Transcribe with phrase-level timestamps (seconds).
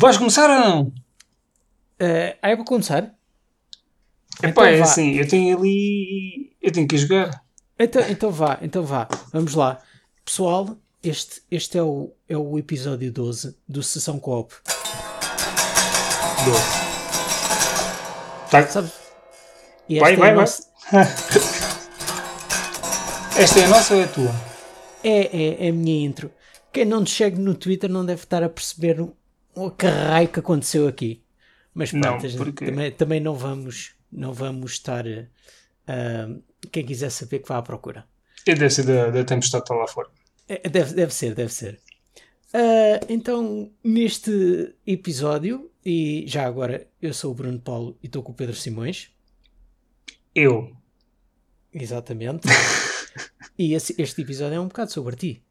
[0.00, 0.82] Vais começar ou não?
[2.00, 3.14] Uh, ah, eu vou começar?
[4.42, 4.84] Epá, então, é vá.
[4.84, 6.56] assim, eu tenho ali.
[6.62, 7.44] Eu tenho que jogar.
[7.78, 9.06] Então, então vá, então vá.
[9.30, 9.78] Vamos lá.
[10.24, 14.54] Pessoal, este, este é, o, é o episódio 12 do Sessão Coop.
[16.46, 16.58] 12.
[18.50, 18.66] Tá.
[18.68, 18.90] Sabe?
[20.00, 20.44] vai, é vai, vai.
[23.36, 24.34] esta é a nossa ou é a tua?
[25.04, 26.32] É, é, é a minha intro.
[26.72, 29.06] Quem não te segue no Twitter não deve estar a perceber
[29.54, 31.22] o, que raio que aconteceu aqui.
[31.74, 32.64] Mas pronto, não, porque...
[32.64, 35.06] também, também não vamos não vamos estar.
[35.06, 38.06] Uh, quem quiser saber que vá à procura.
[38.46, 40.08] E deve ser da, da tempestade está lá fora.
[40.48, 41.80] É, deve, deve ser, deve ser.
[42.52, 48.32] Uh, então, neste episódio, e já agora, eu sou o Bruno Paulo e estou com
[48.32, 49.10] o Pedro Simões.
[50.34, 50.76] Eu.
[51.72, 52.48] Exatamente.
[53.58, 55.44] e esse, este episódio é um bocado sobre ti.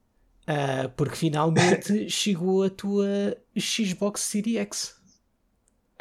[0.49, 4.95] Uh, porque finalmente chegou a tua Xbox Series X.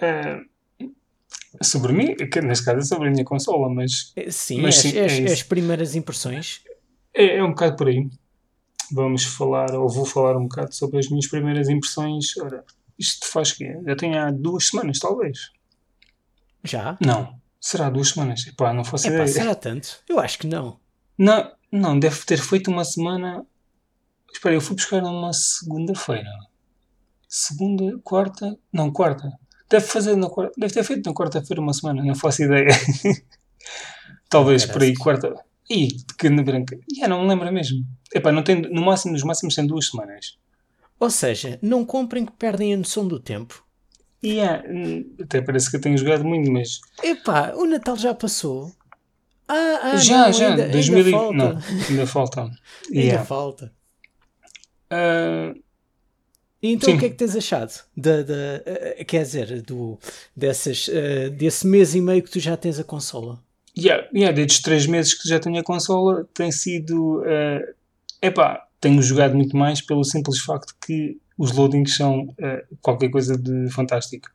[0.01, 0.49] Uh,
[1.63, 2.15] Sobre mim,
[2.45, 4.13] neste caso é sobre a minha consola, mas.
[4.15, 6.63] É, sim, mas, sim, as, é as, primeiras impressões.
[7.15, 8.09] É, é um bocado por aí.
[8.93, 12.37] Vamos falar, ou vou falar um bocado sobre as minhas primeiras impressões.
[12.37, 12.65] Ora,
[12.99, 15.51] isto faz que Já tenho há duas semanas, talvez.
[16.63, 16.97] Já?
[17.01, 17.35] Não.
[17.61, 18.47] Será duas semanas?
[18.47, 19.29] Epá, não faço Epá, ideia.
[19.29, 20.01] Será tanto?
[20.09, 20.79] Eu acho que não.
[21.17, 23.45] Não, não, deve ter feito uma semana.
[24.33, 26.31] Espera, eu fui buscar uma segunda-feira.
[27.29, 28.59] Segunda, quarta.
[28.73, 29.33] Não, quarta.
[29.69, 32.69] Deve, fazer na, deve ter feito na quarta-feira uma semana, não faço ideia.
[34.31, 35.35] Talvez por aí, quarta.
[35.69, 36.79] Ih, pequena branca.
[36.97, 37.85] Já não me lembro mesmo.
[38.15, 40.39] Epá, não tem, no máximo, nos máximos são duas semanas.
[40.99, 43.65] Ou seja, não comprem que perdem a noção do tempo.
[44.25, 44.65] Yeah,
[45.23, 46.81] até parece que eu tenho jogado muito, mas.
[47.03, 48.73] Epá, o Natal já passou.
[49.47, 51.35] Ah, ah já, não, já, ainda, 2000 ainda falta.
[51.35, 52.51] Não, ainda falta.
[52.91, 53.13] Yeah.
[53.13, 53.78] Ainda falta.
[54.93, 55.61] Uh,
[56.63, 56.97] então Sim.
[56.97, 57.73] o que é que tens achado?
[57.97, 59.99] Da, da, uh, quer dizer, do,
[60.37, 63.41] dessas, uh, desse mês e meio que tu já tens a consola?
[63.77, 67.21] Yeah, yeah, desde três meses que já tenho a consola tem sido.
[67.21, 67.75] Uh,
[68.21, 73.39] epá, tenho jogado muito mais pelo simples facto que os loadings são uh, qualquer coisa
[73.39, 74.29] de fantástico.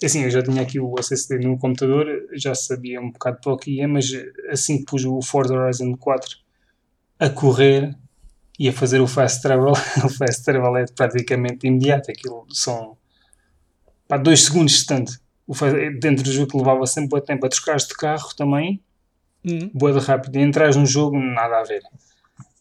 [0.00, 3.52] É assim, eu já tinha aqui o SSD no computador, já sabia um bocado para
[3.52, 4.06] o que ia, mas
[4.48, 6.38] assim que pus o Forza Horizon 4
[7.18, 7.96] a correr,
[8.58, 9.72] e a fazer o fast travel,
[10.04, 12.96] o fast travel é praticamente imediato, aquilo são
[14.06, 15.18] pá, dois segundos distante.
[16.00, 18.82] Dentro do jogo que levava sempre o tempo a trocares de carro também,
[19.46, 19.70] uhum.
[19.72, 21.82] boa de rápido, e entras no jogo, nada a ver.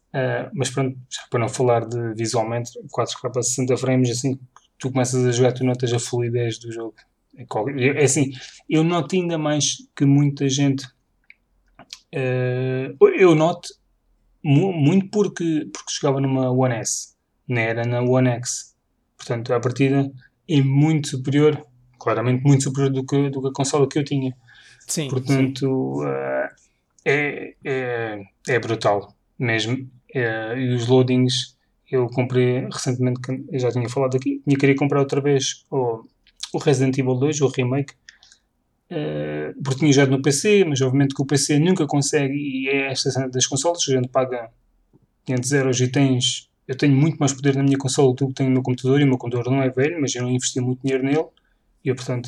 [0.08, 4.42] Uh, mas pronto, já para não falar de visualmente, 4K a 60 frames, assim que
[4.80, 6.96] tu começas a jogar, tu notas a fluidez do jogo.
[7.36, 8.32] É, é assim,
[8.70, 10.86] eu noto ainda mais que muita gente.
[12.14, 13.70] Uh, eu noto
[14.44, 17.16] muito porque, porque jogava numa One S,
[17.48, 18.76] não era na One X.
[19.18, 20.12] Portanto, a partida
[20.48, 21.66] é muito superior,
[22.00, 24.36] claramente muito superior do que, do que a consola que eu tinha.
[24.88, 25.10] Sim.
[25.10, 26.06] Portanto, sim.
[26.06, 26.68] Uh,
[27.06, 29.76] é, é, é brutal mesmo.
[30.16, 31.58] Uh, e os loadings,
[31.92, 33.22] eu comprei recentemente,
[33.52, 36.04] eu já tinha falado aqui, tinha queria comprar outra vez o,
[36.54, 37.94] o Resident Evil 2, o remake,
[38.90, 42.92] Uh, porque tinha jogado no PC, mas obviamente que o PC nunca consegue, e é
[42.92, 44.50] esta cena das consolas, a gente paga
[45.26, 46.50] 500 euros e tens.
[46.68, 49.04] Eu tenho muito mais poder na minha consola do que tenho no meu computador, e
[49.04, 51.26] o meu computador não é velho, mas eu não investi muito dinheiro nele,
[51.84, 52.28] e eu, portanto,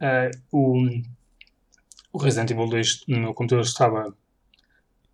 [0.00, 0.88] uh, o,
[2.12, 4.14] o Resident Evil 2 no meu computador estava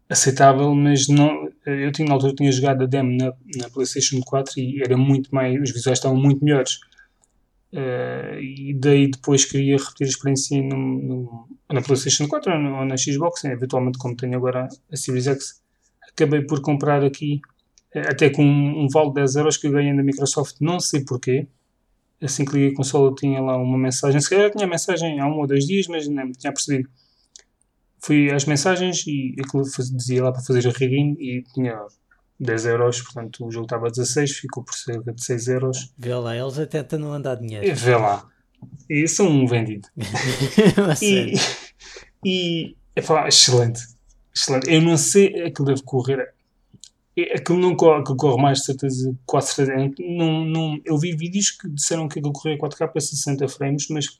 [0.09, 4.61] aceitável, mas não, eu tinha, na altura tinha jogado a demo na, na PlayStation 4
[4.61, 6.79] e era muito mais, os visuais estavam muito melhores.
[7.75, 12.79] Uh, e daí depois queria repetir a experiência no, no, na PlayStation 4 ou, no,
[12.79, 15.61] ou na Xbox, eventualmente como tenho agora a Series X.
[16.09, 17.41] Acabei por comprar aqui,
[17.97, 20.79] uh, até com um, um vale de 10 euros que eu ganhei da Microsoft, não
[20.79, 21.49] sei porquê.
[22.23, 25.41] Assim que liguei a consola tinha lá uma mensagem, se calhar tinha mensagem há um
[25.41, 26.89] ou dois dias, mas não tinha percebido.
[27.99, 31.77] Fui às mensagens e aquilo dizia lá para fazer a rigging e tinha
[32.41, 35.93] 10 euros, portanto o jogo estava a 16, ficou por cerca de 6 euros.
[35.97, 37.75] Vê lá, eles até estão a andar dinheiro.
[37.75, 38.27] Vê lá.
[38.89, 39.89] E são um vendido.
[41.03, 41.35] e,
[42.25, 43.81] e é pá, excelente.
[44.35, 44.71] Excelente.
[44.71, 46.35] Eu não sei aquilo deve correr.
[47.17, 49.93] É, aquilo não corre, aquilo corre mais de certeza, quase certeza.
[50.01, 54.19] Não, não, eu vi vídeos que disseram que aquilo corria 4K a 60 frames, mas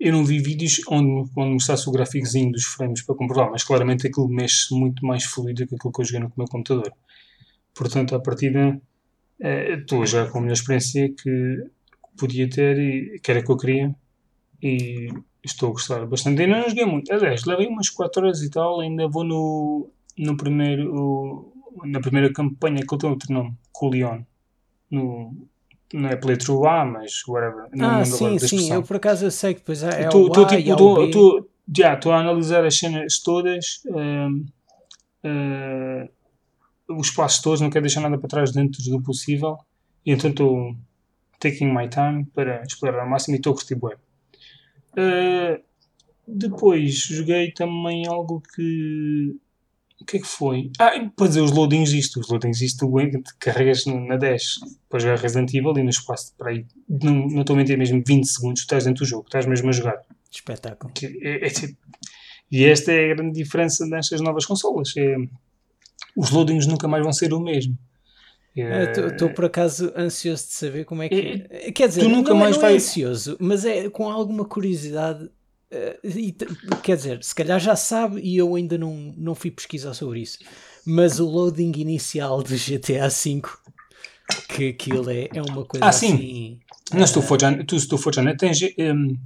[0.00, 4.06] eu não vi vídeos onde, onde mostrasse o gráficozinho dos frames para comprovar, mas claramente
[4.06, 6.92] aquilo mexe muito mais fluido que aquilo que eu joguei no meu computador.
[7.74, 8.80] Portanto, a partida
[9.40, 11.66] eh, estou já com a melhor experiência que
[12.16, 13.94] podia ter e que era que eu queria
[14.62, 15.08] e
[15.44, 16.42] estou a gostar bastante.
[16.42, 20.36] Ainda não joguei muito, aliás, levei umas 4 horas e tal, ainda vou no, no
[20.36, 21.52] primeiro,
[21.84, 23.90] na primeira campanha que eu tenho outro nome, com
[24.90, 25.48] no,
[25.92, 27.68] não é playthrough A, mas whatever.
[27.72, 30.46] Não ah, sim, sim, eu por acaso eu sei que depois é, é o A
[30.46, 34.30] tipo, tô, tô, já, estou a analisar as cenas todas, uh,
[35.28, 39.58] uh, os passos todos, não quero deixar nada para trás dentro do possível,
[40.04, 40.76] e então estou
[41.38, 43.94] taking my time para explorar ao máximo e estou a curtir bem.
[44.92, 45.62] Uh,
[46.26, 49.36] depois joguei também algo que
[50.00, 50.70] o que é que foi?
[50.78, 52.20] Ah, para dizer os loadings isto.
[52.20, 52.88] Os loadings isto
[53.38, 57.54] carregas na dash para jogar Resident Evil e no espaço para aí, não, não estou
[57.54, 60.00] a mentir mesmo, 20 segundos, estás dentro do jogo, estás mesmo a jogar.
[60.30, 60.92] Espetáculo.
[61.02, 61.76] É, é, tipo,
[62.50, 64.94] e esta é a grande diferença nestas novas consolas.
[64.96, 65.16] É,
[66.16, 67.76] os loadings nunca mais vão ser o mesmo.
[69.06, 71.46] Estou por acaso ansioso de saber como é que.
[71.48, 72.76] É, quer dizer, tu nunca não, mais não é vai...
[72.76, 75.30] ansioso, mas é com alguma curiosidade
[76.02, 76.34] e,
[76.82, 80.38] quer dizer, se calhar já sabe e eu ainda não, não fui pesquisar sobre isso.
[80.86, 83.42] Mas o loading inicial do GTA V,
[84.48, 86.14] que aquilo é, é uma coisa ah, sim.
[86.14, 86.60] assim.
[86.94, 88.60] Não, se tu for já, tu, se tu for já tens.
[88.78, 89.16] Um,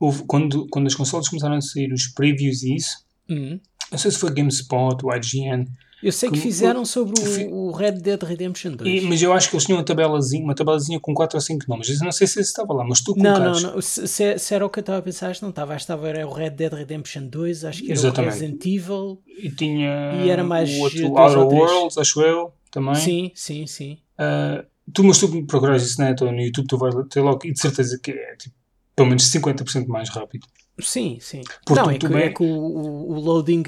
[0.00, 3.60] houve, quando, quando as consoles começaram a sair os previews e isso, uhum.
[3.92, 5.68] não sei se foi GameSpot, o IGN
[6.02, 9.02] eu sei que fizeram sobre o, o, Red Dead Redemption 2.
[9.02, 11.66] E, mas eu acho que eles tinham uma tabelazinha, uma tabelazinha com 4 ou 5
[11.68, 11.88] nomes.
[11.90, 13.62] Eu não sei se esse estava lá, mas tu colocaste...
[13.62, 13.82] Não, não, não.
[13.82, 15.74] Se, se, era o que eu estava a pensar, acho que não estava.
[15.74, 18.28] Acho que estava era o Red Dead Redemption 2, acho que era Exatamente.
[18.28, 19.22] o Resident Evil.
[19.26, 22.94] E tinha e era mais o outro Outer Worlds, acho eu, também.
[22.94, 23.98] Sim, sim, sim.
[24.18, 27.60] Uh, tu, mas tu procurares isso né, no YouTube, tu vais ter logo, e de
[27.60, 28.54] certeza que é tipo,
[28.96, 30.46] pelo menos 50% mais rápido.
[30.82, 31.42] Sim, sim.
[31.64, 32.22] Porque não, é que, bem...
[32.22, 33.62] é que, o, o, loading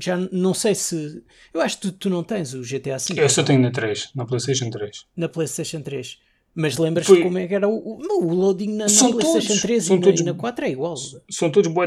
[0.00, 1.22] já não sei se.
[1.52, 3.14] Eu acho que tu, tu não tens o GTA V.
[3.20, 5.06] Eu só tenho na 3, na PlayStation 3.
[5.16, 6.18] Na PlayStation 3.
[6.54, 7.22] Mas lembras-te Foi...
[7.22, 10.30] como é que era o, o loading na, na PlayStation todos, 3 e, todos, na,
[10.30, 10.94] e na 4 é igual.
[11.30, 11.86] São todos boa,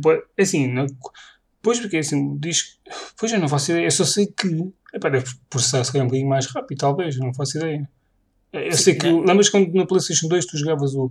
[0.00, 0.86] boa assim, na,
[1.62, 2.78] pois porque assim, diz.
[3.18, 4.46] Pois eu não faço ideia, eu só sei que.
[4.92, 7.88] Epá, deve processar se calhar um bocadinho mais rápido, talvez, não faço ideia.
[8.52, 9.06] Eu Sim, sei que.
[9.06, 11.10] Lembras quando na PlayStation 2 tu jogavas o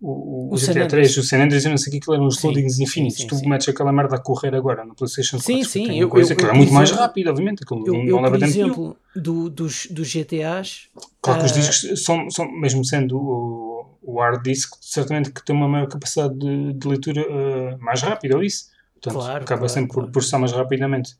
[0.00, 2.26] o, o, o GTA 3, o San Andreas, eu não sei o que aquilo eram
[2.26, 3.18] os loadings infinitos.
[3.18, 3.48] Sim, tu sim.
[3.48, 5.44] metes aquela merda a correr agora no PlayStation 4.
[5.54, 5.98] Sim, sim.
[5.98, 7.62] Eu, coisa eu, que é muito mais rápido, obviamente.
[7.62, 10.88] Aquilo eu, não eu, leva por exemplo, do, dos, dos GTAs.
[11.22, 15.42] Claro que os ah, discos, são, são, mesmo sendo o, o hard disk, certamente que
[15.42, 18.66] tem uma maior capacidade de, de leitura uh, mais rápida, ou isso.
[18.94, 20.08] Portanto, claro, acaba claro, sempre claro.
[20.08, 21.16] por processar mais rapidamente.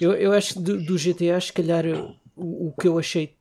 [0.00, 1.84] Eu, eu acho que do, do GTA, se calhar,
[2.34, 3.34] o, o que eu achei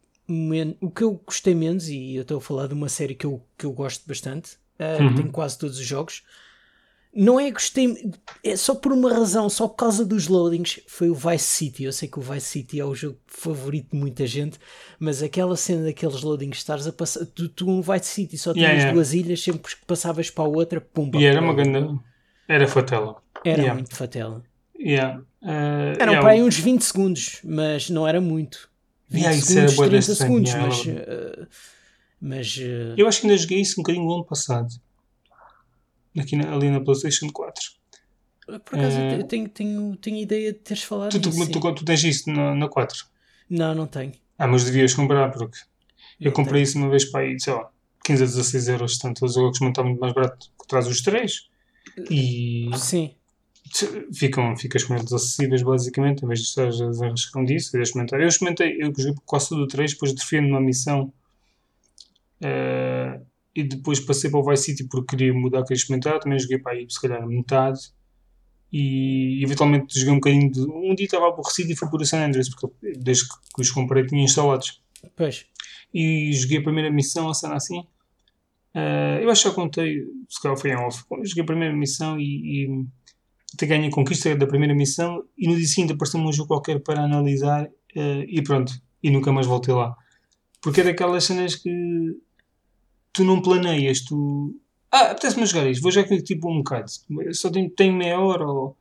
[0.80, 3.42] o que eu gostei menos, e eu estou a falar de uma série que eu,
[3.58, 5.16] que eu gosto bastante, uh, uhum.
[5.16, 6.24] tenho quase todos os jogos,
[7.14, 8.12] não é gostei,
[8.44, 11.84] é só por uma razão, só por causa dos loadings, foi o Vice City.
[11.84, 14.60] Eu sei que o Vice City é o jogo favorito de muita gente,
[15.00, 18.68] mas aquela cena daqueles loadings, estás a passar, tu, tu um Vice City só tinhas
[18.68, 18.94] yeah, yeah.
[18.94, 21.18] duas ilhas, sempre que passavas para a outra, pumba.
[21.20, 22.00] E era uma grande.
[22.48, 23.16] Era fatela.
[23.44, 23.74] Era yeah.
[23.74, 24.44] muito fatela.
[24.80, 25.20] Yeah.
[25.42, 26.22] Uh, Eram yeah.
[26.22, 28.69] para aí uns 20 segundos, mas não era muito.
[29.10, 30.86] 20 yeah, segundos, 30 segundos, mas.
[30.86, 31.48] Uh,
[32.22, 32.58] mas.
[32.58, 32.94] Uh...
[32.96, 34.70] Eu acho que ainda joguei isso um bocadinho no ano passado.
[36.18, 37.64] Aqui na, ali na PlayStation 4.
[38.46, 39.20] Por acaso uh...
[39.20, 42.54] eu tenho, tenho, tenho ideia de teres falado tu, tu, tu, tu, tens isso na,
[42.54, 43.06] na 4?
[43.50, 44.14] Não, não tenho.
[44.38, 45.58] Ah, mas devias comprar, porque
[46.20, 46.70] eu não comprei tenho.
[46.70, 47.70] isso uma vez para aí, sei lá,
[48.04, 48.98] 15 a 16 euros.
[48.98, 51.50] Portanto, os jogos não estão muito mais barato que traz os 3.
[52.10, 52.70] E.
[52.78, 53.16] Sim
[54.14, 58.20] ficam, ficam com eles acessíveis basicamente, em vez de estar a desenrascão disso e experimentar.
[58.20, 58.92] Eu experimentei, eu
[59.26, 61.14] quase tudo o 3, depois defendo numa missão
[62.42, 63.26] uh,
[63.56, 66.74] e depois passei para o Vice City porque queria mudar, queria experimentar, também joguei para
[66.74, 67.80] aí se calhar metade
[68.72, 70.62] e eventualmente joguei um bocadinho de.
[70.62, 74.06] Um dia estava aborrecido e foi por o San Andreas, porque desde que os comprei
[74.06, 74.82] tinha instalados.
[75.16, 75.46] Pois.
[75.94, 77.80] E joguei a primeira missão, a cena assim.
[78.76, 81.04] Uh, eu acho que já contei, se calhar foi em off.
[81.24, 82.86] Joguei a primeira missão e, e
[83.54, 86.80] até ganhei a conquista da primeira missão e no dia seguinte apareceu-me um jogo qualquer
[86.82, 89.96] para analisar uh, e pronto, e nunca mais voltei lá.
[90.62, 91.72] Porque é daquelas cenas que
[93.14, 94.56] tu não planeias, tu.
[94.92, 96.90] Ah, apetece-me jogar isto, vou já que tipo um bocado.
[97.32, 98.76] Só tenho, tenho meia hora ou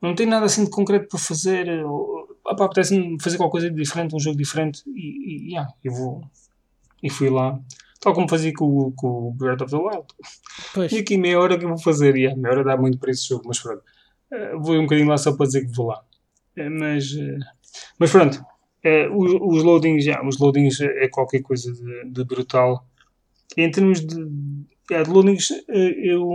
[0.00, 1.68] não tenho nada assim de concreto para fazer.
[1.84, 6.22] Ou, apetece-me fazer qualquer coisa diferente, um jogo diferente e, e yeah, eu vou.
[7.02, 7.58] E fui lá.
[8.02, 10.06] Tal como fazia com, com o Breath of the Wild.
[10.74, 10.90] Pois.
[10.90, 12.16] E aqui meia hora que eu vou fazer.
[12.16, 13.80] E a meia hora dá muito para esse jogo, mas pronto.
[14.32, 16.02] Uh, vou um bocadinho lá só para dizer que vou lá.
[16.58, 17.38] Uh, mas, uh,
[17.98, 18.44] mas pronto.
[19.14, 22.84] Os, os, loadings, já, os loadings é qualquer coisa de, de brutal.
[23.56, 26.28] Em termos de, de loadings, eu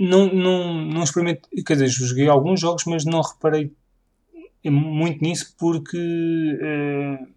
[0.00, 1.48] não, não, não experimento.
[1.64, 3.72] Quer dizer, joguei alguns jogos, mas não reparei
[4.64, 7.33] muito nisso porque eu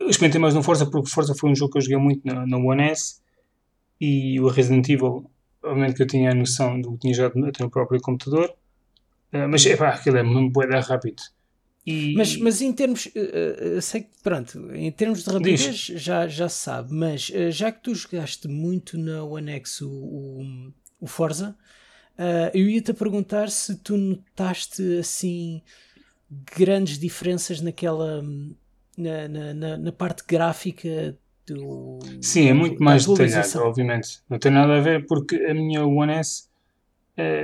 [0.00, 2.56] experimentei mais no Forza porque Forza foi um jogo que eu joguei muito na, na
[2.56, 3.20] One S
[4.00, 5.30] e o Resident Evil,
[5.62, 8.50] obviamente que eu tinha a noção do que tinha jogado até no próprio computador,
[9.32, 11.22] uh, mas é pá, aquilo é muito boeda rápido.
[11.84, 12.14] E...
[12.14, 16.58] Mas, mas em termos, uh, sei que, pronto, em termos de rapidez já, já se
[16.58, 21.56] sabe, mas uh, já que tu jogaste muito na One X o, o, o Forza,
[22.52, 25.62] eu ia-te perguntar se tu notaste assim
[26.28, 28.24] grandes diferenças naquela
[28.98, 34.20] na, na, na, parte gráfica do, Sim, é muito mais detalhado, obviamente.
[34.28, 36.48] Não tem nada a ver porque a minha One S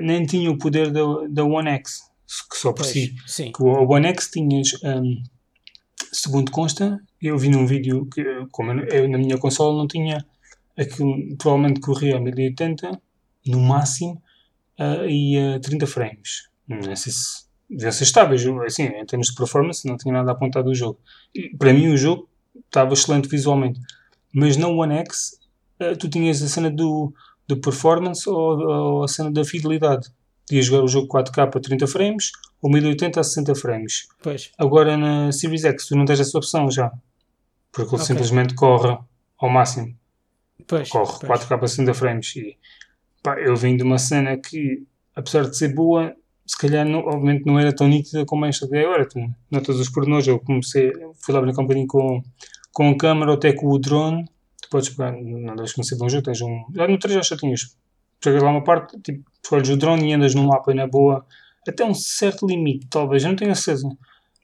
[0.03, 2.15] nem tinha o poder da, da One X
[2.51, 3.15] que só por si.
[3.27, 3.53] Sim.
[3.53, 5.23] Que o One X tinhas, um,
[6.13, 10.25] segundo consta, eu vi num vídeo que, como eu, na minha consola não tinha,
[10.77, 13.01] aquilo provavelmente corria a 1080
[13.47, 14.23] no máximo
[14.79, 16.49] uh, e a uh, 30 frames.
[16.67, 20.69] Não sei se devia ser estáveis, assim, em termos de performance, não tinha nada apontado
[20.69, 20.99] do jogo.
[21.35, 22.29] E, para mim, o jogo
[22.67, 23.81] estava excelente visualmente,
[24.33, 25.39] mas no One X
[25.81, 27.13] uh, tu tinhas a cena do,
[27.47, 30.09] do performance ou, ou a cena da fidelidade
[30.47, 34.09] podia jogar o jogo 4K a 30 frames ou 1080 a 60 frames.
[34.23, 34.51] Pois.
[34.59, 36.93] Agora na Series X tu não tens essa opção já.
[37.73, 38.07] Porque ele okay.
[38.07, 38.97] simplesmente corre
[39.39, 39.97] ao máximo.
[40.67, 41.41] Pois, corre pois.
[41.41, 42.37] 4K a 60 frames.
[42.37, 42.57] E
[43.23, 46.15] pá, eu vim de uma cena que, apesar de ser boa,
[46.47, 49.07] se calhar não, obviamente não era tão nítida como esta que é agora.
[49.09, 49.19] Tu
[49.51, 50.27] notas os pormenores.
[50.27, 52.23] Eu comecei, fui lá brincar um bocadinho com,
[52.73, 54.25] com a câmera, até com o drone.
[54.63, 56.65] Tu podes pegar, não deixes conhecer de um jogo, tens um.
[56.75, 57.77] Já no 3 já tinhas
[58.25, 61.27] chegas lá uma parte, tipo, escolhes o drone e andas no mapa e na boa,
[61.69, 63.89] até um certo limite, talvez, eu não tenho certeza.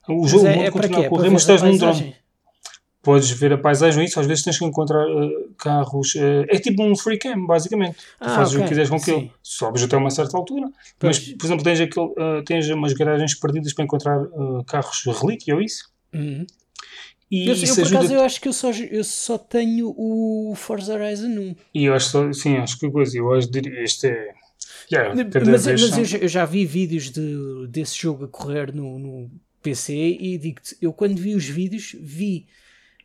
[0.09, 2.15] O jogo é, é continua a correr, mas estás num drone.
[3.03, 6.15] Podes ver a paisagem, isso às vezes tens que encontrar uh, carros.
[6.15, 7.97] Uh, é tipo um free cam, basicamente.
[8.21, 8.59] Ah, tu fazes okay.
[8.59, 9.31] o que quiseres com aquilo.
[9.43, 10.69] Sobes até uma certa altura.
[10.99, 11.19] Pois.
[11.19, 14.21] Mas, por exemplo, tens, aquele, uh, tens umas garagens perdidas para encontrar
[14.67, 15.91] carros relíquia ou isso.
[16.13, 16.45] Uhum.
[17.31, 20.95] E eu, eu por acaso, eu acho que eu só, eu só tenho o Forza
[20.95, 21.57] Horizon 1.
[21.73, 24.35] E eu acho só, sim, acho que coisa, eu acho que este é.
[24.93, 28.99] Yeah, mas, mas eu, já, eu, já vi vídeos de, desse jogo a correr no,
[28.99, 29.31] no
[29.63, 32.47] PC e digo-te, eu quando vi os vídeos, vi,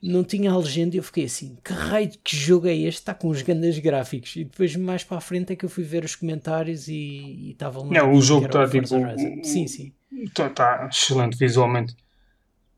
[0.10, 3.00] não tinha a legenda e eu fiquei assim, que raio de jogo é este?
[3.00, 4.36] Está com os grandes gráficos.
[4.36, 7.86] E depois mais para a frente é que eu fui ver os comentários e estavam.
[7.86, 8.88] Não, o jogo está tipo.
[9.44, 9.92] sim, sim.
[10.12, 11.94] Está tá excelente visualmente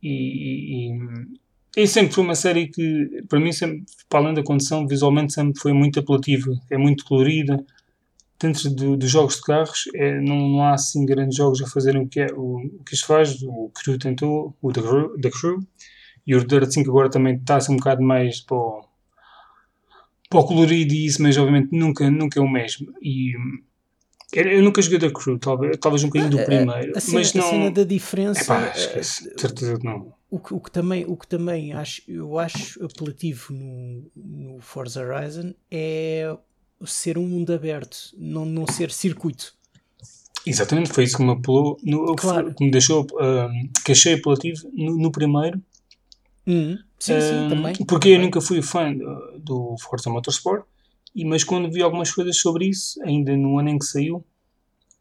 [0.01, 4.87] e, e, e, sempre foi uma série que, para mim, sempre, para além da condição,
[4.87, 7.63] visualmente sempre foi muito apelativa, é muito colorida.
[8.39, 12.03] Dentro do, dos jogos de carros, é, não, não há assim grandes jogos a fazerem
[12.03, 13.41] o que, é, o, o que isto faz.
[13.41, 15.59] O Crew tentou, o The Crew, The Crew
[16.27, 18.83] e o Dirt 5 agora também está-se um bocado mais para o,
[20.29, 22.93] para o colorido e isso, mas obviamente nunca, nunca é o mesmo.
[23.01, 23.33] E
[24.33, 26.97] eu nunca joguei da Crew, talvez, talvez um bocadinho do primeiro.
[26.97, 27.47] A, cena, mas não...
[27.47, 28.41] a cena da diferença.
[28.41, 30.13] Epá, esquece, certeza que não.
[30.29, 35.01] O que, o que, também, o que também acho, eu acho apelativo no, no Forza
[35.01, 36.35] Horizon é
[36.85, 39.55] ser um mundo aberto, não, não ser circuito.
[40.45, 42.53] Exatamente, foi isso que me apelou, no, claro.
[42.53, 45.61] que me deixou, um, que achei apelativo no, no primeiro.
[46.47, 46.77] Uhum.
[46.97, 47.75] Sim, um, sim, também.
[47.85, 48.13] Porque também.
[48.13, 50.65] eu nunca fui fã do, do Forza Motorsport
[51.13, 54.25] e, mas quando vi algumas coisas sobre isso, ainda no ano em que saiu,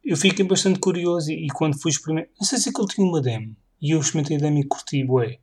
[0.05, 3.21] eu fiquei bastante curioso e, e quando fui experimentar, não sei se aquilo tinha uma
[3.21, 5.39] demo, e eu experimentei a demo e curti, bué.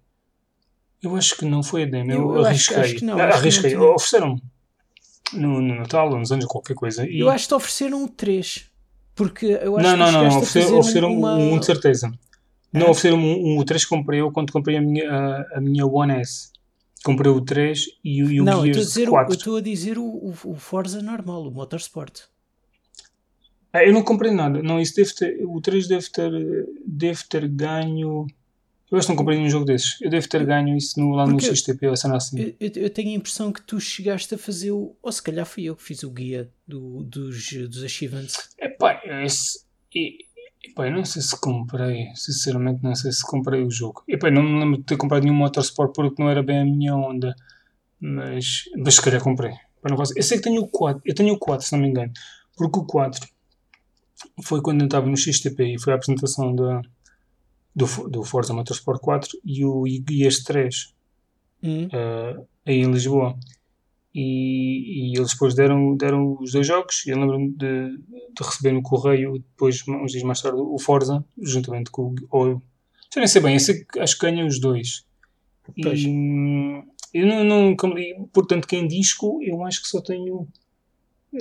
[1.02, 2.78] Eu acho que não foi a demo, eu, eu arrisquei.
[2.78, 4.42] Acho, acho que não, arrisquei, ofereceram-me
[5.34, 7.06] no, no Natal, nos anos, qualquer coisa.
[7.08, 7.20] E...
[7.20, 8.70] Eu acho que te ofereceram o 3.
[9.16, 11.36] Porque eu acho não, não, não, ofereceram, ofereceram uma...
[11.36, 12.12] um, um de certeza.
[12.74, 12.90] Não, é?
[12.90, 15.86] ofereceram um, um, o 3 que comprei eu quando comprei a minha, a, a minha
[15.86, 16.52] One S.
[17.04, 19.34] Comprei o 3 e, e o não, Gears eu dizer, 4.
[19.34, 22.22] Eu estou a dizer o, o, o, Forza normal, o Motorsport.
[23.72, 24.62] Ah, eu não comprei nada.
[24.64, 26.32] Não, isso deve ter, o 3 deve ter,
[26.86, 28.26] deve ter ganho...
[28.92, 30.00] Eu acho que não comprei nenhum jogo desses.
[30.02, 32.40] Eu devo ter ganho isso no, lá Porque no XTP ou assim.
[32.40, 34.96] Eu, eu, eu, tenho a impressão que tu chegaste a fazer o...
[35.02, 38.50] Ou se calhar fui eu que fiz o guia do, dos, dos achievements.
[38.60, 39.64] É pá, esse...
[40.64, 44.04] E, eu não sei se comprei, sinceramente não sei se comprei o jogo.
[44.08, 46.96] Epá, não me lembro de ter comprado nenhum Motorsport porque não era bem a minha
[46.96, 47.36] onda.
[48.00, 49.54] Mas, mas se calhar comprei.
[50.16, 52.12] Eu sei que tenho o 4, eu tenho o 4 se não me engano.
[52.56, 53.28] Porque o 4
[54.44, 56.82] foi quando eu estava no XTP e foi a apresentação da,
[57.76, 60.94] do, do Forza Motorsport 4 e o IS 3
[61.64, 61.86] hum.
[61.88, 63.38] uh, aí em Lisboa
[64.14, 67.06] e, e, eles depois deram, deram os dois jogos.
[67.08, 71.90] Eu lembro-me de, de, receber no correio, depois, uns dias mais tarde, o Forza, juntamente
[71.90, 72.62] com o.
[73.12, 75.06] já nem sei bem, esse, acho que ganha os dois.
[75.82, 76.00] Pois.
[76.04, 77.76] E eu não, não.
[78.32, 80.48] Portanto, quem disco, eu acho que só tenho.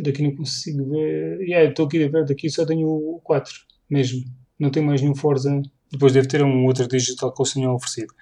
[0.02, 1.40] Daqui não consigo ver.
[1.42, 3.52] Yeah, estou aqui a ver, daqui só tenho o 4
[3.90, 4.24] mesmo.
[4.58, 5.60] Não tenho mais nenhum Forza.
[5.90, 8.14] Depois deve ter um outro digital que o senhor oferecido.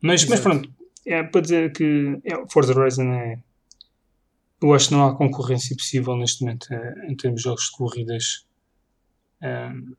[0.00, 0.68] Mas, mas pronto,
[1.04, 3.38] é para dizer que é, Forza Horizon é
[4.62, 7.70] eu acho que não há concorrência possível neste momento eh, em termos de jogos de
[7.72, 8.46] corridas
[9.42, 9.92] um, ehm,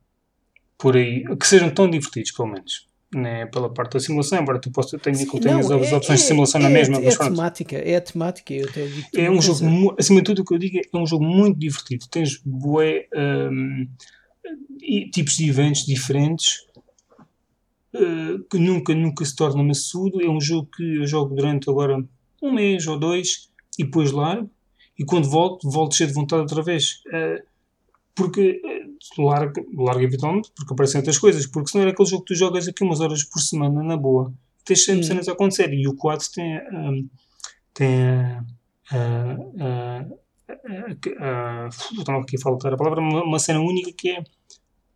[0.77, 2.87] por aí, que sejam tão divertidos, pelo menos.
[3.13, 6.19] né, pela parte da simulação, embora tu, possa, tenha, Sim, tenhas não, as é, opções
[6.19, 6.97] é, de simulação é, na mesma.
[6.97, 8.53] É, a temática, é a temática.
[8.53, 11.07] Eu até digo é um jogo, acima de tudo, o que eu digo é um
[11.07, 12.05] jogo muito divertido.
[12.09, 13.87] Tens bué, um,
[15.11, 16.65] tipos de eventos diferentes
[17.93, 20.21] uh, que nunca, nunca se torna maçudo.
[20.21, 22.03] É um jogo que eu jogo durante agora
[22.41, 23.46] um mês ou dois
[23.77, 24.49] e depois largo.
[24.97, 27.01] E quando volto, volto cheio de vontade outra vez.
[27.07, 27.45] Uh,
[28.15, 28.59] porque
[29.17, 32.67] larga, larga eventualmente, porque aparecem outras coisas, porque senão era aquele jogo que tu jogas
[32.67, 34.33] aqui umas horas por semana na boa,
[34.65, 35.03] tens sempre hum.
[35.03, 37.09] cenas a acontecer e o quad tem, um,
[37.75, 38.03] tem
[38.91, 40.17] uh, uh,
[41.99, 44.23] estava aqui a faltar a palavra, uma, uma cena única que é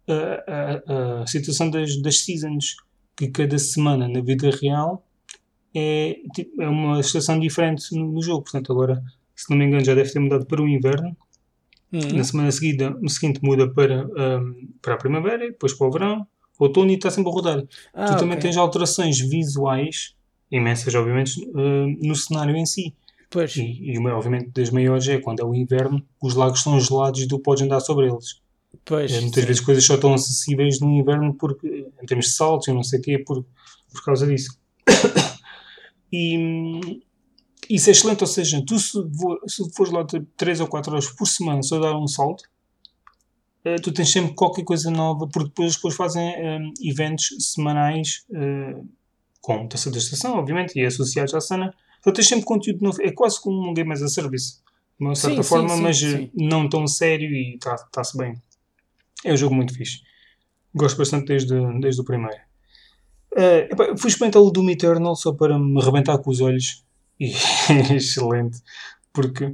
[0.08, 2.76] a, a, situação das, das seasons,
[3.16, 5.06] que cada semana na vida real
[5.76, 9.02] é, tipo, é uma estação diferente no, no jogo, portanto agora
[9.36, 11.16] se não me engano já deve ter mudado para o inverno
[11.92, 12.14] Uhum.
[12.14, 16.90] Na semana seguida, seguinte muda para, um, para a primavera, depois para o verão, outono
[16.90, 17.64] e está sempre a rodar.
[17.94, 18.44] Ah, tu também okay.
[18.44, 20.16] tens alterações visuais,
[20.50, 22.96] imensas, obviamente, uh, no cenário em si.
[23.30, 23.56] Pois.
[23.58, 27.28] E, e, obviamente, das maiores é quando é o inverno, os lagos são gelados e
[27.28, 28.40] tu podes andar sobre eles.
[28.86, 29.48] Pois, é, muitas sim.
[29.48, 33.00] vezes coisas só estão acessíveis no inverno porque, em termos de saltos e não sei
[33.00, 33.44] o quê, por,
[33.92, 34.58] por causa disso.
[36.12, 37.02] E,
[37.70, 41.10] isso é excelente, ou seja, tu se, for, se fores lá 3 ou 4 horas
[41.12, 42.44] por semana só dar um salto,
[43.66, 48.88] uh, tu tens sempre qualquer coisa nova, porque depois, depois fazem um, eventos semanais uh,
[49.40, 51.74] com taça da estação, obviamente, e associados à cena.
[52.00, 54.58] Então tens sempre conteúdo novo, é quase como um game as a service,
[55.00, 56.32] de uma certa sim, forma, sim, mas sim.
[56.34, 58.36] não tão sério e está-se tá bem.
[59.24, 60.02] É um jogo muito fixe.
[60.74, 62.51] Gosto bastante desde, desde o primeiro.
[63.34, 66.86] Uh, fui experimentar o Doom Eternal só para me arrebentar com os olhos.
[67.20, 67.32] E
[67.96, 68.60] excelente,
[69.14, 69.54] porque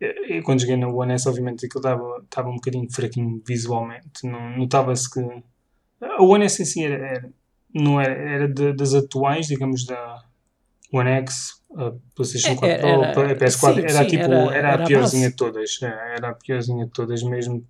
[0.00, 1.84] eu, quando joguei na One S, obviamente aquilo
[2.22, 5.20] estava um bocadinho fraquinho visualmente, notava-se que
[6.00, 7.30] a One S em si era, era
[7.74, 10.22] não era, era de, das atuais, digamos, da
[10.92, 12.78] One X, a PlayStation 4
[13.12, 15.86] Pro, era, a PS4, sim, era sim, tipo, era, era, a piorzinha de todas, é,
[16.16, 17.64] era a piorzinha de todas mesmo.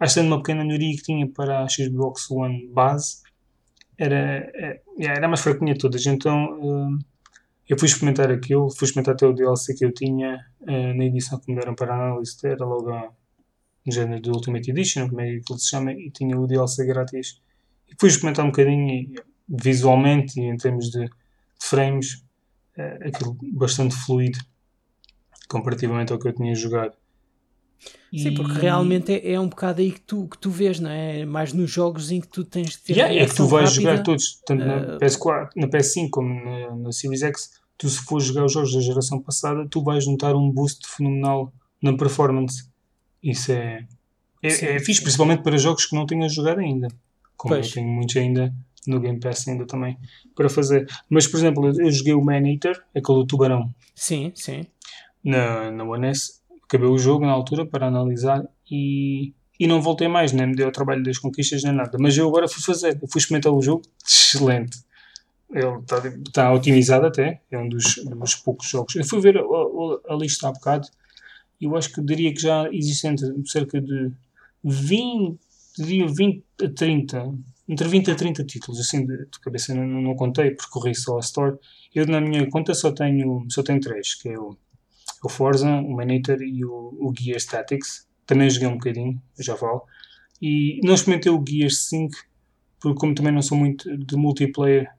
[0.00, 3.18] Acho que uma pequena melhoria que tinha para a Xbox One base,
[3.98, 4.16] era,
[4.54, 6.58] era, é, era mais fraquinha de todas, então.
[6.60, 6.98] Uh,
[7.68, 11.38] eu fui experimentar aquilo, fui experimentar até o DLC que eu tinha uh, na edição
[11.38, 12.90] que me deram para análise, era logo
[13.86, 16.84] no género do Ultimate Edition, como é que ele se chama, e tinha o DLC
[16.84, 17.40] grátis.
[17.88, 19.14] E fui experimentar um bocadinho e,
[19.48, 21.10] visualmente e em termos de, de
[21.60, 22.24] frames,
[22.76, 24.38] uh, aquilo bastante fluido
[25.48, 26.94] comparativamente ao que eu tinha jogado.
[28.14, 31.24] Sim, porque realmente é, é, um bocado aí que tu, que tu vês, não é?
[31.24, 32.92] Mais nos jogos em que tu tens de ter.
[32.92, 33.90] Yeah, é que tu vais rápida.
[33.90, 37.50] jogar todos, tanto uh, na, ah, PS4, na PS5 como na, na, Series X.
[37.78, 41.52] Tu, se fores jogar os jogos da geração passada, tu vais notar um boost fenomenal
[41.82, 42.68] na performance.
[43.22, 43.86] Isso é,
[44.42, 46.88] é, é fixe, principalmente para jogos que não tenhas jogado ainda.
[47.34, 47.68] Como pois.
[47.68, 48.54] eu tenho muitos ainda
[48.86, 49.96] no Game Pass ainda também
[50.34, 50.86] para fazer.
[51.08, 53.72] Mas, por exemplo, eu joguei o Man Eater, aquele do tubarão.
[53.94, 54.66] Sim, sim.
[55.24, 56.41] Na, na One S
[56.72, 60.68] acabei o jogo na altura para analisar e, e não voltei mais, nem me deu
[60.68, 61.98] o trabalho das conquistas nem nada.
[62.00, 64.78] Mas eu agora fui fazer, fui experimentar o jogo, excelente.
[65.50, 66.00] Ele está
[66.32, 68.96] tá otimizado até, é um dos, dos, poucos jogos.
[68.96, 70.88] Eu fui ver a, a, a lista há bocado
[71.60, 74.10] e eu acho que diria que já existem cerca de
[74.64, 75.38] 20,
[75.76, 77.34] diria 20 a 30,
[77.68, 81.20] entre 20 a 30 títulos, assim de, de cabeça não, não contei, percorri só a
[81.20, 81.58] Store.
[81.94, 84.56] Eu na minha conta só tenho, só tenho três, que é o
[85.22, 88.06] o Forza, o Maniter e o, o Gears Tactics.
[88.26, 89.82] Também joguei um bocadinho, já falo.
[90.40, 92.14] E não experimentei o Gears 5,
[92.80, 94.90] porque como também não sou muito de multiplayer,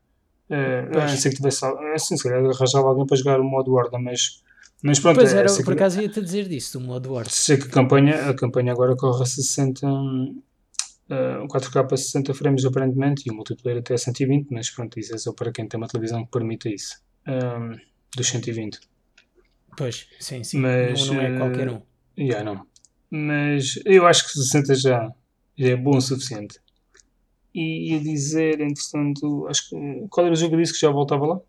[0.49, 1.65] uh, a que tivesse.
[1.93, 4.41] Assim, se calhar arranjava alguém para jogar o modo Horda, mas.
[4.81, 7.29] Mas pronto, pois era, por acaso ia-te dizer disso, do modo Horda.
[7.29, 12.65] Sei que a campanha, a campanha agora corre a 60, uh, 4K a 60 frames
[12.65, 15.77] aparentemente, e o multiplayer até a 120, mas pronto, isso é só para quem tem
[15.77, 17.01] uma televisão que permita isso.
[17.25, 17.77] Um,
[18.15, 18.79] dos 120.
[19.77, 20.59] Pois, sim, sim.
[20.59, 21.81] Mas, não, não é qualquer um.
[22.17, 22.65] Eh, yeah, não.
[23.09, 25.12] Mas eu acho que 60 já,
[25.57, 26.59] já é bom o suficiente.
[27.53, 29.75] E ia dizer, entretanto, acho que.
[30.09, 31.39] Qual era o jogo que disse que já voltava lá?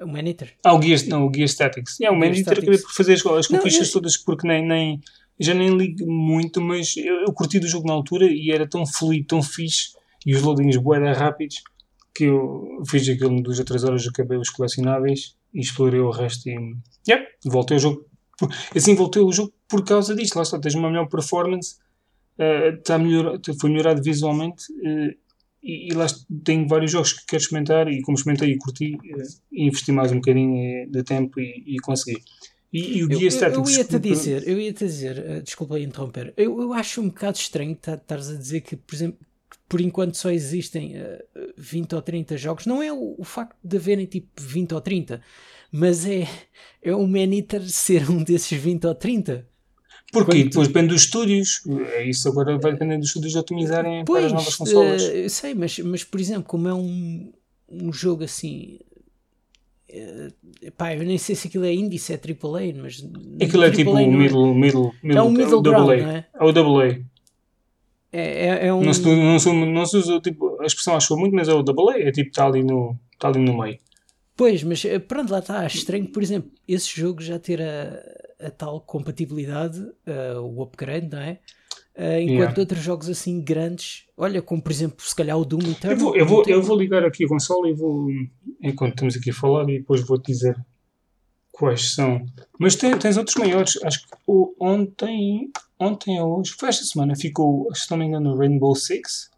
[0.00, 0.54] O Maniter.
[0.64, 1.98] Ah, o Gear, não, o Gear Statics.
[2.00, 3.92] Yeah, o Maniter acabei por fazer as, as conquistas eu...
[3.92, 5.00] todas porque nem, nem.
[5.38, 8.86] Já nem ligo muito, mas eu, eu curti do jogo na altura e era tão
[8.86, 9.92] fluido, tão fixe
[10.24, 11.62] e os loadings boeda rápidos
[12.14, 16.10] que eu fiz aquilo em duas ou três horas, acabei os colecionáveis e explorei o
[16.10, 16.76] resto e
[17.08, 18.06] yeah, voltei ao jogo.
[18.74, 20.36] Assim voltei ao jogo por causa disto.
[20.36, 21.76] Lá está, tens uma melhor performance,
[22.38, 25.14] uh, tá melhor, foi melhorado visualmente uh,
[25.62, 26.06] e, e, lá
[26.44, 30.16] tenho vários jogos que quero experimentar e como experimentei e curti, uh, investi mais um
[30.16, 32.20] bocadinho de tempo e, e consegui.
[32.72, 33.60] E, e o guia estético.
[33.60, 37.72] Eu, eu ia-te dizer, eu ia-te dizer, desculpa interromper, eu, eu acho um bocado estranho
[37.72, 39.18] estares a dizer que, por exemplo,
[39.72, 42.66] por enquanto só existem uh, eh, 20 ou 30 jogos.
[42.66, 45.22] Não é o, o, facto de haverem tipo 20 ou 30,
[45.72, 46.28] mas é,
[46.82, 49.48] é o Eater ser um desses 20 ou 30.
[50.12, 51.62] Porque depois depende dos estúdios.
[51.94, 55.02] É isso agora vai depender dos estúdios otimizarem pois, para as novas consolas.
[55.04, 57.32] Uh, eu sei, mas, mas por exemplo, como é um,
[57.66, 58.78] um jogo assim.
[59.88, 63.02] Uh, pá, eu nem sei se aquilo é indie, se é AAA, mas.
[63.42, 66.26] Aquilo é tipo o middle, é, middle, middle, é um middle ground, é?
[66.34, 66.82] É o.
[66.82, 67.02] É,
[68.12, 68.82] é, é um...
[68.82, 71.60] não, se, não, se, não se usa tipo, a expressão achou muito, mas é o
[71.60, 73.78] AA, é tipo, está ali, no, está ali no meio.
[74.36, 75.66] Pois, mas eh, pronto, lá está.
[75.66, 81.20] Estranho, por exemplo, esse jogo já ter a, a tal compatibilidade, uh, o upgrade, não
[81.20, 81.38] é?
[81.96, 82.60] Uh, enquanto yeah.
[82.60, 85.92] outros jogos assim grandes, olha, como por exemplo, se calhar o Doom Eternal.
[85.92, 88.08] Eu vou, eu vou, eu vou ligar aqui a console e vou,
[88.62, 90.56] enquanto estamos aqui a falar, e depois vou-te dizer
[91.52, 92.24] quais são.
[92.58, 93.78] Mas tem, tens outros maiores.
[93.84, 94.08] Acho que
[94.58, 99.30] ontem, ontem ou hoje, foi esta semana, ficou, se não me engano, Rainbow Six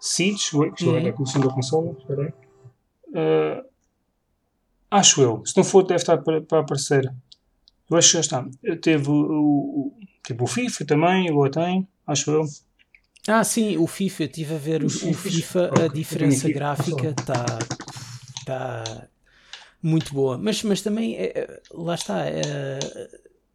[0.00, 0.50] Siege.
[0.80, 1.96] Ver a console.
[1.98, 2.32] Espera aí.
[3.10, 3.64] Uh,
[4.90, 5.42] acho eu.
[5.44, 7.12] Se não for, deve estar para, para aparecer.
[7.88, 8.48] Eu acho que já está.
[8.80, 9.92] Teve o, o,
[10.24, 12.44] tipo, o FIFA também, o tem, acho eu.
[13.28, 14.22] Ah, sim, o FIFA.
[14.22, 17.44] Eu estive a ver o, o FIFA, a diferença gráfica está
[18.46, 19.08] tá
[19.82, 20.38] muito boa.
[20.38, 22.26] Mas, mas também, é, é, lá está.
[22.26, 22.78] É,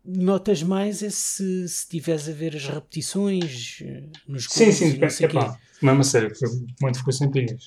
[0.05, 5.25] notas mais é se, se tiveres a ver as repetições eh, nos Sim, sim, depende.
[5.25, 6.31] É pá, mesmo a sério,
[6.81, 7.65] muito ficou sem pilhas.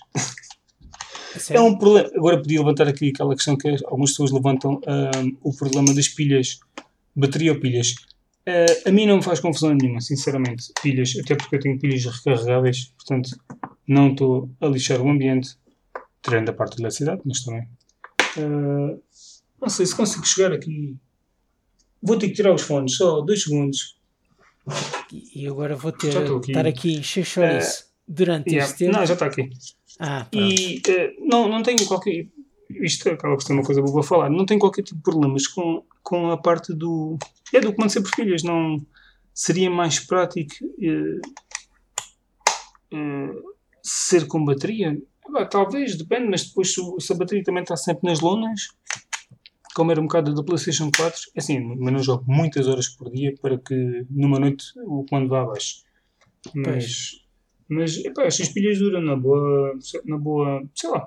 [1.50, 2.10] É um problema.
[2.14, 6.58] Agora podia levantar aqui aquela questão que algumas pessoas levantam um, o problema das pilhas,
[7.14, 7.94] bateria ou pilhas.
[8.48, 12.04] Uh, a mim não me faz confusão nenhuma, sinceramente, pilhas, até porque eu tenho pilhas
[12.06, 13.30] recarregáveis, portanto
[13.86, 15.56] não estou a lixar o ambiente,
[16.22, 17.68] tirando a parte da eletricidade, mas também.
[18.36, 19.02] Uh,
[19.60, 20.96] não sei se consigo chegar aqui.
[22.02, 23.98] Vou ter que tirar os fones, só dois segundos.
[25.34, 26.50] E agora vou ter aqui.
[26.50, 28.66] estar aqui encher chouriço uh, durante yeah.
[28.66, 28.96] este tempo.
[28.96, 29.50] Não, já está aqui.
[29.98, 32.26] Ah, e uh, não, não tenho qualquer.
[32.70, 34.30] Isto acaba por ser uma coisa boa a falar.
[34.30, 37.18] Não tenho qualquer tipo de problemas com, com a parte do.
[37.52, 38.42] É do comando sempre filhas.
[38.42, 38.84] Não
[39.34, 41.20] seria mais prático uh,
[42.94, 43.42] uh,
[43.82, 45.00] ser com bateria?
[45.50, 48.68] Talvez, depende, mas depois se a bateria também está sempre nas lonas,
[49.74, 53.10] como era um bocado da PlayStation 4, é assim, mas não jogo muitas horas por
[53.10, 55.84] dia para que numa noite o comando vá abaixo.
[56.54, 57.24] Mas.
[57.68, 61.06] Mas, epá, estas pilhas duram na boa, na boa, sei lá,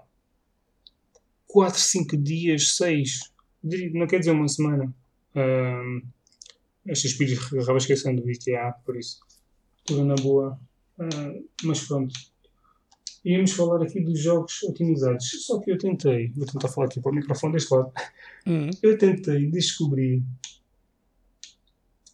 [1.47, 3.33] 4, 5 dias, 6,
[3.93, 4.93] não quer dizer uma semana.
[5.35, 6.01] Um,
[6.85, 9.19] estas pilhas acaba esquecendo do IKEA, por isso,
[9.85, 10.59] tudo na boa.
[10.99, 12.13] Uh, mas pronto.
[13.23, 15.45] Íamos falar aqui dos jogos otimizados.
[15.45, 17.91] Só que eu tentei, vou tentar falar aqui para o microfone deste lado.
[18.47, 18.69] Uhum.
[18.81, 20.23] Eu tentei descobrir.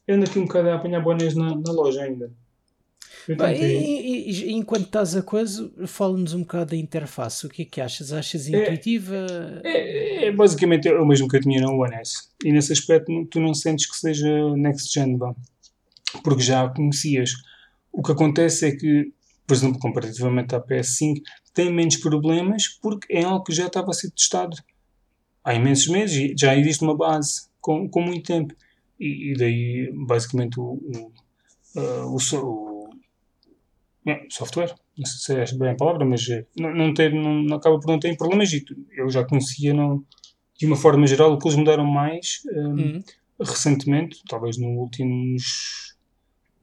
[0.06, 2.32] Eu ando aqui um bocado a apanhar bonés na, na loja ainda.
[3.36, 7.46] Bem, e, e, enquanto estás a coisa, fala-nos um bocado da interface.
[7.46, 8.14] O que é que achas?
[8.14, 9.28] Achas é, intuitiva?
[9.66, 12.30] É, é, basicamente o mesmo que eu tinha no One S.
[12.44, 15.36] E nesse aspecto tu não sentes que seja next gen, bom,
[16.24, 17.32] porque já a conhecias.
[17.92, 19.12] O que acontece é que,
[19.48, 21.22] por exemplo, comparativamente à PS5,
[21.54, 24.58] tem menos problemas porque é algo que já estava a ser testado
[25.44, 28.54] há imensos meses e já existe uma base com, com muito tempo.
[29.00, 30.64] E, e daí, basicamente, o,
[31.76, 32.90] o, uh, o
[34.06, 37.44] é, software, não sei se é bem a palavra, mas eh, não, não, ter, não,
[37.44, 38.52] não acaba por não ter problemas.
[38.52, 38.66] E
[38.98, 40.04] eu já conhecia não,
[40.58, 43.04] de uma forma geral o que eles mudaram mais um, uhum.
[43.40, 45.96] recentemente, talvez nos últimos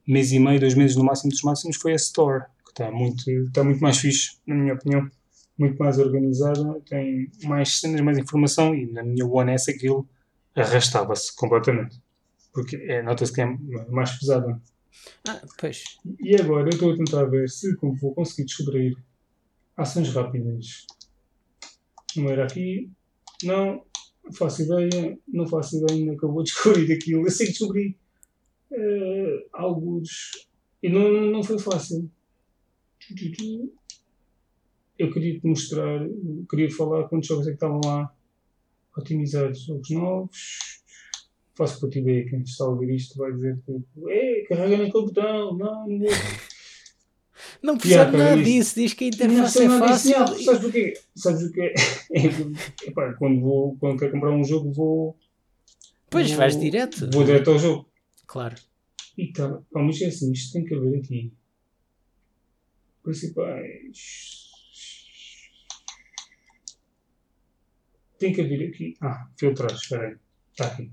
[0.06, 2.44] mês e meio, dois meses no máximo dos máximos, foi a Store,
[2.74, 5.08] está muito, está muito mais fixe, na minha opinião,
[5.56, 10.06] muito mais organizada, tem mais cenas, mais informação e na minha One S aquilo
[10.54, 12.02] arrastava-se completamente.
[12.52, 13.46] Porque é, nota-se que é
[13.88, 14.60] mais pesada.
[15.28, 15.82] Ah, pois.
[16.20, 18.96] E agora eu estou a tentar ver se vou conseguir descobrir
[19.76, 20.86] ações rápidas.
[22.16, 22.90] Não era aqui.
[23.42, 23.84] Não,
[24.36, 25.18] faço ideia.
[25.26, 27.26] Não faço ideia ainda que eu vou descobrir aquilo.
[27.26, 27.96] Eu sei que descobri
[28.70, 30.30] uh, alguns.
[30.80, 32.08] E não, não foi fácil.
[34.98, 36.06] Eu queria te mostrar,
[36.48, 38.14] queria falar quantos jogos é que estavam lá
[38.96, 39.64] otimizados.
[39.64, 40.74] Jogos novos
[41.54, 44.90] faço para ti ver quem está a ouvir isto vai dizer tipo, é, carrega no
[44.90, 46.06] botão, não, não
[47.62, 50.18] Não percebe nada disso, diz que a interface é fácil.
[50.18, 50.94] Não, sabes porquê?
[51.14, 51.74] Sabes o quê?
[52.12, 55.16] É, epá, quando, vou, quando quero comprar um jogo, vou.
[56.10, 57.10] Pois vou, vais direto.
[57.10, 57.88] Vou direto ao jogo.
[58.26, 58.56] Claro.
[59.18, 61.32] E tá, pá, mas é assim, isto tem que haver aqui.
[63.04, 64.48] Principais.
[68.18, 68.96] Tem que haver aqui.
[69.00, 70.16] Ah, filtrar, espera aí.
[70.50, 70.90] Está aqui.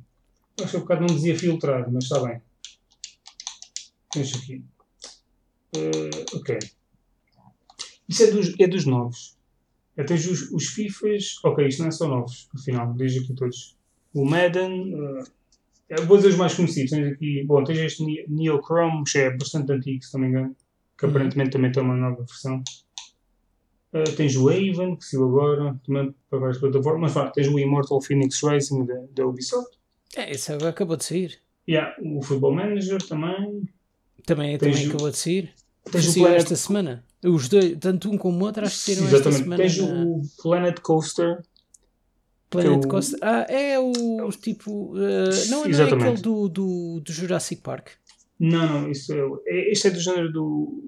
[0.62, 2.42] Acho que um bocado não dizia filtrado, mas está bem.
[4.14, 4.66] Deixa aqui.
[5.74, 6.60] Uh, ok.
[8.10, 9.38] Isso é dos, é dos novos.
[9.96, 11.38] É, tens os, os FIFAs.
[11.46, 13.78] Ok, isto não é só novos, afinal, desde aqui todos.
[14.14, 14.94] O Madden.
[14.94, 15.24] Uh,
[16.06, 16.92] vou dizer os mais conhecidos.
[16.92, 17.46] Tens aqui.
[17.46, 20.56] Bom, tens este Neochrome, que é bastante antigo, se não me engano.
[21.02, 22.62] Que aparentemente também tem uma nova versão.
[23.92, 27.16] Uh, tens o Haven, que saiu agora, também para várias plataformas.
[27.16, 29.80] Mas tens o Immortal Phoenix Racing da, da Ubisoft.
[30.16, 31.40] É, agora acabou de sair.
[31.68, 33.68] Yeah, o Football Manager também.
[34.28, 35.52] Também, também acabou de sair.
[35.92, 36.38] Tens o Planet...
[36.38, 37.04] esta semana.
[37.26, 39.58] Os dois, tanto um como o outro, acho que saíram esta semana.
[39.58, 40.04] Tens na...
[40.04, 41.42] o Planet Coaster.
[42.52, 43.20] Planet é Coaster.
[43.24, 44.94] Ah, é o, o tipo.
[44.96, 47.90] Uh, não, não é aquele do, do, do Jurassic Park.
[48.40, 49.14] Não, não, isso
[49.46, 50.84] é, este é do género do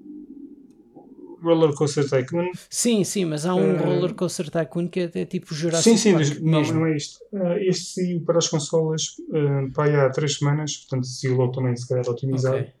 [1.44, 2.50] Roller Coaster Tycoon.
[2.68, 5.96] Sim, sim, mas há um uh, Roller Coaster Tycoon que é, é tipo Jurassic sim,
[5.96, 6.24] sim, Park.
[6.24, 7.18] Sim, sim, não, não é isto.
[7.32, 11.52] Uh, este saiu para as consolas uh, para aí há 3 semanas, portanto saiu logo
[11.52, 12.56] também se calhar otimizado.
[12.56, 12.72] Okay.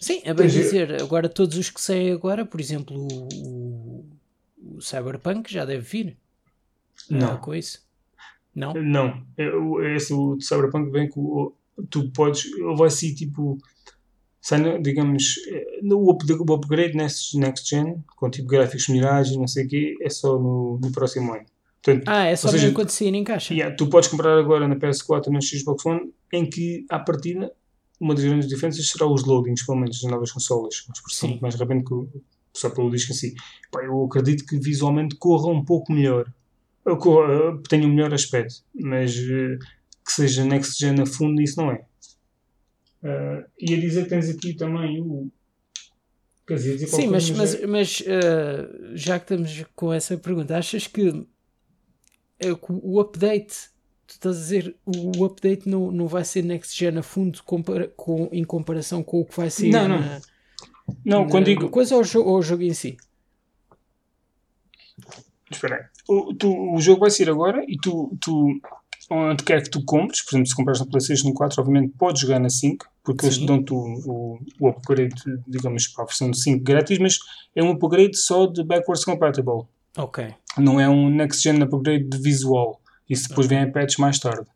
[0.00, 4.04] Sim, é bem dizer, agora todos os que saem agora, por exemplo, o,
[4.60, 6.16] o Cyberpunk já deve vir.
[7.10, 7.38] Não.
[7.38, 7.86] Com isso?
[8.54, 8.72] Não?
[8.74, 9.22] Não.
[9.36, 11.52] É, esse, o Cyberpunk vem com.
[11.90, 12.46] Tu podes.
[12.46, 13.58] Ele vai ser tipo.
[14.46, 15.34] Sai, digamos,
[15.82, 19.96] o, o upgrade next, next gen, com tipo gráficos melhorados e não sei o quê,
[20.00, 21.44] é só no, no próximo ano.
[21.82, 23.52] Portanto, ah, é só mesmo quando sair em caixa.
[23.52, 27.52] Yeah, tu podes comprar agora na PS4 e no Xbox One, em que, à partida,
[27.98, 30.84] uma das grandes diferenças será os loadings, pelo menos, das novas consolas.
[30.88, 32.20] Mas por muito mais rápido que
[32.54, 33.34] só pelo disco em si.
[33.72, 36.32] Pá, eu acredito que visualmente corra um pouco melhor.
[37.00, 38.62] Corra, tenha um melhor aspecto.
[38.72, 39.58] Mas uh,
[40.04, 41.84] que seja next gen a fundo, isso não é.
[43.02, 45.30] Uh, e a dizer que tens aqui também o.
[46.46, 50.86] Quer dizer, Sim, mas, mas, é- mas uh, já que estamos com essa pergunta, achas
[50.86, 51.26] que
[52.68, 53.70] o update
[54.06, 57.88] tu estás a dizer o update não, não vai ser next gen a fundo compara,
[57.96, 59.98] com, em comparação com o que vai ser não, não.
[59.98, 60.20] Na,
[61.04, 62.96] não, na, quando digo coisa ou o, jogo, ou o jogo em si
[65.50, 68.60] espera aí o, tu, o jogo vai sair agora e tu, tu
[69.10, 72.40] onde quer que tu compres, por exemplo, se compras na PlayStation 4, obviamente podes jogar
[72.40, 73.26] na 5, porque Sim.
[73.26, 75.14] eles dão-te o, o, o, upgrade,
[75.46, 77.18] digamos, para a versão de 5 grátis, mas
[77.54, 79.66] é um upgrade só de backwards compatible.
[79.96, 80.34] Ok.
[80.58, 82.80] Não é um next gen upgrade de visual.
[83.08, 84.48] Isso depois vem em patches mais tarde.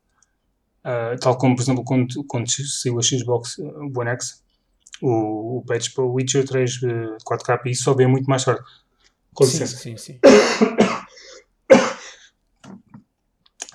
[0.85, 4.43] Uh, tal como, por exemplo, quando, quando saiu a Xbox One X,
[5.01, 8.63] o, o patch para o Witcher 3 uh, 4K, isso só vem muito mais tarde.
[9.33, 9.77] Com licença.
[9.77, 10.21] Sim, sim, sim.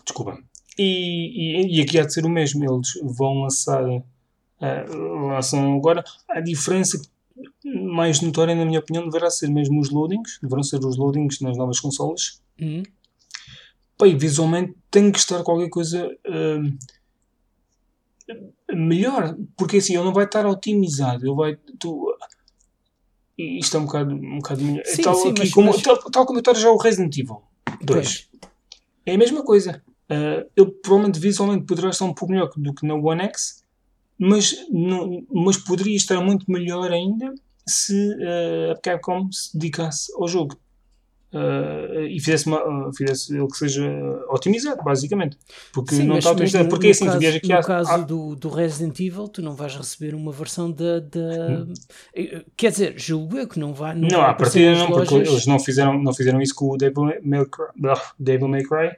[0.05, 0.37] Desculpa.
[0.77, 2.63] E, e, e, aqui há de ser o mesmo.
[2.63, 3.83] Eles vão lançar.
[3.83, 6.03] Uh, lançam agora.
[6.29, 7.01] A diferença
[7.63, 10.39] mais notória, na minha opinião, deverá ser mesmo os loadings.
[10.41, 12.41] Deverão ser os loadings nas novas consoles.
[12.59, 12.83] Uhum.
[13.97, 16.77] Pá, visualmente tem que estar qualquer coisa uh,
[18.73, 21.57] melhor, porque assim ele não vai estar otimizado, ele vai.
[21.79, 22.17] Tu,
[23.37, 24.61] isto é um bocado, um bocado.
[24.85, 25.81] Sim, tal, sim, aqui, mas, como, mas...
[25.81, 27.41] Tal, tal como eu já o Resident Evil
[27.81, 28.29] 2.
[29.05, 29.81] É a mesma coisa.
[30.09, 33.63] Uh, ele provavelmente visualmente poderá estar um pouco melhor do que na One X,
[34.17, 37.33] mas, não, mas poderia estar muito melhor ainda
[37.67, 40.55] se uh, a Capcom se dedicasse ao jogo
[41.33, 43.83] uh, e fizesse, uma, uh, fizesse ele que seja
[44.29, 45.37] otimizado, basicamente.
[45.73, 46.69] Porque Sim, não está otimizado.
[46.69, 49.75] Porque no assim, caso, tu aqui No caso do, do Resident Evil, tu não vais
[49.75, 51.03] receber uma versão da.
[51.15, 51.73] Hum.
[52.55, 53.95] Quer dizer, julgo eu que não vai.
[53.95, 57.03] Não, não a partir não, porque eles não fizeram, não fizeram isso com o Devil
[57.23, 57.99] May Cry.
[58.17, 58.91] Devil May Cry.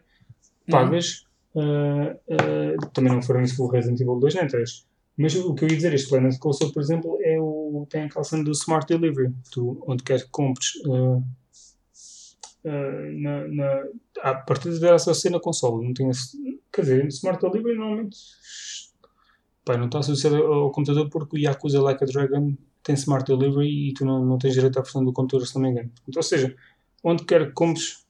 [0.69, 1.25] Pagas.
[1.55, 4.85] Uh, uh, também não foram isso o Resident Evil 2 nem 3.
[5.17, 8.09] Mas o que eu ia dizer, este Planet Coaster, por exemplo, é o, tem a
[8.09, 9.33] calção do Smart Delivery.
[9.51, 11.23] Tu, onde quer que compres uh,
[12.63, 13.83] na, na,
[14.21, 15.85] a partir de essa ser na console.
[15.85, 16.09] Não tem
[16.71, 18.17] quer dizer, Smart Delivery normalmente
[19.67, 23.89] pá, não está associado ao computador porque o Yakuza Like a Dragon tem Smart Delivery
[23.89, 25.91] e tu não, não tens direito à versão do computador, se não me engano.
[26.07, 26.55] Então, ou seja,
[27.03, 28.05] onde quer que compres,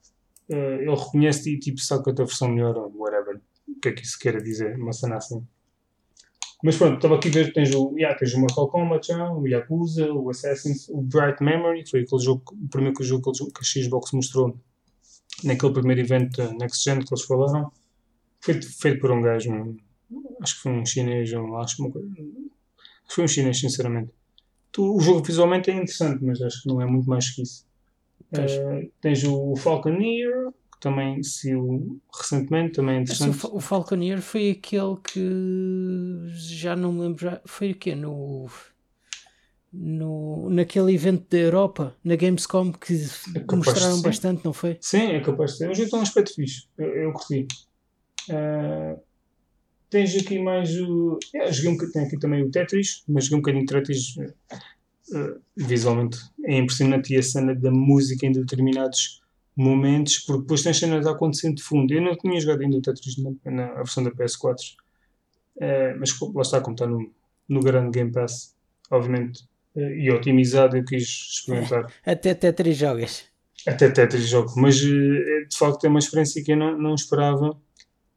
[0.49, 3.39] uh, ele reconhece e tipo, sabe que a versão melhor ou whatever.
[3.67, 4.75] O que é que isso quer dizer?
[4.77, 5.45] Uma cena assim.
[6.63, 9.47] Mas pronto, estava aqui a ver, tens o, yeah, tens o Mortal Kombat já, o
[9.47, 13.63] Yakuza, o Assassin's, o Bright Memory, que foi aquele jogo, o primeiro jogo que a
[13.63, 14.59] Xbox mostrou
[15.43, 17.71] naquele primeiro evento Next Gen que eles falaram.
[18.41, 19.75] Feito, feito por um gajo,
[20.41, 21.99] acho que foi um chinês, ou acho, uma acho
[23.07, 24.11] que foi um chinês, sinceramente.
[24.77, 27.66] O jogo visualmente é interessante, mas acho que não é muito mais que isso.
[28.31, 33.47] Uh, tens o Falconeer, que também saiu recentemente, também é interessante.
[33.51, 37.95] o Falconeer foi aquele que já não me lembro, foi o quê?
[37.95, 38.47] No,
[39.71, 42.93] no, naquele evento da Europa, na Gamescom, que
[43.35, 44.77] é mostraram bastante, não foi?
[44.81, 45.69] Sim, é capaz de ser.
[45.69, 47.47] Hoje tem um aspecto fixe, eu, eu curti.
[48.29, 48.99] Uh,
[49.89, 51.17] tens aqui mais o.
[51.33, 54.15] É, joguei um, tem aqui também o Tetris, mas joguei um bocadinho de Tetris
[55.11, 59.21] uh, visualmente é impressionante e a cena da música em determinados
[59.55, 61.91] momentos, porque depois tem cenas a acontecer de fundo.
[61.91, 64.55] Eu não tinha jogado ainda o Tetris na, na versão da PS4,
[65.55, 67.11] uh, mas lá está, como está no,
[67.49, 68.55] no grande Game Pass,
[68.91, 69.43] obviamente,
[69.75, 71.91] uh, e otimizado, eu quis experimentar.
[72.05, 73.25] Até Tetris jogas.
[73.65, 77.59] Até Tetris jogo, mas uh, de facto é uma experiência que eu não, não esperava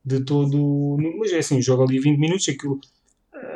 [0.05, 0.98] de todo.
[1.18, 2.79] Mas é assim, jogo ali 20 minutos, aquilo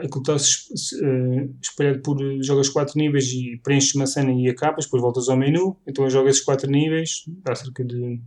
[0.03, 5.03] aquilo está uh, espalhado por jogas 4 níveis e preenches uma cena e acabas, depois
[5.03, 8.20] voltas ao menu, então jogas esses 4 níveis, dá cerca de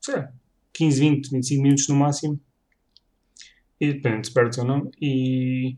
[0.00, 0.32] sei lá,
[0.72, 2.40] 15, 20, 25 minutos no máximo,
[3.80, 5.76] e depende se perdes ou não, e,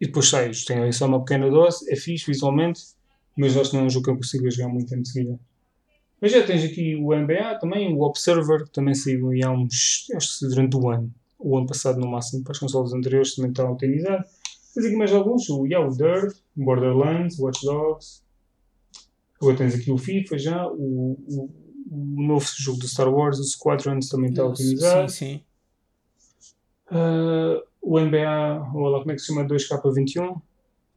[0.00, 2.80] e depois sais, tem ali só uma pequena dose, é fixe visualmente,
[3.36, 5.38] mas acho que não é um jogo que eu consigo jogar muito em seguida.
[6.20, 10.38] Mas já tens aqui o NBA também, o Observer, que também saiu há uns, acho
[10.38, 13.66] que durante o ano, o ano passado no máximo, para as consoles anteriores também estão
[13.68, 14.24] a utilizar.
[14.74, 18.24] Tens aqui mais alguns, o, yeah, o Dirt, Borderlands, Watch Dogs.
[19.40, 21.50] Agora tens aqui o FIFA já, o, o,
[21.90, 25.08] o novo jogo do Star Wars, o Squadrons também está a utilizar.
[25.08, 25.42] Sim, sim.
[26.90, 30.40] Uh, o NBA, ou lá como é que se chama, 2K21.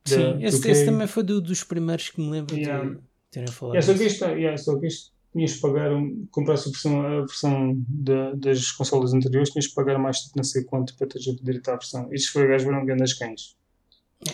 [0.06, 2.84] Sim, esse, esse, também foi do, dos primeiros que me lembro yeah.
[2.84, 2.98] de
[3.30, 3.76] terem falado.
[3.76, 5.92] Yeah, só que este, yeah, só que este tinhas que pagar,
[6.32, 10.44] comprasse a versão, a versão de, das consolas anteriores, tinhas que pagar mais tipo não
[10.44, 12.08] sei quanto para teres direito à versão.
[12.12, 13.56] Estes foi gajos viram grandes cães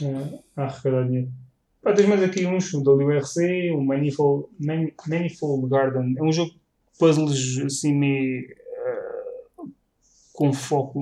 [0.02, 1.32] uh, a arrecadar dinheiro.
[1.82, 6.16] Pá, tens mais aqui uns, o WRC, o Manifold, Man, Manifold Garden.
[6.18, 6.60] É um jogo de
[6.98, 8.48] puzzles assim meio
[9.60, 9.72] uh,
[10.32, 11.02] com foco.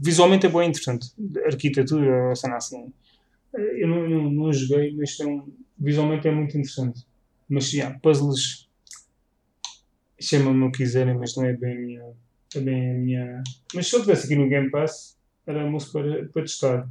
[0.00, 1.12] Visualmente é bem interessante.
[1.44, 2.92] Arquitetura, cena assim.
[3.52, 7.04] Eu não, não, não joguei, mas é um, visualmente é muito interessante.
[7.48, 8.68] Mas yeah, puzzles
[10.20, 12.04] chamam-me o que quiserem, mas não é bem a minha.
[12.54, 13.42] É bem a minha...
[13.74, 16.88] Mas se eu estivesse aqui no Game Pass, era moço para, para testar.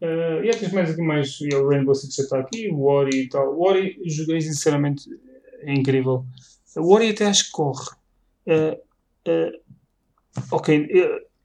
[0.00, 1.38] Uh, e há tens mais aqui mais.
[1.40, 3.54] E o Rainbow Six já está aqui, o Ori e tal.
[3.54, 5.08] O Ori, joguei sinceramente,
[5.60, 6.24] é incrível.
[6.76, 7.90] O Ori até acho que corre.
[8.46, 8.74] Uh,
[9.28, 9.60] uh,
[10.52, 10.86] ok,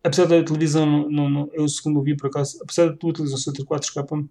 [0.03, 3.37] apesar da televisão, não, não, não, eu segundo vi por acaso, apesar da tua televisão
[3.37, 4.29] ser 4K,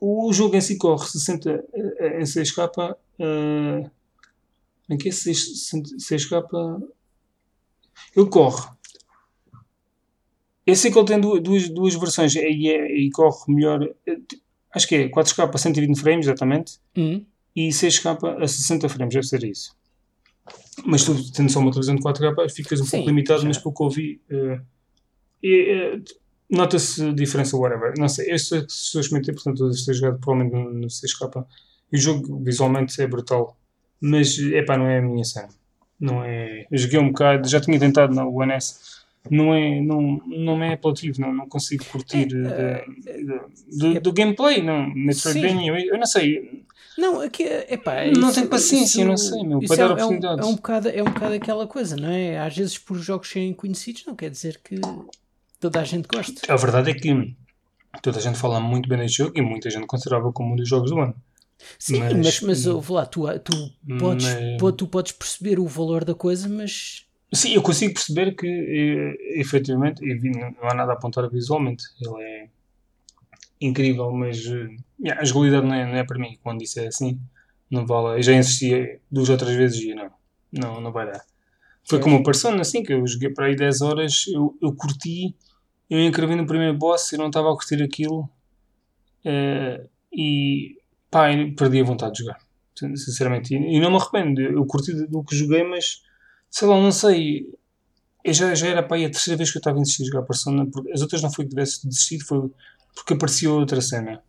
[0.00, 1.64] o jogo em si corre 60
[2.18, 2.96] em 6K.
[4.88, 6.82] em que é 6, 6K?
[8.16, 8.79] Ele corre
[10.70, 13.88] eu sei que ele tem duas, duas versões e, e corre melhor.
[14.74, 17.24] Acho que é 4K a 120 frames, exatamente, uhum.
[17.54, 19.76] e 6K a 60 frames, deve ser isso.
[20.84, 23.48] Mas tu, tendo só uma televisão de 4K, ficas um Sim, pouco limitado, já.
[23.48, 24.20] mas pouco ouvi.
[24.30, 24.60] Uh,
[25.42, 26.04] e, uh,
[26.50, 27.94] Nota-se diferença, whatever.
[27.96, 31.46] Não sei, a experimentar, portanto, eu estou jogado provavelmente no, no 6K.
[31.92, 33.56] E o jogo visualmente é brutal,
[34.00, 35.48] mas é pá, não é a minha cena.
[35.98, 36.66] Não é.
[36.70, 40.72] Eu joguei um bocado, já tinha tentado na One S não é, não, não é
[40.72, 42.42] apelativo, não, não consigo curtir é, de,
[43.02, 46.64] de, de, é, do gameplay, não, Metroidvania, eu, eu não sei.
[46.96, 50.38] Não, aqui, epá, não isso, tenho paciência, isso, não sei, meu, para dar é, oportunidades.
[50.38, 52.38] É um, é, um bocado, é um bocado aquela coisa, não é?
[52.38, 54.80] Às vezes por jogos serem conhecidos não quer dizer que
[55.58, 56.40] toda a gente goste.
[56.48, 57.34] A verdade é que
[58.02, 60.68] toda a gente fala muito bem deste jogo e muita gente considerava como um dos
[60.68, 61.14] jogos do ano.
[61.78, 63.52] Sim, mas, mas, mas ouve lá, tu, tu,
[63.98, 64.74] podes, mas...
[64.76, 70.02] tu podes perceber o valor da coisa, mas Sim, eu consigo perceber que, eh, efetivamente,
[70.60, 71.84] não há nada a apontar visualmente.
[72.00, 72.48] Ele é
[73.60, 76.38] incrível, mas eh, yeah, a jogabilidade não é, não é para mim.
[76.42, 77.20] Quando disse é assim,
[77.70, 78.18] não vale.
[78.18, 80.10] Eu já insisti duas ou três vezes e não,
[80.52, 81.24] não, não vai dar.
[81.84, 82.02] Foi é.
[82.02, 85.34] como o Persona, assim, que eu joguei para aí 10 horas, eu, eu curti,
[85.88, 88.28] eu encravei no primeiro boss, eu não estava a curtir aquilo
[89.24, 90.76] uh, e
[91.10, 92.38] pá, perdi a vontade de jogar,
[92.76, 93.54] sinceramente.
[93.54, 96.02] E, e não me arrependo, eu curti do que joguei, mas
[96.50, 97.46] sei lá, não sei.
[98.22, 100.06] Eu já, já era para aí a terceira vez que eu estava a insistir a
[100.06, 100.66] jogar Persona.
[100.66, 102.50] Porque as outras não foi que tivesse desistido, foi
[102.94, 104.22] porque apareceu outra cena.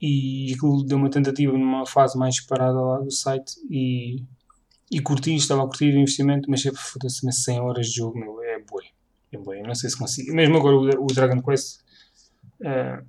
[0.00, 4.22] E aquilo deu uma tentativa numa fase mais parada lá do site e,
[4.90, 8.42] e curti, estava a curtir o investimento, mas é foda-se 100 horas de jogo, meu,
[8.42, 8.84] é boi.
[9.32, 10.34] É boi, não sei se consigo.
[10.34, 11.80] Mesmo agora o, o Dragon Quest,
[12.60, 13.04] uh,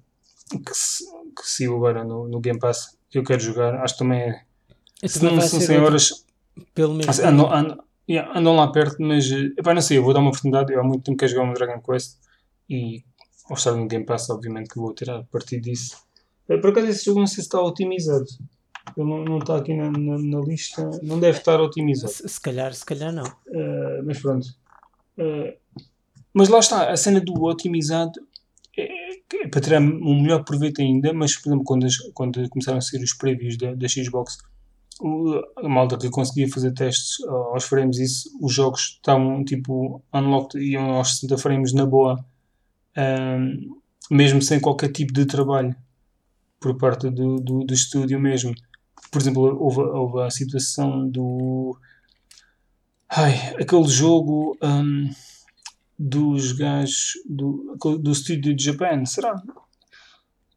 [0.64, 1.04] que, se,
[1.36, 5.08] que saiu agora no, no Game Pass, que eu quero jogar, acho que também é.
[5.08, 6.26] Se não são 100 horas.
[6.74, 7.20] Pelo menos.
[7.20, 10.30] Ando, ando, Yeah, andam lá perto, mas eh, epá, não sei, eu vou dar uma
[10.30, 10.72] oportunidade.
[10.72, 12.18] Eu há muito tempo que jogar um Dragon Quest
[12.70, 13.04] e
[13.50, 15.98] ao estar no Game Pass, obviamente que vou tirar partido disso.
[16.48, 18.26] Eh, por acaso, esse jogo não sei se está otimizado.
[18.96, 22.14] Ele não, não está aqui na, na, na, lista, não deve estar otimizado.
[22.14, 23.26] Se, se calhar, se calhar não.
[23.26, 24.48] Uh, mas pronto.
[25.18, 25.58] Uh,
[26.32, 28.20] mas lá está, a cena do otimizado
[28.78, 31.14] é, é, para tirar um melhor proveito ainda.
[31.14, 34.38] Mas, por exemplo, quando, quando começaram a ser os previews da, da Xbox
[35.58, 40.92] a malta que conseguia fazer testes aos frames, isso, os jogos estavam tipo unlocked, iam
[40.92, 42.24] aos 60 frames na boa,
[42.98, 43.78] um,
[44.10, 45.76] mesmo sem qualquer tipo de trabalho
[46.60, 48.54] por parte do, do, do estúdio mesmo.
[49.12, 51.78] Por exemplo, houve, houve a situação do.
[53.10, 55.10] Ai, aquele jogo um,
[56.00, 59.42] dos gajos do, do estúdio de Japan, será?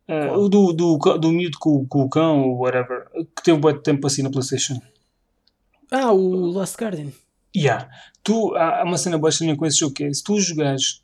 [0.08, 3.06] Uh, o do, do, do miúdo com, com o cão ou whatever,
[3.36, 4.80] que teve um tempo assim na PlayStation.
[5.90, 7.10] Ah, o Lost Guardian.
[7.54, 7.90] Yeah.
[8.22, 11.02] Tu, há, há uma cena baixa com esse jogo que é, se tu jogares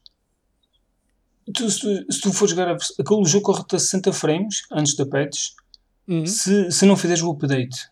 [1.53, 4.95] tu, se, tu, se tu for jogar a, aquele jogo corre a 60 frames antes
[4.97, 5.51] da patch
[6.07, 6.27] uhum.
[6.27, 7.89] se, se não fizeres o update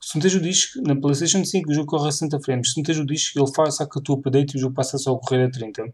[0.00, 2.76] se não tens o disco na Playstation 5 o jogo corre a 60 frames se
[2.76, 5.18] não tens o disco ele faz saca o update e o jogo passa só a
[5.18, 5.92] correr a 30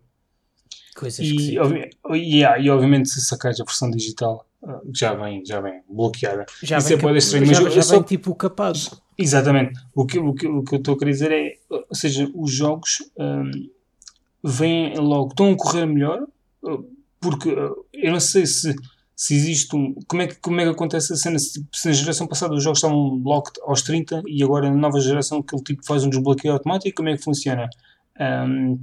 [0.95, 5.61] Coisas e, obvi yeah, e obviamente se sacares a versão digital ah, já vem, já
[5.61, 6.47] vem bloqueada.
[6.63, 7.95] Já Isso vem, é estranho, já, mas já só...
[7.95, 8.79] vem tipo capado.
[9.19, 9.79] Exatamente.
[9.95, 12.53] O que, o, que, o que eu estou a querer dizer é, ou seja, os
[12.53, 13.51] jogos um,
[14.43, 16.27] vêm logo, estão a correr melhor,
[17.21, 17.51] porque
[17.93, 18.75] eu não sei se,
[19.17, 19.95] se existe um.
[20.07, 21.39] Como é, que, como é que acontece a cena?
[21.39, 25.01] Se, se na geração passada os jogos estavam locked aos 30 e agora na nova
[25.01, 27.69] geração aquele tipo faz um desbloqueio automático, como é que funciona?
[28.21, 28.79] Um,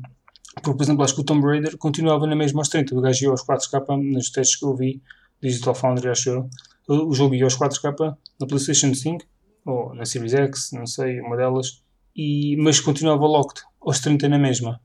[0.62, 2.95] porque, por exemplo, acho que o Tomb Raider continuava na mesma aos 30.
[2.95, 5.01] O gajo ia aos 4K nos testes que eu vi,
[5.41, 6.49] Digital Foundry, acho eu.
[6.88, 9.26] O jogo ia aos 4K na PlayStation 5
[9.66, 11.84] ou na Series X, não sei, uma delas,
[12.16, 14.80] e, mas continuava locked aos 30 na mesma.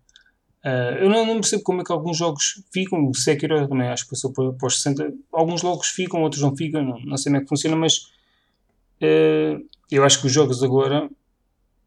[0.65, 4.05] Uh, eu não, não, percebo como é que alguns jogos ficam, o Sekiro também acho
[4.05, 7.37] que passou por, por 60, alguns jogos ficam, outros não ficam, não, não sei como
[7.37, 8.13] é que funciona, mas
[9.03, 11.11] uh, eu acho que os jogos agora,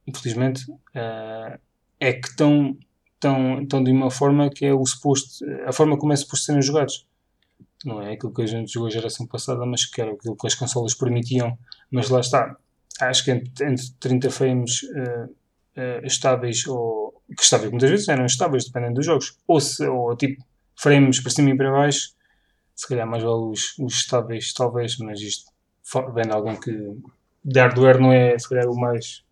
[0.05, 1.59] infelizmente, uh,
[1.99, 2.77] é que estão,
[3.17, 6.61] estão, estão de uma forma que é o suposto, a forma como é suposto serem
[6.61, 7.05] jogados.
[7.85, 10.47] Não é aquilo que a gente jogou a geração passada, mas que era aquilo que
[10.47, 11.57] as consolas permitiam,
[11.91, 12.55] mas lá está.
[13.01, 14.81] Acho que entre, entre 30 frames
[16.03, 19.37] estáveis ou que estáveis muitas vezes eram estáveis, dependendo dos jogos.
[19.47, 20.43] Ou, se, ou tipo,
[20.75, 22.11] frames para cima e para baixo,
[22.75, 25.51] se calhar mais vale os, os estáveis, talvez, mas isto,
[26.13, 26.71] vendo alguém que
[27.43, 29.23] de hardware não é, se calhar, o mais.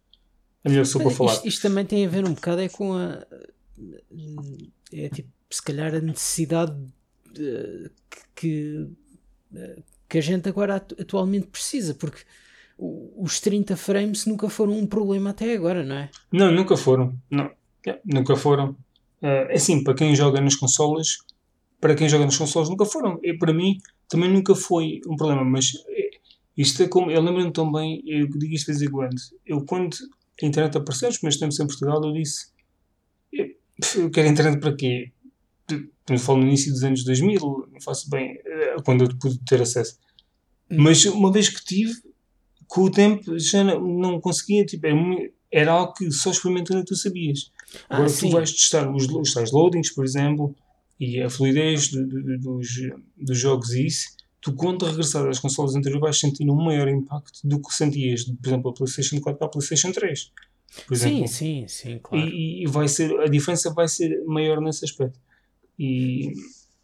[0.63, 1.33] a melhor pessoa para falar.
[1.33, 3.25] Isto, isto, também tem a ver um bocado é com a.
[4.91, 6.76] É tipo, se calhar, a necessidade
[7.32, 7.91] de,
[8.36, 8.88] que,
[10.07, 12.23] que a gente agora atualmente precisa, porque
[12.78, 16.09] os 30 frames nunca foram um problema até agora, não é?
[16.32, 17.17] Não, nunca foram.
[17.30, 17.51] Não.
[18.03, 18.71] Nunca foram.
[19.21, 21.17] Uh, é assim, para quem joga nas consolas,
[21.80, 23.19] para quem joga nas consolas nunca foram.
[23.23, 23.78] E para mim
[24.09, 26.19] também nunca foi um problema, mas eh,
[26.57, 27.11] isto é como.
[27.11, 29.15] Eu lembro-me também, eu digo isto de vez em quando.
[29.45, 29.95] Eu, quando
[30.41, 32.47] a internet apareceu, nos meus tempos em Portugal, eu disse:
[33.95, 35.11] Eu, eu quero internet para quê?
[35.67, 39.61] Estamos falando no início dos anos 2000, não faço bem, eh, quando eu pude ter
[39.61, 39.97] acesso.
[40.69, 40.78] Hum.
[40.80, 41.93] Mas uma vez que tive,
[42.67, 44.97] com o tempo já não, não conseguia, tipo, era,
[45.51, 47.51] era algo que só experimentando tu sabias.
[47.89, 48.30] Ah, Agora sim.
[48.30, 50.55] tu vais testar os, os tais loadings, por exemplo,
[50.99, 52.67] e a fluidez de, de, de, dos,
[53.17, 54.09] dos jogos e isso,
[54.39, 58.47] tu quando regressar às consoles anteriores vais sentir um maior impacto do que sentias, por
[58.47, 60.32] exemplo, a PlayStation 4 para a PlayStation 3.
[60.93, 62.28] Sim, sim, sim, claro.
[62.28, 65.20] E, e, vai ser, a diferença vai ser maior nesse aspecto.
[65.80, 66.34] E,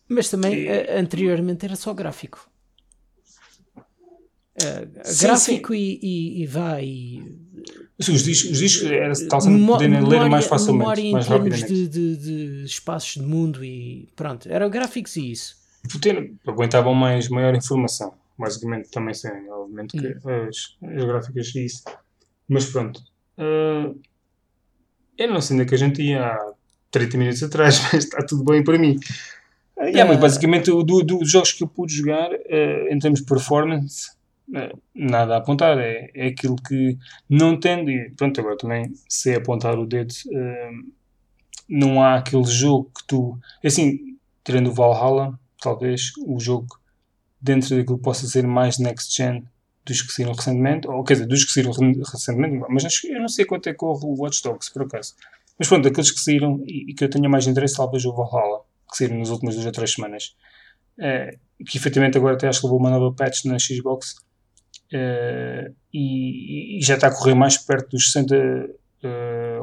[0.08, 2.50] Mas também, e, anteriormente era só gráfico.
[4.62, 5.80] Uh, sim, gráfico sim.
[5.80, 6.86] E, e, e vai.
[8.00, 10.80] Sim, os discos, os discos era tal poderem ler mais facilmente.
[10.80, 15.32] Memória mais em termos de, de, de, espaços de mundo e pronto, eram gráficos e
[15.32, 15.56] isso.
[15.92, 18.14] Poder, aguentavam mais, maior informação.
[18.38, 20.48] Basicamente também sim, obviamente que hum.
[20.50, 21.84] as, as gráficas e isso.
[22.48, 23.02] Mas pronto.
[23.42, 24.00] Uh,
[25.18, 26.54] eu não sei onde é que a gente ia há
[26.92, 28.98] 30 minutos atrás, mas está tudo bem para mim.
[29.78, 33.22] Uh, yeah, mas basicamente dos do, do jogos que eu pude jogar uh, em termos
[33.22, 34.12] de performance
[34.54, 36.98] é, nada a apontar, é, é aquilo que
[37.30, 40.92] não tendo, e pronto, agora também sei apontar o dedo, uh,
[41.70, 46.68] não há aquele jogo que tu, assim, tirando o Valhalla, talvez o jogo
[47.40, 49.46] dentro daquilo que possa ser mais next gen
[49.86, 53.28] dos que saíram recentemente, ou quer dizer, dos que saíram recentemente, mas acho, eu não
[53.28, 55.16] sei quanto é que corre o Watch Dogs, por acaso.
[55.58, 58.62] Mas pronto, aqueles que saíram e, e que eu tenha mais interesse, talvez o Valhalla,
[58.90, 60.36] que saíram nas últimas duas ou três semanas.
[60.98, 64.16] Uh, que efetivamente agora até acho que levou uma nova patch na Xbox
[64.94, 68.70] Uh, e, e, já está a correr mais perto dos 60 uh,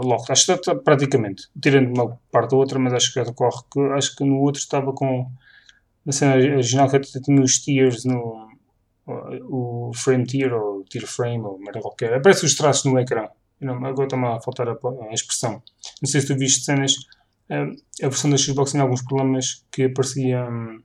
[0.02, 0.24] logo.
[0.30, 3.62] Acho que está, praticamente, tirando uma parte ou outra, mas acho que já corre.
[3.70, 5.30] Que, acho que no outro estava com
[6.04, 8.47] na cena original que até tinha os tiers no
[9.48, 12.14] o frame tier ou tier frame ou merda qualquer.
[12.14, 13.28] Aparece os traços no ecrã.
[13.60, 15.62] Não, agora está-me a faltar a, a, expressão.
[16.00, 16.94] Não sei se tu viste cenas.
[17.50, 20.80] Uh, a versão da Xbox tinha alguns problemas que apareciam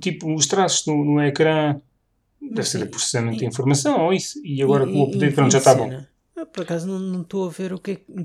[0.00, 1.80] tipo os traços no, no ecrã
[2.40, 4.40] Deve ser o processamento de informação ou isso.
[4.44, 5.90] E agora com o update, pronto, já está bom.
[6.36, 8.24] Eu, por acaso não, não estou a ver o que, é, o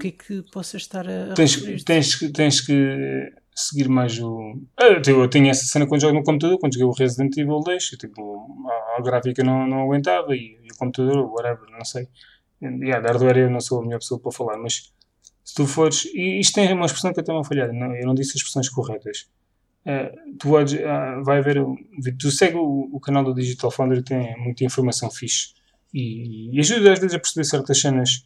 [0.00, 4.58] que é que possa estar a, tens, tens, tens que seguir mais o.
[4.78, 7.84] Ah, eu tenho essa cena quando jogo no computador, quando joguei o Resident Evil 2,
[7.90, 12.08] tipo, a, a gráfica não, não aguentava e, e, o computador, whatever, não sei.
[12.60, 14.92] E de hardware eu não sou a melhor pessoa para falar, mas
[15.44, 16.06] se tu fores.
[16.14, 18.68] E isto tem uma expressão que eu também falhar, não, eu não disse as expressões
[18.68, 19.28] corretas.
[19.84, 21.60] Uh, tu uh, vai ver,
[22.18, 25.54] tu segue o, o, canal do Digital Foundry, tem muita informação fixe
[25.92, 28.24] e, e ajuda às vezes a perceber certas cenas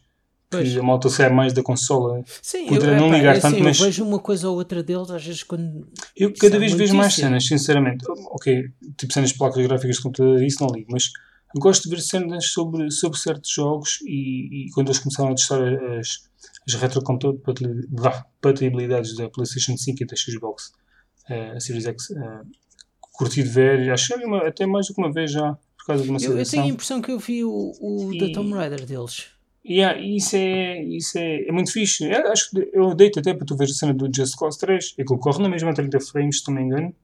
[0.49, 0.71] Pois.
[0.71, 2.23] Que a malta sai mais da consola.
[2.41, 3.79] Sim, eu, não ligar é, tanto, assim, mas...
[3.79, 5.85] eu vejo uma coisa ou outra deles, às vezes quando.
[6.15, 8.05] Eu cada vez vejo mais cenas, sinceramente.
[8.31, 8.63] Ok,
[8.97, 11.11] tipo cenas de placas gráficas de computador, isso não ligo, mas
[11.59, 15.61] gosto de ver cenas sobre, sobre certos jogos e, e quando eles começaram a testar
[15.99, 16.29] as,
[16.67, 20.71] as retrocompatibilidades da PlayStation 5 e da Xbox,
[21.29, 22.45] uh, a Series X, uh,
[22.99, 24.13] curti de ver, acho que
[24.45, 26.67] até mais do que uma vez já, por causa de uma eu, eu tenho a
[26.67, 28.19] impressão que eu vi o, o e...
[28.19, 29.31] da Tomb Raider deles.
[29.69, 32.09] Yeah, isso é, isso é, é muito fixe.
[32.09, 34.95] Eu, acho que eu deito até para tu ver a cena do Just Cause 3.
[34.97, 36.95] É que ele corre na mesma 30 frames, se não me engano.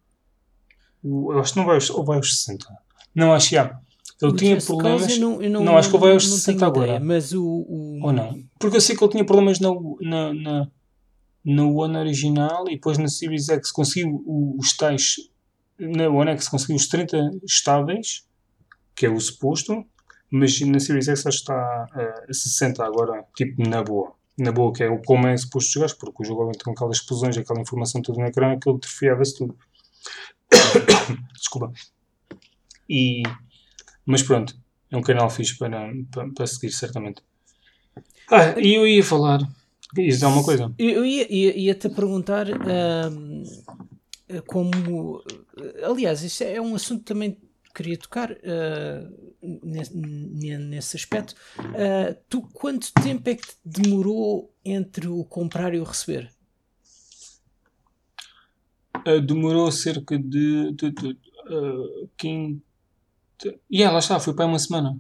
[1.04, 2.66] Eu acho que não vai aos, ou vai aos 60.
[3.14, 3.78] Não, acho que há.
[4.22, 5.10] Ele o tinha Just problemas.
[5.10, 6.88] Eu não, eu não, não, acho que ele vai aos 60 agora.
[6.88, 8.42] Ideia, mas o, o, Ou não?
[8.58, 10.68] Porque eu sei que ele tinha problemas na, na, na,
[11.44, 14.24] no One original e depois na Series X conseguiu
[14.58, 15.16] os tais.
[15.78, 18.26] Na One X conseguiu os 30 estáveis,
[18.96, 19.86] que é o suposto
[20.34, 21.88] mas na Series X acho que está
[22.28, 24.14] a 60 agora, tipo na boa.
[24.36, 27.62] Na boa, que é como é suposto jogar, porque o jogo com aquelas explosões, aquela
[27.62, 29.56] informação toda no ecrã, aquilo atrofiava-se tudo.
[31.38, 31.72] Desculpa.
[32.90, 33.22] E,
[34.08, 34.56] mas pronto,
[34.90, 37.22] é um canal fixe para, para, para seguir, certamente.
[38.32, 39.40] Ah, e eu ia falar.
[39.96, 40.74] Isso é uma coisa.
[40.80, 42.48] Eu ia, ia, ia perguntar
[44.48, 45.24] como.
[45.84, 47.38] Aliás, isso é um assunto também
[47.74, 51.36] queria tocar uh, nesse, nesse, aspecto.
[51.60, 56.32] Uh, tu, quanto tempo é que demorou entre o comprar e o receber?
[59.08, 61.18] Uh, demorou cerca de, de, de
[62.16, 62.62] quinta.
[63.70, 64.96] E yeah, lá está, foi para uma semana.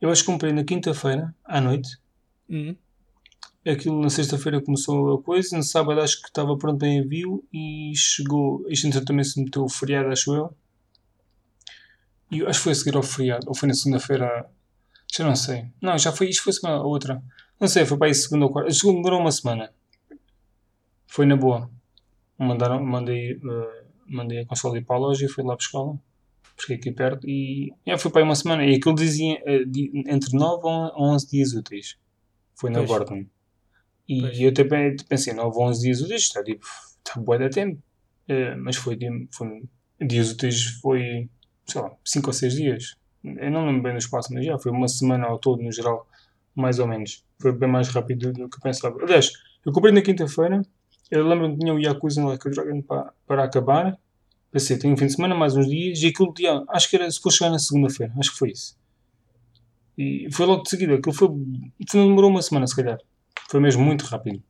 [0.00, 1.96] Eu acho que comprei na quinta-feira, à noite.
[2.48, 2.74] Uhum.
[3.64, 7.92] Aquilo na sexta-feira começou a coisa, no sábado acho que estava pronto para envio e
[7.94, 8.64] chegou.
[8.68, 10.56] Isto também se meteu feriado, acho eu.
[12.32, 14.50] E acho que foi a seguir ao feriado, ou foi na segunda-feira.
[15.12, 15.66] Já não sei.
[15.82, 16.30] Não, já foi.
[16.30, 17.22] Isto foi semana outra.
[17.60, 18.70] Não sei, foi para aí segunda ou quarta.
[18.70, 19.70] A segunda demorou uma semana.
[21.06, 21.70] Foi na boa.
[22.38, 25.94] Mandaram, mandei, uh, mandei a consola ir para a loja e fui lá buscá-la.
[26.56, 27.70] Busquei aqui perto e.
[27.86, 28.64] Já foi para aí uma semana.
[28.64, 31.98] E aquilo dizia uh, de, entre 9 ou 11 dias úteis.
[32.54, 33.26] Foi na Gordon.
[34.08, 34.40] E pois.
[34.40, 34.64] eu até
[35.06, 36.64] pensei, 9 ou 11 dias úteis, está tipo.
[37.06, 37.78] Está boa da tempo.
[38.26, 38.98] Uh, mas foi,
[39.30, 39.64] foi.
[40.00, 41.28] Dias úteis foi
[41.72, 42.96] sei lá, 5 ou 6 dias.
[43.24, 46.06] Eu não lembro bem do espaço, mas já foi uma semana ao todo, no geral,
[46.54, 47.24] mais ou menos.
[47.40, 49.00] Foi bem mais rápido do que eu pensava.
[49.02, 49.32] Aliás,
[49.64, 50.62] eu comprei na quinta-feira,
[51.10, 53.98] eu lembro-me que tinha o Yakuza Like a Dragon para, para acabar.
[54.50, 57.10] Pensei, tenho um fim de semana, mais uns dias, e aquilo dia, acho que era
[57.10, 58.76] suposto chegar na segunda-feira, acho que foi isso.
[59.96, 61.28] E foi logo de seguida, aquilo foi,
[61.88, 62.98] foi, demorou uma semana, se calhar.
[63.48, 64.42] Foi mesmo muito rápido.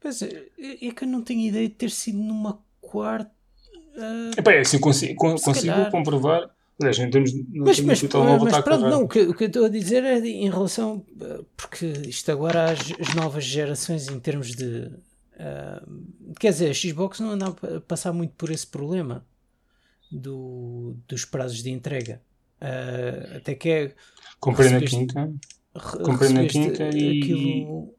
[0.00, 3.39] Pois é, é que eu não tenho ideia de ter sido numa quarta
[4.00, 6.50] Uh, Epá, é assim, consigo, consigo comprovar.
[6.80, 7.44] Aliás, em termos de.
[7.52, 10.48] Mas, mas, mas pronto, não, o que, o que eu estou a dizer é em
[10.48, 11.04] relação.
[11.54, 14.90] Porque isto agora, as, as novas gerações, em termos de.
[15.34, 19.24] Uh, quer dizer, a Xbox não anda a passar muito por esse problema
[20.10, 22.22] do, dos prazos de entrega.
[22.62, 23.94] Uh, até que é.
[24.38, 25.32] Comprei na quinta.
[26.02, 27.20] Comprei na quinta e.
[27.20, 27.94] Aquilo...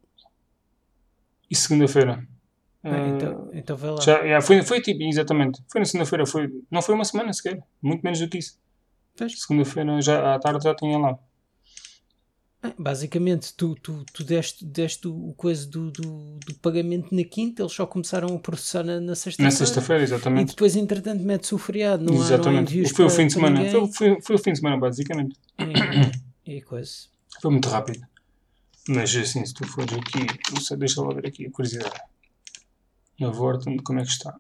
[1.52, 2.28] E segunda-feira.
[2.84, 4.02] Ah, então, então vai lá.
[4.02, 5.62] Já, já, foi, foi tipo, exatamente.
[5.72, 8.60] Foi na segunda-feira, foi, não foi uma semana sequer, muito menos do que isso.
[9.36, 11.18] Segunda-feira, já, à tarde, já tinha lá.
[12.78, 17.74] Basicamente, tu, tu, tu deste, deste o coisa do, do, do, pagamento na quinta, eles
[17.74, 19.52] só começaram a processar na, na sexta-feira.
[19.52, 20.50] Na sexta-feira, exatamente.
[20.50, 22.04] E depois, entretanto, mete-se o feriado.
[22.04, 22.80] Não exatamente.
[22.80, 23.70] Há, não foi o fim de semana.
[23.70, 25.36] Foi, foi, foi, o fim de semana, basicamente.
[26.46, 26.92] E, e coisa.
[27.42, 28.06] Foi muito rápido.
[28.88, 32.11] Mas assim, se tu fores aqui, deixa lá ver aqui, curiosidade
[33.22, 34.36] na Vorten, como é que está?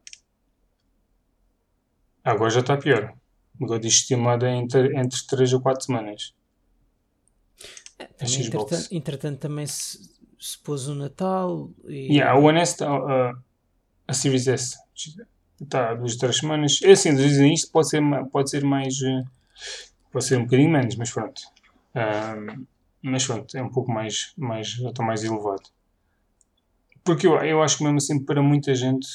[2.23, 3.13] Agora já está pior.
[3.61, 6.33] Agora diz estimada entre, entre 3 ou 4 semanas.
[7.99, 10.09] É, também, entretanto, entretanto, também se,
[10.39, 12.15] se pôs o Natal e.
[12.15, 13.37] Yeah, o One S, uh,
[14.07, 14.77] a Series S
[15.61, 16.79] está há 2 3 semanas.
[16.83, 18.01] É assim, dizem isto, pode ser,
[18.31, 18.99] pode ser mais.
[18.99, 19.23] Uh,
[20.11, 21.39] pode ser um bocadinho menos, mas pronto.
[21.95, 22.65] Uh,
[23.03, 25.69] mas pronto, é um pouco mais, mais, já está mais elevado.
[27.03, 29.07] Porque eu, eu acho que mesmo assim para muita gente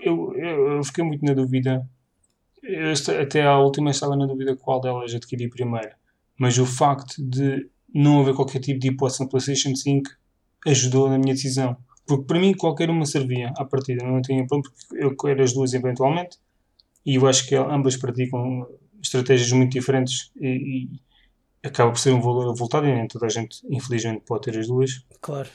[0.00, 1.88] eu, eu, eu fiquei muito na dúvida.
[2.62, 5.94] Eu, até à última estava na dúvida qual delas adquiri primeiro.
[6.38, 10.10] Mas o facto de não haver qualquer tipo de hipótese no PlayStation 5
[10.66, 11.76] ajudou na minha decisão.
[12.06, 15.52] Porque para mim qualquer uma servia à partida, não tinha problema, porque eu quero as
[15.52, 16.38] duas eventualmente
[17.04, 18.66] e eu acho que ambas praticam
[19.02, 20.88] estratégias muito diferentes e,
[21.62, 24.58] e acaba por ser um valor avultado e nem toda a gente, infelizmente, pode ter
[24.58, 25.04] as duas.
[25.20, 25.48] Claro.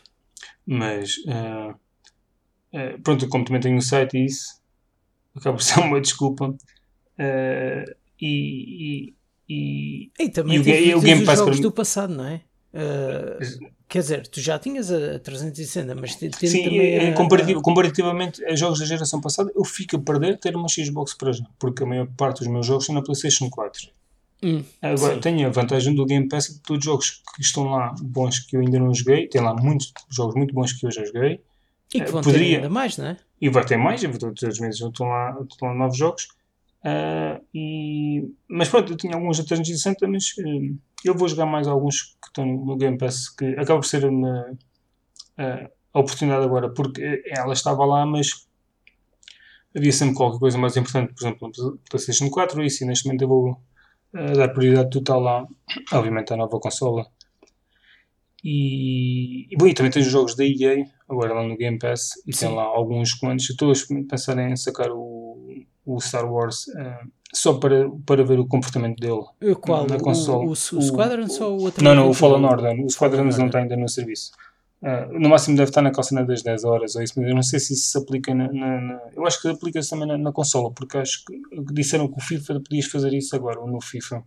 [0.66, 4.62] Mas, uh, uh, pronto, como também tenho um site e isso,
[5.36, 6.50] acaba por ser uma desculpa.
[6.50, 9.14] Uh, e,
[9.50, 12.42] e, e, também e o, o Game Pass jogos do passado, não é?
[12.74, 17.10] Uh, quer dizer, tu já tinhas a 360, mas tem também.
[17.10, 21.14] A, comparativ comparativamente a jogos da geração passada, eu fico a perder ter uma Xbox
[21.14, 23.90] para já, porque a maior parte dos meus jogos são na PlayStation 4.
[24.44, 25.20] Hum, Agora, sim.
[25.20, 28.56] tenho a vantagem do Game Pass de todos os jogos que estão lá bons que
[28.56, 31.42] eu ainda não joguei, tem lá muitos jogos muito bons que eu já joguei.
[31.94, 32.48] E que eh, vão Poderia...
[32.48, 33.18] ter ainda mais, não é?
[33.42, 36.28] E vai ter mais, todos os meses estão lá, estão lá novos jogos.
[36.84, 38.32] Uh, e...
[38.48, 42.28] Mas pronto, eu tinha alguns da 360, mas uh, eu vou jogar mais alguns que
[42.28, 47.54] estão no Game Pass, que acaba por ser uma, uh, a oportunidade agora, porque ela
[47.54, 48.48] estava lá, mas
[49.76, 53.24] havia sempre qualquer coisa mais importante, por exemplo, no PlayStation 4, e sim, neste momento
[53.24, 53.62] eu vou
[54.36, 55.48] dar prioridade total lá,
[55.92, 57.06] obviamente, à nova consola.
[58.44, 62.12] E, e, bom, e também tens os jogos da EA, agora lá no Game Pass,
[62.26, 62.48] e Sim.
[62.48, 63.50] tem lá alguns comandos.
[63.50, 63.74] Estou a
[64.10, 69.56] pensar em sacar o, o Star Wars uh, só para, para ver o comportamento dele
[69.62, 69.88] qual?
[69.88, 70.44] na consola.
[70.44, 71.84] O, o, o, o Squadrons ou o outro?
[71.84, 72.80] Não, não, o Fallen Order.
[72.84, 74.32] O Squadrons não está ainda no serviço.
[74.82, 77.42] Uh, no máximo deve estar na calçada das 10 horas ou isso, mas eu não
[77.42, 80.32] sei se isso se aplica na, na, na eu acho que aplica-se também na, na,
[80.32, 84.24] consola, porque acho que disseram que o FIFA podias fazer isso agora, ou no FIFA.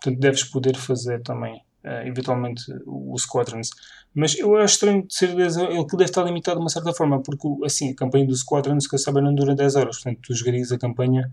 [0.00, 3.70] Portanto, deves poder fazer também, uh, eventualmente, o, o Squadrons.
[4.14, 6.94] Mas eu acho estranho de ser 10 horas, ele deve estar limitado de uma certa
[6.94, 9.96] forma, porque assim, a campanha do Squadrons, que eu saiba, não dura 10 horas.
[9.96, 11.30] Portanto, tu jogarias a campanha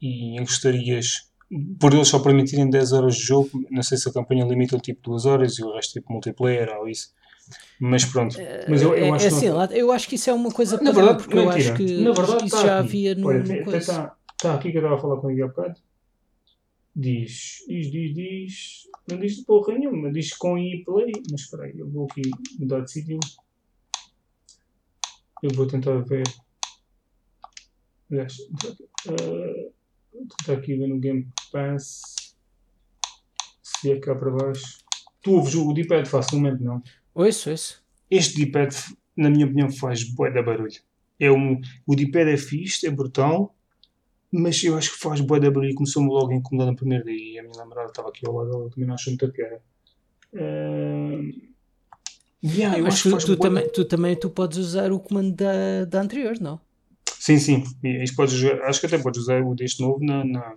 [0.00, 1.30] e gostarias
[1.78, 5.10] por eles só permitirem 10 horas de jogo, não sei se a campanha limita tipo
[5.10, 7.12] 2 horas e o resto tipo multiplayer ou isso.
[7.80, 8.36] Mas pronto.
[8.68, 9.64] Mas eu, eu, é, acho, é assim, não...
[9.66, 12.44] eu acho que isso é uma coisa Na verdade, porque eu acho que, Na verdade,
[12.46, 12.88] isso tá já aqui.
[12.88, 13.28] havia no.
[13.28, 15.80] Olha, está, está aqui que eu estava a falar com ele há bocado.
[16.94, 18.82] Diz, diz, diz, diz.
[19.10, 21.12] Não diz de porra nenhuma, diz com e play.
[21.30, 22.22] Mas espera aí, eu vou aqui
[22.58, 23.18] mudar de sítio.
[25.42, 26.22] Eu vou tentar ver.
[28.10, 29.72] Aliás, uh,
[30.12, 32.36] vou tentar aqui ver no Game Pass.
[33.62, 34.78] Se é cá para baixo.
[35.22, 36.82] Tu ouves o D-pad facilmente, não?
[37.14, 37.82] Ouço, ouço.
[38.10, 38.74] Este D-pad,
[39.16, 40.80] na minha opinião, faz bué da barulho.
[41.18, 43.54] É um, o D-pad é fixe, é brutal,
[44.30, 47.04] mas eu acho que faz bué da barulho e começou-me logo a incomodar no primeiro
[47.04, 47.34] dia.
[47.34, 49.62] E a minha namorada estava aqui ao lado dela, também não achou muita piada.
[50.32, 51.52] Uh...
[52.44, 55.32] Yeah, eu mas acho tu, que tu, também, tu também tu podes usar o comando
[55.32, 56.60] da, da anterior, não?
[57.06, 57.62] Sim, sim.
[58.16, 60.56] Podes, acho que até podes usar o deste novo na, na,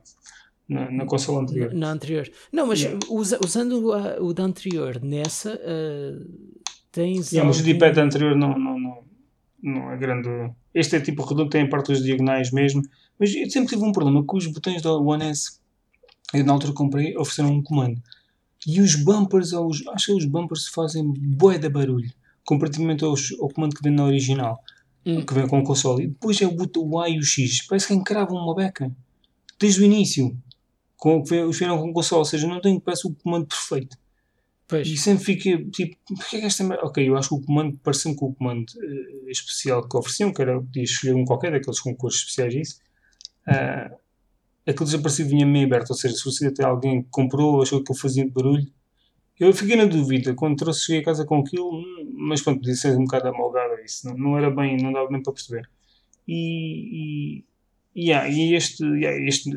[0.67, 1.73] na, na consola anterior.
[1.73, 2.29] Na, na, anterior.
[2.51, 2.99] Não, mas yeah.
[3.09, 6.53] usa, usando o, o da anterior nessa, uh,
[6.91, 7.31] tens.
[7.31, 7.57] Yeah, algum...
[7.57, 9.03] Mas o D-pad anterior não, não, não,
[9.61, 10.29] não é grande.
[10.73, 12.81] Este é tipo redondo, tem a parte dos diagonais mesmo.
[13.19, 15.59] Mas eu sempre tive um problema com os botões da One S.
[16.33, 18.01] Eu na altura comprei, ofereceram um comando.
[18.67, 22.11] E os bumpers, os, acho que os bumpers fazem bué de barulho.
[22.43, 24.59] Comparativamente aos, ao comando que vem na original.
[25.05, 25.23] Hum.
[25.23, 26.03] Que vem com o console.
[26.03, 27.65] E depois é o, o A e o X.
[27.67, 28.91] Parece que encravam uma beca.
[29.59, 30.35] Desde o início
[31.05, 33.95] com, vieram com console, ou seja, não tenho parece o comando perfeito.
[34.67, 34.87] Pois.
[34.87, 38.15] E sempre fiquei tipo, porque é que esta Ok, eu acho que o comando, parecendo
[38.15, 41.95] com o comando uh, especial que ofereciam, que era, podia escolher um qualquer daqueles com
[41.95, 42.79] cores especiais, isso,
[43.47, 43.95] uh,
[44.65, 47.95] aquele desaparecido vinha meio aberto, ou seja, se você até alguém comprou, achou que eu
[47.95, 48.65] fazia de barulho,
[49.39, 52.73] eu fiquei na dúvida, quando trouxe, cheguei a casa com aquilo, hum, mas pronto, podia
[52.73, 55.69] ser um bocado amalgado isso, não, não era bem, não dava bem para perceber.
[56.27, 57.45] E, e
[57.95, 59.49] Yeah, e este, yeah, este,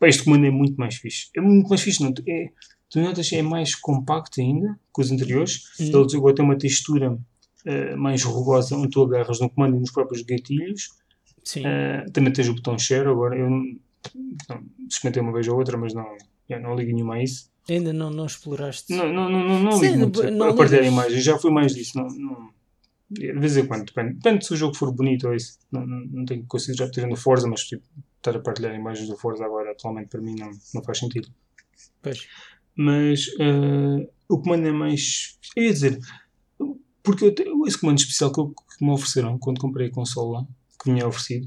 [0.00, 1.28] pá, este comando é muito mais fixe.
[1.36, 2.12] É muito mais fixe, não?
[2.26, 2.48] É,
[2.90, 5.62] tu notas é mais compacto ainda que os anteriores.
[5.78, 5.84] Hum.
[5.84, 9.92] Ele agora tem uma textura uh, mais rugosa onde tu agarras no comando e nos
[9.92, 10.88] próprios gatilhos.
[11.44, 11.60] Sim.
[11.60, 13.08] Uh, também tens o botão share.
[13.08, 13.62] Agora eu não,
[14.88, 16.06] experimentei uma vez ou outra, mas não,
[16.50, 17.48] yeah, não ligo nenhuma a isso.
[17.70, 18.94] Ainda não, não exploraste?
[18.94, 21.22] Não, não, não, não, não ligo muito não, a partilhar imagens.
[21.22, 21.96] Já fui mais disso.
[21.96, 22.50] Não, não,
[23.14, 24.14] de vez em quando, depende.
[24.14, 25.58] Depende se o jogo for bonito ou isso.
[25.70, 27.84] Não, não, não tenho conseguido já ter no Forza, mas tipo,
[28.16, 31.28] estar a partilhar imagens do Forza agora atualmente para mim não, não faz sentido.
[32.02, 32.26] Pois.
[32.76, 35.38] Mas uh, o comando é mais.
[35.56, 35.98] Eu ia dizer,
[37.02, 40.46] porque eu, esse comando especial que, eu, que me ofereceram quando comprei a consola,
[40.82, 41.46] que me é oferecido,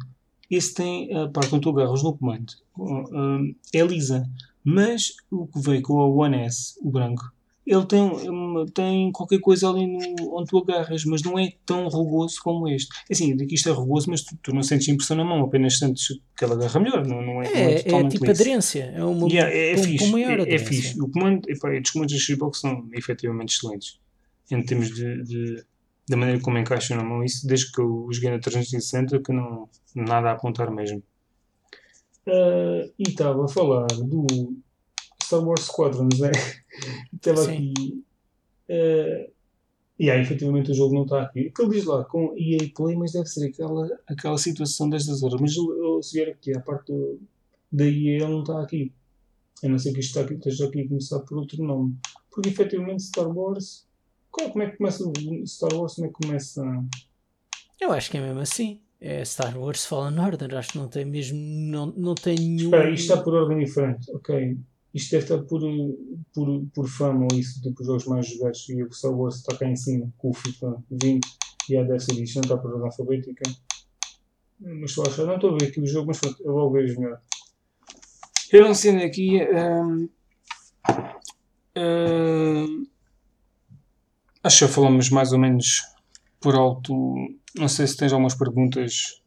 [0.49, 4.24] esse tem a parte onde tu agarras no comando, uh, é lisa.
[4.63, 7.32] Mas o que veio com a One S, o branco,
[7.68, 8.09] ele tem,
[8.74, 12.88] tem qualquer coisa ali no, onde tu agarras, mas não é tão rugoso como este.
[13.09, 15.78] É assim, daqui isto é rugoso, mas tu, tu, não sentes impressão na mão, apenas
[15.78, 16.07] sentes
[16.38, 18.41] que ele agarra melhor, não, não é, é, não é, é tipo liso.
[18.41, 21.01] aderência, é uma yeah, é, é com, fixe, com maior é, é fixe.
[21.01, 23.99] O comando, epá, os comandos da Xbox são efetivamente excelentes
[24.49, 25.63] em termos de, de
[26.09, 29.68] da maneira como encaixa na mão isso, desde que eu joguei na 360, que não
[29.93, 31.03] nada a apontar mesmo.
[32.26, 34.57] Uh, e estava a falar do
[35.28, 36.32] Star Wars Squadrons, né?
[37.13, 37.73] Estava aqui.
[38.69, 39.30] Uh,
[39.99, 41.47] e aí, efetivamente, o jogo não está aqui.
[41.47, 45.21] O que ele diz lá, com EA Play, mas deve ser aquela, aquela situação destas
[45.21, 45.41] horas.
[45.41, 47.19] Mas eu, eu, se vier aqui, a parte do,
[47.71, 48.93] da EA, ele não está aqui.
[49.63, 51.97] A não ser que isto está aqui, esteja aqui a começar por outro nome.
[52.32, 53.86] Porque, efetivamente, Star Wars.
[54.32, 55.13] Qual, como é que começa o
[55.47, 55.95] Star Wars?
[55.95, 56.63] Como é que começa.
[57.82, 58.80] Eu acho que é mesmo assim.
[59.01, 60.55] É Star Wars Fallen Order.
[60.55, 61.38] Acho que não tem mesmo.
[61.38, 62.65] Não, não tem nenhum.
[62.65, 64.11] Espera, isto está por ordem diferente.
[64.11, 64.57] Ok.
[64.97, 65.61] Isto deve estar por,
[66.33, 68.67] por, por fama ou isso, tipo os jogos mais jogados.
[68.67, 71.23] E o Star Wars está cá em cima com o FIFA 20
[71.69, 72.15] e a isto.
[72.15, 73.43] Não está por ordem alfabética.
[74.59, 75.25] Mas estou a achar.
[75.27, 77.21] Não estou a ver aqui o jogo, mas eu vou ver melhor.
[78.51, 79.39] Eu não sei aqui.
[79.43, 80.09] Um,
[81.77, 82.87] um,
[84.43, 85.83] acho que falamos mais ou menos
[86.39, 86.93] por alto.
[87.55, 89.21] Não sei se tens algumas perguntas.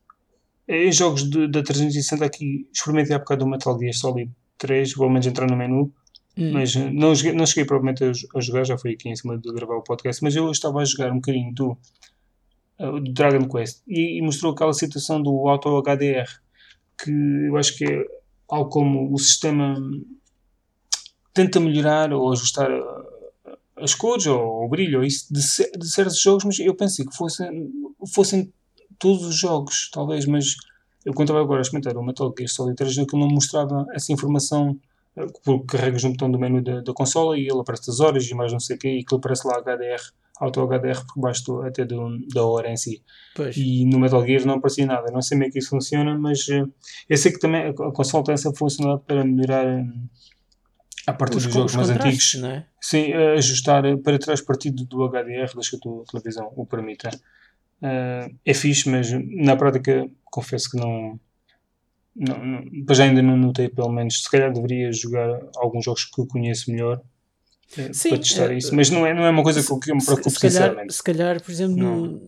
[0.67, 5.09] Em jogos de, da 360 aqui, experimentei há bocado o Metal Gear Solid 3, pelo
[5.09, 5.93] menos entrar no menu.
[6.39, 6.53] Hum.
[6.53, 9.53] Mas eh, não, não cheguei provavelmente a, a, jogar, já foi aqui em cima de
[9.53, 10.23] gravar o podcast.
[10.23, 11.77] Mas eu estava a jogar um bocadinho do,
[12.79, 16.29] uh, do Dragon Quest e, e, mostrou aquela situação do Auto HDR
[17.03, 18.05] que eu acho que é
[18.49, 19.77] algo como o sistema
[21.33, 25.41] tenta melhorar ou ajustar eh, as cores ou o brilho ou isso de,
[25.79, 27.71] de certos jogos, mas eu pensei que fossem,
[28.13, 28.53] fossem
[28.99, 30.57] todos os jogos, talvez, mas
[31.05, 34.13] eu quando estava agora a experimentar o Metal Gear Solid 3, aquilo não mostrava essa
[34.13, 34.79] informação
[35.17, 38.25] eh, porque carregas no botão do menu da, da consola e ele aparece as horas
[38.29, 40.03] e mais não sei o quê, e aquilo aparece lá HDR,
[40.39, 43.03] auto HDR por baixo até do, da hora em si.
[43.35, 43.57] Pois.
[43.57, 45.11] E no Metal Gear não aparecia nada.
[45.13, 46.71] Não sei como é que isso funciona, mas uh,
[47.09, 50.11] eu sei que também a, a consola tem essa funcionalidade para melhorar uh,
[51.07, 52.35] a partir os, dos jogos mais antigos.
[52.35, 52.67] Não é?
[52.81, 57.11] Sim, uh, ajustar para trás partido do HDR, das que a tua televisão o permita.
[57.83, 61.19] Uh, é fixe, mas na prática confesso que não,
[62.15, 66.21] não, não já ainda não notei pelo menos, se calhar deveria jogar alguns jogos que
[66.21, 69.43] eu conheço melhor uh, Sim, para testar uh, isso, mas não é, não é uma
[69.43, 70.95] coisa que eu me preocupo se, se calhar, sinceramente.
[70.95, 72.27] Se calhar, por exemplo, no,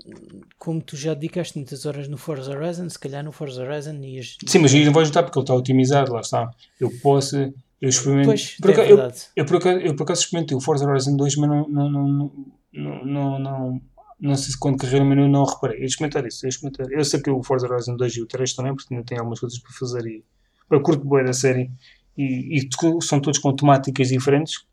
[0.58, 4.38] como tu já dedicaste muitas horas no Forza Horizon, se calhar no Forza Horizon ias...
[4.46, 6.50] Sim, mas eu não vou ajudar porque ele está otimizado, lá está.
[6.80, 8.28] Eu posso, eu experimento...
[8.28, 11.14] Pois, por é acaso, eu, eu, por acaso, eu por acaso experimentei o Forza Horizon
[11.14, 12.32] 2, mas não, não, não,
[12.72, 13.82] não, não, não
[14.22, 15.80] não sei se quando carreguei menu não reparei.
[15.80, 16.90] Eu experimentar isso, eu experimentar.
[16.90, 19.40] Eu sei que o Forza Horizon 2 e o 3 também, porque ainda tem algumas
[19.40, 20.24] coisas para fazer e
[20.68, 21.70] para curto boa da série
[22.16, 22.68] e, e,
[23.02, 24.64] são todos com temáticas diferentes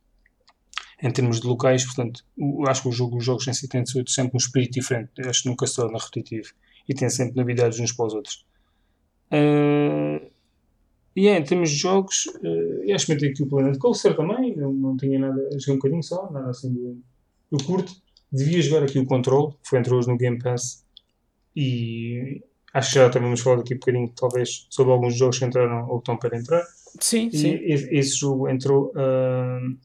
[1.02, 2.24] em termos de locais, portanto,
[2.68, 5.10] acho que o jogo, os jogos em si têm sempre um espírito diferente.
[5.18, 6.50] Eu acho que nunca se torna repetitivo
[6.88, 8.46] e tem sempre novidades uns para os outros.
[9.32, 10.30] Uh,
[11.16, 14.74] e é, em termos de jogos, uh, eu experimentei aqui o Planet Coaster também, não,
[14.74, 16.98] não tinha nada, joguei um bocadinho só, nada assim de.
[17.52, 17.94] Eu curto
[18.32, 20.86] devia jogar aqui o Control, que foi entrou hoje no Game Pass,
[21.56, 22.42] e
[22.74, 25.88] acho que já também vamos falar aqui um bocadinho, talvez, sobre alguns jogos que entraram
[25.90, 26.64] ou que estão para entrar.
[27.00, 27.60] Sim, e sim.
[27.62, 28.92] Esse, jogo entrou.
[28.96, 29.78] Uh,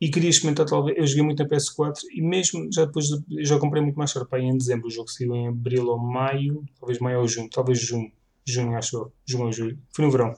[0.00, 0.96] e queria experimentar, talvez.
[0.96, 3.06] Eu joguei muito na PS4 e mesmo já depois.
[3.06, 4.86] De, já comprei muito mais tarde, em dezembro.
[4.86, 8.10] O jogo saiu em abril ou maio, talvez maio ou junho, talvez junho.
[8.46, 9.12] Junho, acho eu.
[9.26, 9.78] Junho ou julho.
[9.92, 10.34] Foi no verão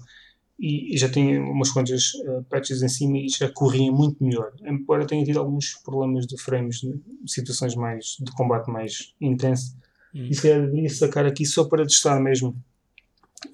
[0.61, 4.53] e já tinha umas quantas uh, patches em cima e já corria muito melhor.
[4.63, 9.75] Embora tenha tido alguns problemas de frames, de situações mais de combate mais intenso,
[10.15, 10.27] hum.
[10.31, 12.55] e se calhar deveria sacar aqui só para testar mesmo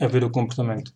[0.01, 0.93] a ver o comportamento.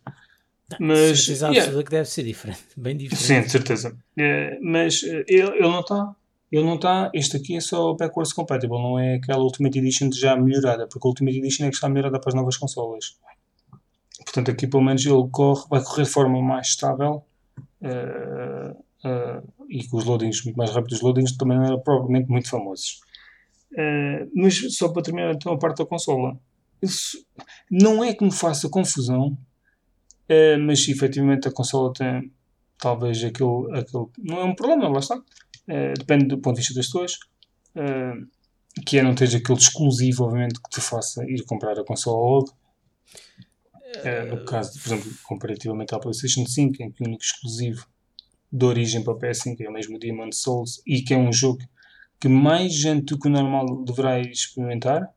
[0.77, 1.83] mas yeah, yeah.
[1.83, 3.23] que deve ser diferente, bem diferente.
[3.23, 3.97] Sim, de certeza.
[4.17, 6.13] Uh, mas uh, ele, ele não está.
[6.51, 7.09] Ele não está.
[7.13, 11.09] Este aqui é só backwards compatible, não é aquela Ultimate Edition já melhorada, porque a
[11.09, 13.15] Ultimate Edition é que está melhorada para as novas consolas.
[14.31, 17.25] Portanto, aqui pelo menos ele corre, vai correr de forma mais estável
[17.81, 20.99] uh, uh, e com os loadings muito mais rápidos.
[20.99, 23.01] Os loadings também não eram provavelmente muito famosos.
[23.73, 26.39] Uh, mas só para terminar então a parte da consola.
[26.81, 27.17] Isso
[27.69, 29.37] não é que me faça confusão,
[30.65, 32.31] mas efetivamente a consola tem
[32.79, 34.05] talvez aquele, aquele.
[34.17, 35.21] Não é um problema, lá está.
[35.95, 37.19] depende do ponto de vista das pessoas.
[38.83, 42.60] que é não ter aquele exclusivo, obviamente, que te faça ir comprar a consola logo
[43.97, 47.85] é, no caso, por exemplo, comparativamente à PlayStation 5, em que o único exclusivo
[48.51, 51.59] de origem para a PS5 é o mesmo Demon Souls e que é um jogo
[52.19, 55.09] que mais gente do que o normal deverá experimentar,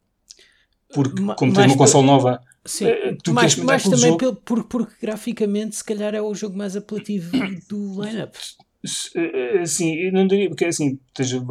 [0.93, 4.37] porque como tem uma console nova, Sim, eh, tu mas, mas também jogo...
[4.37, 7.31] porque, porque graficamente se calhar é o jogo mais apelativo
[7.69, 8.35] do lineup.
[9.15, 11.43] Eh, eh, sim, eu não diria, porque assim, esteja,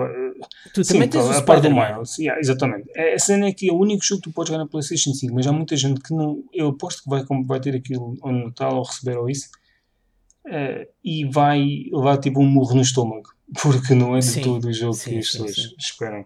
[0.71, 2.87] tu sim, também tens a parte do Miles, yeah, exatamente.
[2.95, 5.13] É, a cena é que é o único jogo que tu podes jogar na PlayStation
[5.13, 8.31] 5, mas há muita gente que não, eu aposto que vai, vai ter aquilo ou
[8.31, 9.49] no Natal ou receber ou isso,
[10.45, 13.29] uh, e vai levar tipo um murro no estômago,
[13.61, 16.21] porque não é de sim, todo o jogo sim, que as pessoas esperam.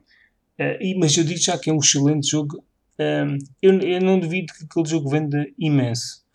[0.59, 2.61] Uh, mas eu digo já que é um excelente jogo.
[2.99, 6.25] Um, eu, eu não duvido que aquele jogo venda imenso.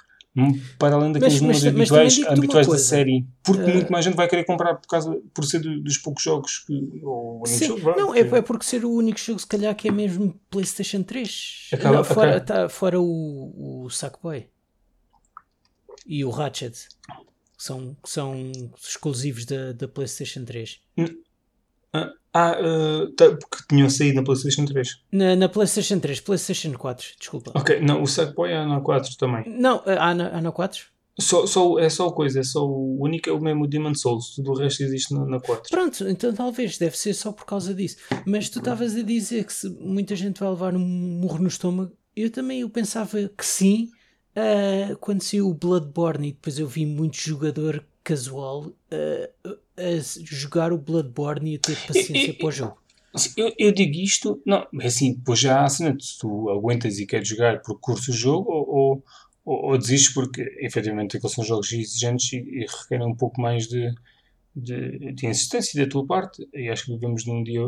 [0.78, 4.45] Para além daqueles números habituais, habituais da série, porque uh, muito mais gente vai querer
[4.45, 7.03] comprar por, causa, por ser dos poucos jogos que.
[7.03, 10.35] Ou jogo, não, é, é porque ser o único jogo, se calhar, que é mesmo
[10.49, 11.68] PlayStation 3.
[11.74, 14.47] Acaba, não, fora, tá, fora o, o Sackboy
[16.07, 16.89] e o Ratchet,
[17.57, 18.53] que são, que são
[18.83, 20.80] exclusivos da, da PlayStation 3.
[20.99, 21.05] Ah,
[21.93, 24.88] ah uh, tá, porque tinham saído na PlayStation 3.
[25.12, 27.53] Na, na PlayStation 3, PlayStation 4, desculpa.
[27.55, 29.45] Ok, não, o Sackboy é na 4 também.
[29.47, 30.93] Não, há na, há na 4?
[31.20, 34.53] Só, só, é só coisa, é só o único é o mesmo Demon Souls, tudo
[34.53, 35.70] o resto existe na, na 4.
[35.70, 37.97] Pronto, então talvez deve ser só por causa disso.
[38.26, 41.93] Mas tu estavas a dizer que se muita gente vai levar um murro no estômago.
[42.16, 43.90] Eu também eu pensava que sim,
[44.36, 50.73] uh, quando saiu o Bloodborne e depois eu vi muito jogador casual uh, a jogar
[50.73, 52.83] o Bloodborne e a ter paciência para o jogo.
[53.37, 55.85] Eu, eu, digo isto, não, assim, depois já se
[56.19, 59.05] tu aguentas e queres jogar porque curso o jogo ou,
[59.45, 63.69] ou, ou desistes porque efetivamente aqueles são jogos exigentes e, e requerem um pouco mais
[63.69, 63.95] de,
[64.57, 66.49] de, de, insistência da tua parte.
[66.55, 67.61] E acho que vivemos num dia,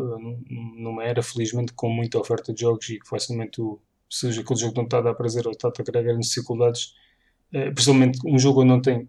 [0.79, 3.79] numa era, felizmente, com muita oferta de jogos e que facilmente tu,
[4.09, 6.95] seja aquele jogo não está a dar prazer ou está-te a criar grandes dificuldades,
[7.53, 9.09] eh, principalmente um jogo onde não tem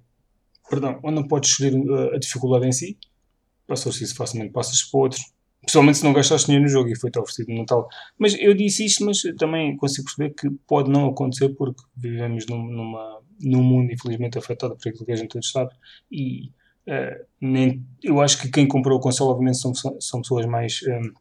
[0.70, 2.98] perdão, onde não podes escolher uh, a dificuldade em si,
[3.68, 5.20] passou-se isso facilmente, passas para outro.
[5.66, 7.88] Pessoalmente, se não gastaste dinheiro no jogo e foi-te oferecido no Natal.
[8.20, 12.64] Mas eu disse isto, mas também consigo perceber que pode não acontecer porque vivemos num,
[12.64, 15.72] numa, num mundo, infelizmente, afetado por aquilo que a gente todos sabe.
[16.12, 16.52] E
[16.88, 20.92] uh, nem, eu acho que quem comprou o console, obviamente, são, são pessoas mais um,
[20.92, 21.14] ehm,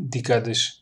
[0.00, 0.80] dedicadas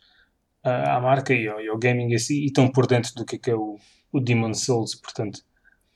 [0.64, 3.36] uh, à marca e ao, e ao, gaming assim e estão por dentro do que
[3.36, 3.78] é, que é o,
[4.11, 4.94] o Demon Souls.
[4.94, 5.40] Portanto,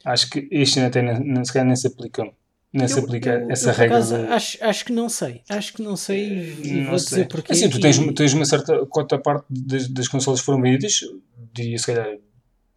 [0.04, 2.24] Acho que este até nem, se calhar nem se aplica,
[2.72, 3.96] nem se aplica eu, essa eu, regra.
[3.96, 4.26] Acaso, de...
[4.26, 5.42] acho, acho que não sei.
[5.48, 7.08] Acho que não sei e não vou sei.
[7.08, 7.52] dizer porque.
[7.52, 11.00] Assim, tu tens, tens uma certa cota parte das, das consolas que foram vendidas,
[11.52, 12.16] diria se calhar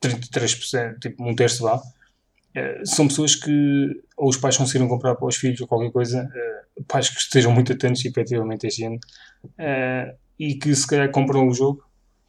[0.02, 1.78] 33%, tipo um terço vá.
[1.78, 6.30] Uh, são pessoas que ou os pais conseguiram comprar para os filhos ou qualquer coisa,
[6.78, 9.00] uh, pais que estejam muito atentos efetivamente este ano
[9.44, 11.84] uh, e que se calhar compram o jogo.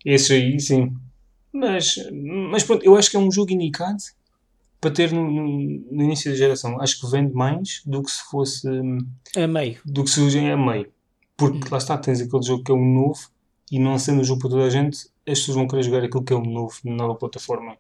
[0.05, 0.95] Esses aí, sim.
[1.53, 1.97] Mas,
[2.51, 3.99] mas pronto, eu acho que é um jogo indicado
[4.85, 6.79] para ter no, no, início da geração.
[6.79, 8.69] Acho que vende mais do que se fosse
[9.35, 9.81] a meio.
[9.83, 10.93] Do que se hoje a meio.
[11.39, 11.71] Porque hum.
[11.71, 13.31] lá está, tens aquele jogo que é um novo
[13.73, 16.23] e não sendo um jogo para toda a gente, as pessoas vão querer jogar aquilo
[16.23, 17.79] que é um novo, na nova plataforma.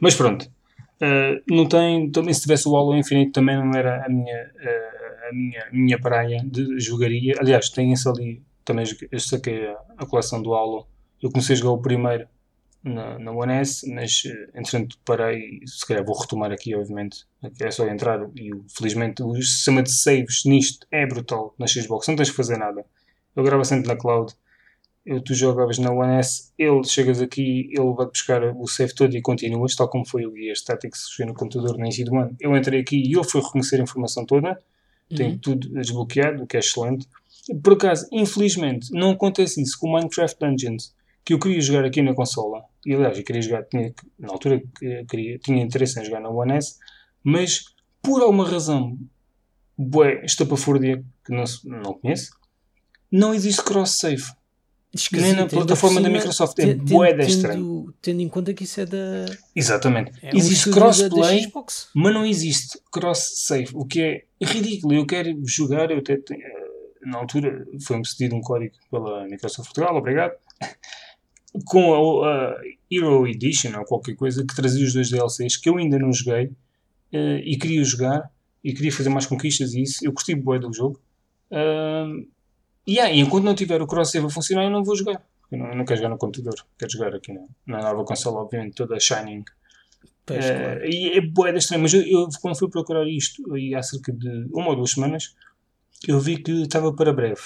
[0.00, 0.50] Mas pronto.
[0.96, 5.28] Uh, não tem, também se tivesse o Halo Infinite também não era a minha, uh,
[5.28, 7.34] a minha, minha praia de jogaria.
[7.38, 10.86] Aliás, tem esse ali, também eu saquei a, a coleção do Halo.
[11.22, 12.26] Eu comecei a jogar o primeiro
[12.86, 17.26] na, na One S, mas eh, entretanto parei, se calhar vou retomar aqui, obviamente,
[17.60, 22.16] é só entrar e felizmente o sistema de saves nisto é brutal na Xbox, não
[22.16, 22.84] tens que fazer nada.
[23.34, 24.32] Eu gravo sempre na cloud,
[25.04, 29.16] eu, tu jogavas na One S, ele chegas aqui, ele vai buscar o save todo
[29.16, 32.16] e continuas, tal como foi o guia estático que surgiu no computador no início do
[32.16, 32.36] ano.
[32.40, 34.50] Eu entrei aqui e ele foi reconhecer a informação toda,
[35.10, 35.16] uhum.
[35.16, 37.08] tem tudo desbloqueado, o que é excelente.
[37.62, 40.94] Por acaso, infelizmente, não acontece isso com o Minecraft Dungeons
[41.26, 42.62] que eu queria jogar aqui na consola.
[42.86, 44.62] E aliás, eu queria jogar, tinha, na altura
[45.08, 46.76] queria, tinha interesse em jogar na One S,
[47.22, 47.64] mas
[48.00, 48.96] por alguma razão,
[49.76, 52.30] bué, estapafúrdia, que não, não conheço,
[53.10, 54.22] não existe cross-save.
[55.12, 56.58] Nem na plataforma da Microsoft.
[56.60, 57.92] É bué da estranho.
[58.00, 59.26] Tendo em conta que isso é da.
[59.54, 60.12] Exatamente.
[60.22, 61.52] É existe um crossplay,
[61.92, 64.94] mas não existe cross-save, o que é ridículo.
[64.94, 66.14] Eu quero jogar, eu até.
[66.14, 66.66] Eh,
[67.04, 70.32] na altura foi-me cedido um código pela Microsoft Portugal, obrigado
[71.64, 75.76] com a, a, Hero Edition ou qualquer coisa que trazia os dois DLCs que eu
[75.76, 76.46] ainda não joguei
[77.12, 78.30] uh, e queria jogar
[78.62, 80.04] e queria fazer mais conquistas e isso.
[80.04, 81.00] Eu gostei bem do jogo.
[81.50, 82.26] Uh,
[82.88, 85.22] yeah, e enquanto não tiver o cross-save a funcionar, eu não vou jogar.
[85.50, 88.40] Eu não, eu não quero jogar no computador, quero jogar aqui na, na nova consola,
[88.40, 89.44] obviamente, toda Shining.
[90.24, 90.84] Pois, uh, claro.
[90.84, 94.12] E é boa da estranha, mas eu, eu, quando fui procurar isto, aí há cerca
[94.12, 95.36] de uma ou duas semanas,
[96.06, 97.42] eu vi que estava para breve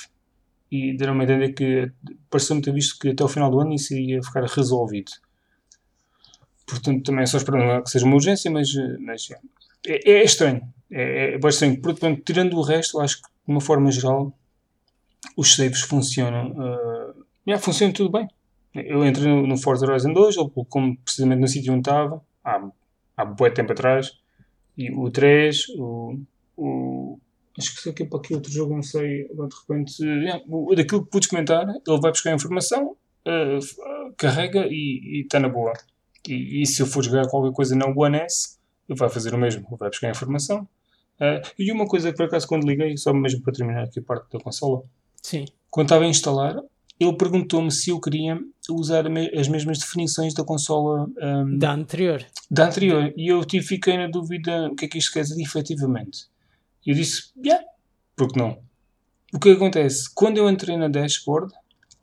[0.70, 1.90] e deram-me a entender que
[2.30, 5.10] pareceu-me ter visto que até o final do ano isso iria ficar resolvido.
[6.66, 8.68] Portanto, também só esperando que seja uma urgência, mas,
[9.00, 9.28] mas
[9.86, 10.62] é, é estranho.
[10.90, 11.82] É, é bastante estranho.
[11.82, 14.32] Portanto, tirando o resto, acho que de uma forma geral
[15.36, 16.52] os saves funcionam.
[16.52, 18.28] Uh, yeah, funcionam tudo bem.
[18.72, 20.36] Eu entrei no, no Forza Horizon 2,
[20.68, 22.70] como precisamente no sítio onde estava, há,
[23.16, 24.16] há muito tempo atrás,
[24.78, 26.20] e o 3, o,
[26.56, 27.09] o
[27.60, 30.42] acho que aqui para aqui outro jogo, não sei, de repente, yeah,
[30.76, 32.96] daquilo que pude comentar, ele vai buscar a informação,
[33.26, 35.72] uh, carrega e está na boa.
[36.28, 38.58] E, e, se eu for jogar qualquer coisa na One S,
[38.88, 40.68] ele vai fazer o mesmo, ele vai buscar a informação.
[41.20, 44.02] Uh, e uma coisa que por acaso quando liguei, só mesmo para terminar aqui a
[44.02, 44.82] parte da consola,
[45.22, 45.44] Sim.
[45.70, 46.56] quando estava a instalar,
[46.98, 48.38] ele perguntou-me se eu queria
[48.70, 49.04] usar
[49.38, 52.24] as mesmas definições da consola um, da anterior.
[52.50, 53.12] Da anterior.
[53.16, 56.28] E eu tive, fiquei na dúvida o que é que isto quer dizer efetivamente.
[56.86, 57.64] E eu disse, yeah,
[58.16, 58.58] porque não?
[59.32, 60.12] O que acontece?
[60.14, 61.52] Quando eu entrei na dashboard,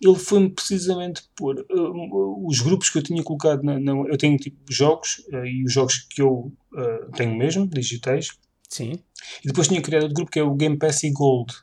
[0.02, 4.38] ele foi-me precisamente pôr uh, os grupos que eu tinha colocado na, na eu tenho
[4.38, 8.30] tipo jogos uh, e os jogos que eu uh, tenho mesmo, digitais.
[8.70, 9.00] Sim.
[9.44, 11.54] E depois tinha criado outro grupo que é o Game Pass e Gold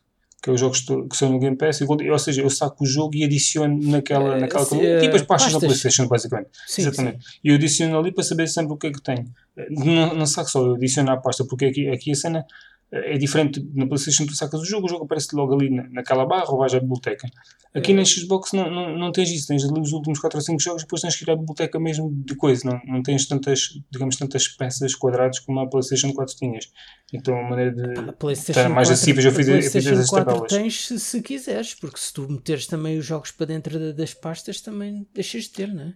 [0.44, 3.16] que é os jogos que são no Game Pass, ou seja, eu saco o jogo
[3.16, 6.50] e adiciono naquela, naquela se, tipo as pastas, da PlayStation, basicamente.
[6.66, 7.24] Sim, Exatamente.
[7.24, 7.38] Sim.
[7.42, 9.24] E eu adiciono ali para saber sempre o que é que tem.
[9.70, 12.46] Não, não saco só, eu adiciono à pasta, porque aqui, aqui a cena
[12.95, 16.24] é diferente na PlayStation tu sacas o jogo, o jogo aparece logo ali na, naquela
[16.24, 17.28] barra ou vais à biblioteca.
[17.74, 17.95] Aqui é.
[17.97, 20.82] na Xbox não, não, não tens isso, tens ali os últimos 4 ou 5 jogos
[20.84, 24.47] depois tens que ir à biblioteca mesmo de coisa, não, não tens tantas, digamos, tantas
[24.47, 26.70] peças quadradas como a PlayStation 4 tinhas.
[27.12, 30.49] Então a maneira de estar mais acessíveis, eu fiz, eu fiz essas tabelas.
[30.49, 34.61] tens se, se, quiseres, porque se tu meteres também os jogos para dentro das pastas
[34.61, 35.95] também deixas de ter, não é?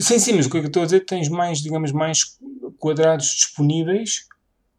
[0.00, 2.38] Sim, sim, mas o que eu estou a dizer tens mais, digamos, mais
[2.78, 4.26] quadrados disponíveis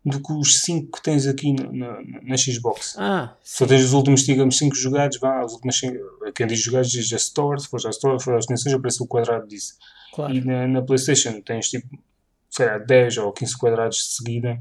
[0.05, 2.95] do que os 5 que tens aqui na, na, na Xbox.
[2.97, 5.97] Ah, Só tens os últimos, digamos, 5 jogados, vá, os últimos cinco,
[6.35, 9.01] quem diz jogados diz a Store, se fores à Store, se fores às extensões, aparece
[9.01, 9.75] o quadrado disso.
[10.13, 10.33] Claro.
[10.33, 11.87] E na, na, PlayStation tens tipo,
[12.49, 14.59] sei lá, 10 ou 15 quadrados de seguida,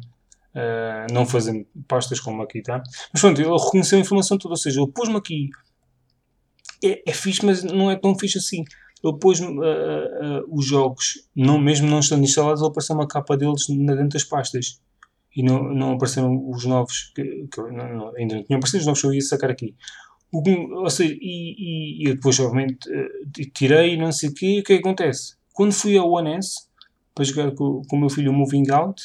[0.54, 2.80] uh, não fazendo pastas como aqui está.
[3.12, 5.50] Mas pronto, ele reconheceu a informação toda, ou seja, ele pôs-me aqui.
[6.84, 8.64] É, é fixe, mas não é tão fixe assim
[9.04, 13.36] ele pôs-me uh, uh, os jogos, não, mesmo não estando instalados, ele apareceu uma capa
[13.36, 14.80] deles dentro das pastas
[15.34, 18.86] e não, não apareceram os novos, que, que não, não, ainda não tinham aparecido os
[18.86, 19.74] novos que eu ia sacar aqui.
[20.32, 20.42] O,
[20.80, 24.64] ou seja, e, e, e depois, obviamente, uh, tirei não sei o quê, e o
[24.64, 25.36] que, é que acontece?
[25.52, 26.66] Quando fui ao One S
[27.14, 29.02] para jogar com, com o meu filho Moving Out,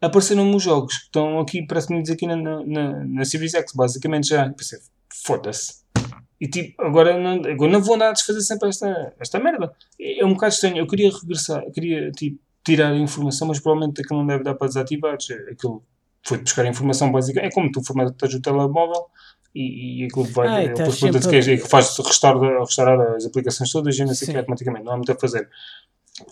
[0.00, 4.28] apareceram-me os jogos que estão aqui, parece-me dizer aqui na, na, na Series X, basicamente
[4.28, 4.50] já.
[4.50, 4.78] Pensei,
[5.24, 5.82] foda-se.
[6.40, 9.72] E tipo, agora não, agora não vou andar a desfazer sempre esta, esta merda.
[9.98, 10.78] É, é um bocado estranho.
[10.78, 14.68] Eu queria regressar, queria tipo tirar a informação, mas provavelmente aquilo não deve dar para
[14.68, 15.16] desativar.
[15.50, 15.82] Aquilo
[16.24, 17.40] foi buscar a informação básica.
[17.40, 19.06] É como tu formatas o telemóvel
[19.54, 20.48] e, e aquilo vai.
[20.48, 24.30] Ah, então que, é, que faz restaurar, restaurar as aplicações todas e não sei o
[24.30, 24.84] que automaticamente.
[24.84, 25.48] Não há muito a fazer.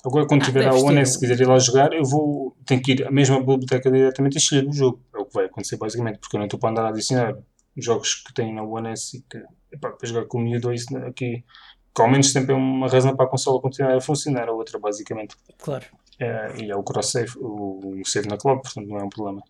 [0.05, 2.57] Agora, quando ah, tiver a ONE, se quiser ir lá jogar, eu vou.
[2.66, 5.01] Tenho que ir à mesma biblioteca diretamente e escolher o jogo.
[5.14, 7.37] É o que vai acontecer, basicamente, porque eu não estou para andar a adicionar
[7.76, 9.43] jogos que tenho na One S e que.
[9.72, 11.45] Epá, para jogar com o Mia 2 aqui.
[11.93, 14.78] Que ao menos sempre é uma razão para a consola continuar a funcionar, a outra,
[14.78, 15.35] basicamente.
[15.59, 15.87] Claro.
[16.21, 19.43] Uh, e é o cross-save, o, save na cloud, portanto não é um problema.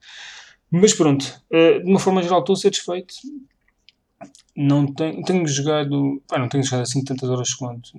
[0.70, 3.14] Mas pronto, uh, de uma forma geral estou satisfeito.
[4.56, 7.90] Não tenho, tenho jogado, pá, não tenho jogado assim tantas horas quanto,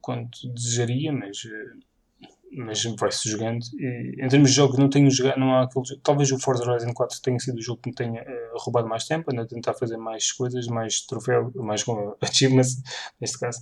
[0.00, 3.62] quanto desejaria, mas, uh, mas vai-se jogando.
[3.74, 6.94] E, em termos de jogos, não tenho jogado, não há aquele, talvez o Forza Horizon
[6.94, 9.98] 4 tenha sido o jogo que me tenha roubado mais tempo, ando a tentar fazer
[9.98, 11.84] mais coisas, mais troféu, mais
[12.22, 12.80] achievements,
[13.20, 13.60] neste caso,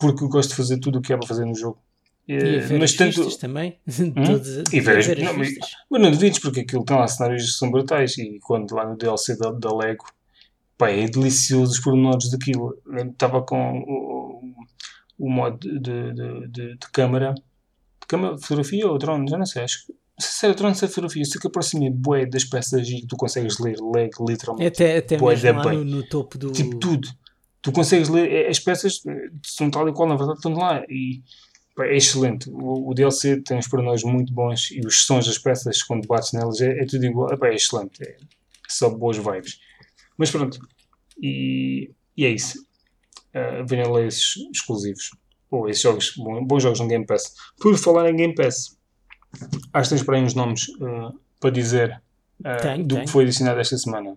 [0.00, 1.78] porque eu gosto de fazer tudo o que é para fazer no jogo
[2.28, 4.14] e mas tanto também hum?
[4.72, 5.48] e ver, as, não, mas,
[5.90, 8.96] mas não duvides porque aquilo tem lá cenários que são brutais e quando lá no
[8.96, 10.04] DLC da, da Lego
[10.76, 12.76] pá, é delicioso os pormenores daquilo.
[13.10, 14.54] Estava com o,
[15.18, 19.64] o modo de, de, de, de câmara de câmara, fotografia ou drone, já não sei
[19.64, 23.06] acho que se era drone, se é fotografia, se que aproxima bué das peças e
[23.06, 24.82] tu consegues ler leg literalmente.
[24.82, 27.08] Até, até bué mesmo lá no, no, topo do tipo tudo.
[27.62, 29.00] Tu consegues ler, é, as peças
[29.44, 31.22] são tal e qual na verdade estão lá e
[31.80, 32.48] é excelente.
[32.50, 36.32] O, o, DLC tem uns pormenores muito bons e os sons das peças, quando bates
[36.32, 37.30] nelas, é, é tudo igual.
[37.30, 38.02] é excelente.
[38.02, 38.16] É
[38.68, 39.60] só boas vibes.
[40.16, 40.58] Mas pronto.
[41.20, 42.58] E, e é isso.
[43.34, 45.10] Uh, venham lá esses exclusivos.
[45.50, 47.34] Ou esses jogos, bons, bons jogos no Game Pass.
[47.60, 48.76] Por falar em Game Pass,
[49.72, 52.02] acho que tens para aí uns nomes uh, para dizer
[52.40, 53.04] uh, tem, do tem.
[53.04, 54.16] que foi adicionado esta semana.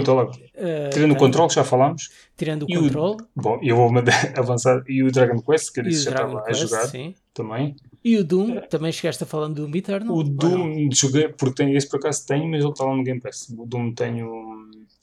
[0.00, 2.10] Uh, Tirando o Control, que já falámos.
[2.36, 3.16] Tirando o Control.
[3.34, 3.90] O, bom, eu vou
[4.36, 4.82] avançar.
[4.88, 6.86] E o Dragon Quest, que disse já estava Quest, a jogar.
[6.86, 7.14] Sim.
[7.32, 7.76] Também.
[8.04, 10.16] E o Doom, uh, também chegaste a falar do Doom Eternal?
[10.16, 13.20] O Doom, joguei, porque tem, esse por acaso tenho, mas ele está lá no Game
[13.20, 13.52] Pass.
[13.56, 14.28] O Doom tenho.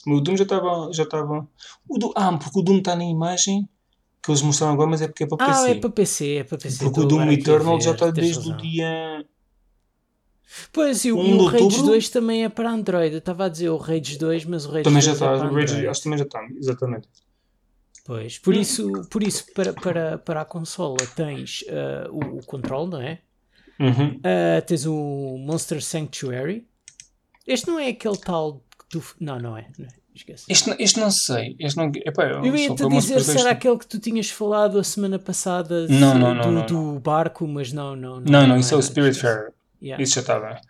[0.08, 0.90] O Doom já estava.
[0.94, 1.48] Já estava
[1.88, 3.68] o Doom, ah, porque o Doom está na imagem
[4.24, 5.60] que eles mostraram agora, mas é porque é para PC.
[5.60, 6.84] Ah, é para PC, é para PC.
[6.86, 9.26] Porque o Doom Eternal já está desde o dia
[10.72, 13.14] Pois, e o, um o Rage 2 também é para Android.
[13.14, 15.46] Eu estava a dizer o Rage 2, mas o Rage também 2 já é está,
[15.46, 17.08] o Rage, acho que também já está, exatamente.
[18.06, 22.88] Pois, por isso, por isso para, para, para a consola tens uh, o, o Control,
[22.88, 23.20] não é?
[23.80, 24.18] Uhum.
[24.18, 26.68] Uh, tens o Monster Sanctuary.
[27.48, 29.04] Este não é aquele tal que tu.
[29.20, 29.68] Não, não é.
[29.78, 30.04] Não é.
[30.14, 30.46] Esquece.
[30.48, 31.56] Este, este não sei.
[31.60, 34.84] Este não, epá, eu eu ia-te dizer se era aquele que tu tinhas falado a
[34.84, 38.20] semana passada não, não, não, do, não, do barco, mas não, não.
[38.20, 39.52] Não, não, não isso é o Spiritfarer.
[39.84, 40.02] Yeah.
[40.02, 40.62] Isso já estava.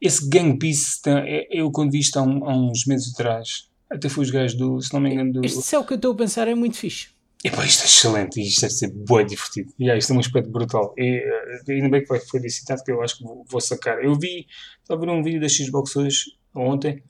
[0.00, 1.02] Esse Gang Beast,
[1.50, 4.80] eu quando vi isto há, um, há, uns meses atrás, Até foi os gajos do,
[4.80, 5.44] se não me engano, do.
[5.44, 7.08] Este é o que eu estou a pensar, é muito fixe.
[7.42, 9.72] Epá, isto é excelente, isto deve ser bem divertido.
[9.78, 10.94] E yeah, isto é um aspecto brutal.
[10.96, 14.04] E, uh, ainda bem que foi, foi licitado, que eu acho que vou, vou sacar.
[14.04, 14.46] Eu vi,
[14.82, 17.02] estava a ver um vídeo da Xbox hoje, ontem,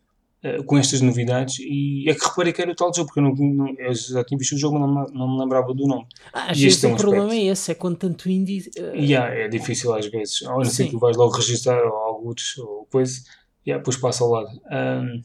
[0.45, 3.24] uh, com estas novidades, e é que reparei que era o tal jogo, porque eu,
[3.24, 6.07] não, não, eu já tinha visto o jogo, mas não, não me lembrava do nome.
[6.32, 7.49] Ah, e vezes é um o problema aspecto.
[7.49, 8.70] é esse, é com tanto indie.
[8.78, 8.97] Uh...
[8.97, 10.43] Yeah, é difícil às vezes.
[10.43, 13.20] Ou não sei que tu vais logo registrar alguns ou coisa,
[13.64, 14.49] e yeah, depois passa ao lado.
[14.70, 15.22] Um,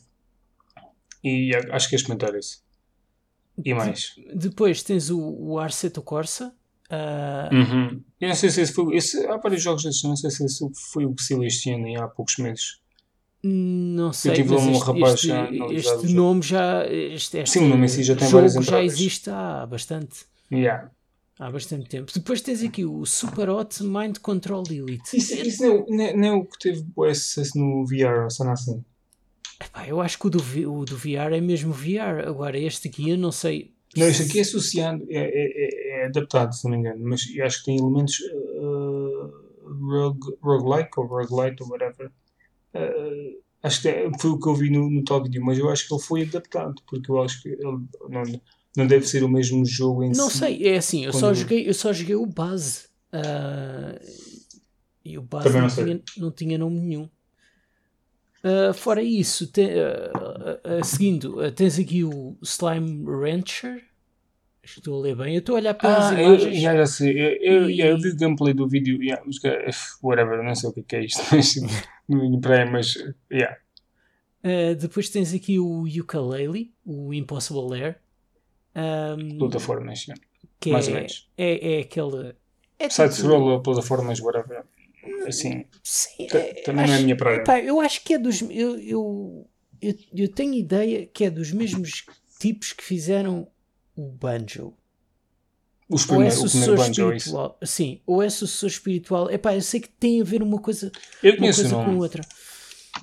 [1.23, 2.63] e acho que é experimentar isso.
[3.63, 4.13] E mais?
[4.15, 6.53] De, depois tens o, o Arceto Corsa.
[6.91, 7.55] Uh...
[7.55, 8.03] Uhum.
[8.21, 8.95] Eu não sei se esse foi.
[8.95, 12.03] Esse, há vários jogos desses, não sei se esse foi o que saiu este ano
[12.03, 12.79] há poucos meses.
[13.47, 16.83] Não sei, eu tive mas um este, rapaz este, já este nome já.
[16.87, 20.25] Este, este Sim, o nome em si já tem várias já existe há bastante.
[20.51, 20.89] Yeah.
[21.37, 22.11] Há bastante tempo.
[22.11, 25.15] Depois tens aqui o Super Hot Mind Control Elite.
[25.15, 28.23] Isso, isso não, é, não, é, não é o que teve o sucesso no VR,
[28.23, 28.83] ou só assim?
[29.63, 30.39] Epá, eu acho que o do,
[30.71, 32.25] o do VR é mesmo VR.
[32.25, 33.75] Agora, este aqui eu não sei.
[33.95, 37.45] Não, este aqui é associado, é, é, é adaptado, se não me engano, mas eu
[37.45, 39.31] acho que tem elementos uh,
[39.87, 42.11] rogue, roguelike ou roguelite ou whatever.
[42.75, 45.69] Uh, acho que é, foi o que eu vi no, no tal vídeo, mas eu
[45.69, 48.23] acho que ele foi adaptado, porque eu acho que ele não,
[48.75, 50.19] não deve ser o mesmo jogo em não si.
[50.19, 52.85] Não sei, é assim, eu só, joguei, eu só joguei o base.
[53.13, 53.99] Uh,
[55.03, 57.09] e o base não, não tinha, não tinha nome nenhum.
[58.43, 63.83] Uh, fora isso, te, uh, uh, seguindo, tens aqui o Slime Rancher.
[64.63, 65.33] Estou a ler bem.
[65.33, 66.43] Eu estou a olhar para ah, as imagens.
[66.43, 67.11] Eu, yeah, já sei.
[67.11, 67.79] Eu, eu, e...
[67.81, 69.01] eu, vi o gameplay do vídeo.
[69.01, 69.23] Yeah,
[70.01, 71.21] whatever, não sei o que é, é isto.
[71.31, 71.55] Mas,
[72.07, 72.95] mas
[73.31, 73.57] yeah.
[74.79, 77.99] depois tens aqui o Ukulele, o Impossible Air.
[78.75, 80.05] Um, plataformas,
[80.59, 81.29] que mais é, ou menos.
[81.37, 82.35] É, é aquele.
[82.77, 84.65] É Side-scroll, tipo, plataformas, whatever
[85.27, 86.27] assim, Sim,
[86.63, 87.37] também acho, não é a minha praia.
[87.37, 88.41] Epá, eu acho que é dos.
[88.41, 89.49] Eu, eu,
[89.81, 92.05] eu, eu, tenho ideia que é dos mesmos
[92.39, 93.47] tipos que fizeram
[93.95, 94.73] o Banjo.
[95.87, 97.57] Os ou é sucessor espiritual.
[97.61, 99.29] É sim, ou é sucessor espiritual.
[99.29, 102.23] Epá, eu sei que tem a ver uma coisa, eu uma coisa com outra.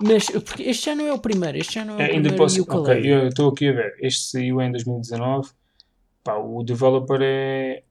[0.00, 2.30] Mas porque este já não é o primeiro, este já não é, é o ainda
[2.30, 2.36] primeiro.
[2.36, 3.96] Posso, ok, eu estou aqui a ver.
[4.00, 5.50] Este saiu em 2019.
[6.24, 7.82] Pá, o developer é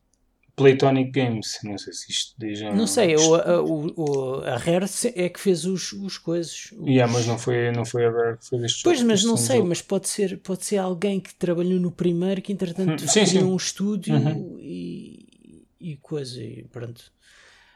[0.61, 2.61] Playtonic Games, não sei se isto diz.
[2.61, 4.85] Não sei, o, a, a Rare
[5.15, 6.71] é que fez os, os coisas.
[6.71, 6.87] Os...
[6.87, 9.57] Yeah, mas não foi, não foi a Rare que fez estes Pois, mas não sei,
[9.57, 9.69] jogo.
[9.69, 13.51] mas pode ser, pode ser alguém que trabalhou no primeiro que entretanto sim, criou sim.
[13.51, 14.57] um estúdio uhum.
[14.59, 17.11] e, e coisa, e pronto.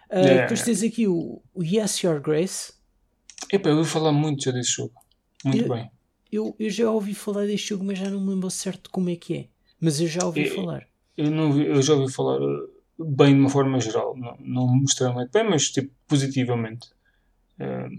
[0.09, 0.41] Uh, yeah.
[0.43, 2.73] Depois tens aqui o, o Yes Your Grace.
[3.51, 4.93] Epa, eu ouvi falar muito já desse jogo.
[5.43, 5.91] Muito eu, bem.
[6.31, 9.15] Eu, eu já ouvi falar deste jogo, mas já não me lembro certo como é
[9.15, 9.47] que é.
[9.79, 10.88] Mas eu já ouvi falar.
[11.17, 12.39] Eu, não vi, eu já ouvi falar
[12.99, 14.15] bem de uma forma geral.
[14.17, 16.89] Não, não extremamente bem, mas tipo, positivamente.
[17.59, 17.89] Uh,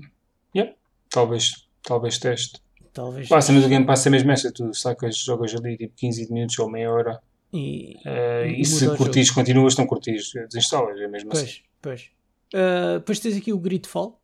[0.54, 0.74] yeah,
[1.10, 2.60] talvez, talvez teste.
[2.92, 3.28] Talvez.
[3.28, 4.50] Passa, mas o game passa mesmo essa.
[4.52, 7.20] Tu sacas, jogas ali tipo 15 minutos ou meia hora.
[7.52, 11.60] E, uh, e, e se curtis, continuas, não curtis, desinstalas, é mesmo pois, assim.
[11.80, 12.10] Pois,
[12.54, 14.20] uh, Depois tens aqui o Gridfall.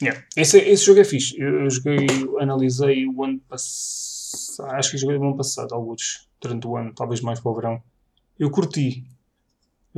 [0.00, 0.24] Yeah.
[0.36, 1.38] Esse, esse jogo é fixe.
[1.38, 2.06] Eu, eu joguei,
[2.40, 7.20] analisei o ano passado, acho que joguei o ano passado, alguns, durante o ano, talvez
[7.20, 7.82] mais para o verão.
[8.38, 9.04] Eu curti,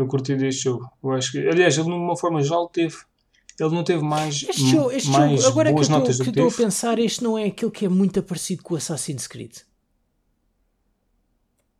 [0.01, 0.91] eu curti deste jogo.
[1.03, 2.97] Eu acho que, aliás, ele numa forma geral teve.
[3.59, 6.31] Ele não teve mais, este jogo, este mais jogo, agora boas que notas do que,
[6.31, 9.27] eu estou a pensar, este não é aquele que é muito parecido com o Assassin's
[9.27, 9.59] Creed.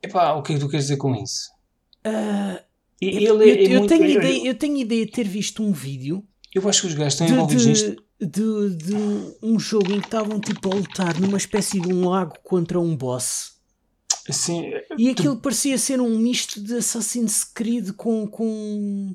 [0.03, 1.51] Epá, o que é que tu queres dizer com isso?
[2.07, 2.61] Uh,
[3.01, 5.63] ele eu, é, é eu, muito, tenho eu, ideia, eu tenho ideia de ter visto
[5.63, 6.23] um vídeo.
[6.55, 8.05] Eu acho que os gajos estão envolvidos nisto.
[8.21, 8.95] De, de
[9.43, 12.95] um jogo em que estavam tipo a lutar numa espécie de um lago contra um
[12.95, 13.60] boss.
[14.31, 15.43] Assim, e aquilo tu...
[15.43, 19.15] parecia ser um misto de Assassin's Creed com, com,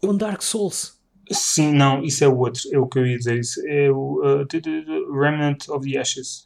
[0.00, 1.00] com Dark Souls.
[1.30, 3.38] Sim, não, isso é o outro, é o que eu ia dizer.
[3.38, 6.44] Isso é o uh, Remnant of the Ashes.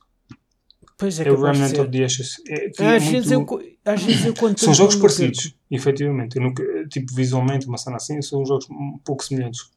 [0.98, 2.35] Pois é, é o Remnant of the Ashes.
[2.48, 3.60] É, às, é vezes muito...
[3.60, 6.36] eu, às vezes eu conto São jogos parecidos, efetivamente.
[6.36, 9.70] Eu nunca, tipo, visualmente, uma cena assim, são jogos um pouco semelhantes.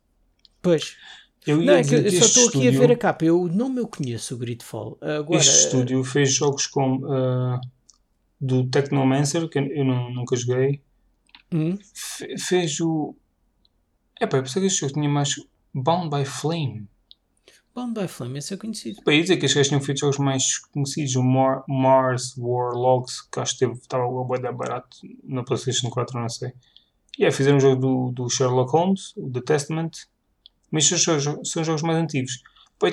[0.61, 0.97] Pois.
[1.47, 3.23] Eu, não, é que eu só estou aqui a ver a capa.
[3.23, 4.97] Eu não me conheço o Gridfall.
[5.01, 6.97] Agora, este estúdio fez jogos com.
[6.97, 7.59] Uh,
[8.39, 10.81] do Technomancer, que eu não, nunca joguei,
[11.51, 11.77] hum?
[12.47, 13.15] fez o.
[14.19, 15.35] É pá, eu pensei que este jogo tinha mais.
[15.73, 16.87] Bound by Flame.
[17.75, 19.01] Bound by Flame, esse é conhecido.
[19.03, 23.39] Para dizer que estes gajos tinham feito jogos mais conhecidos, o Mar Mars Warlogs, que
[23.39, 26.49] acho que estava a boa barato na PlayStation 4, não sei.
[27.17, 29.91] E yeah, fizeram um jogo do, do Sherlock Holmes, o The Testament,
[30.71, 32.41] mas são, jogos, são jogos mais antigos.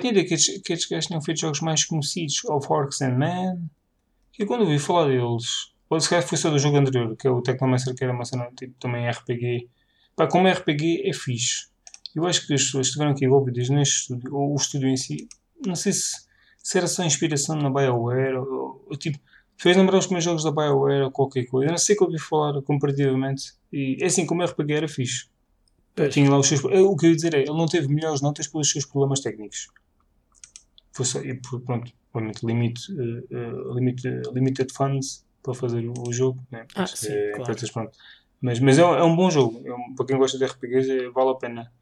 [0.01, 3.17] Tinha ideia que estes, que estes gajos tinham feito jogos mais conhecidos, of Orcs and
[3.17, 3.71] Men,
[4.39, 7.31] e quando ouvi falar deles, ou se calhar foi só do jogo anterior, que é
[7.31, 9.69] o Technomancer, que era uma cena tipo também RPG.
[10.15, 11.69] Pá, como RPG é fixe.
[12.15, 15.29] Eu acho que as pessoas estiveram aqui envolvidas neste estúdio, ou o estúdio em si,
[15.65, 16.13] não sei se,
[16.59, 19.19] se era só inspiração na BioWare ou, ou tipo,
[19.59, 21.69] fez lembrar os meus jogos da BioWare ou qualquer coisa.
[21.69, 23.55] Eu não sei o que ouvi falar comparativamente.
[23.73, 25.29] E é assim, como RPG era fixe.
[26.11, 28.47] Tinha lá os seus, o que eu ia dizer é, ele não teve melhores notas
[28.47, 29.69] pelos seus problemas técnicos.
[30.93, 36.67] Foi só, e pronto, obviamente, limite, uh, limite, limited funds para fazer o, jogo, né?
[36.75, 37.55] Ah, sim, é, claro.
[37.73, 37.99] pronto.
[38.41, 39.63] Mas, mas é, é, um bom jogo.
[39.65, 41.73] É um, para quem gosta de RPGs, é, vale a pena.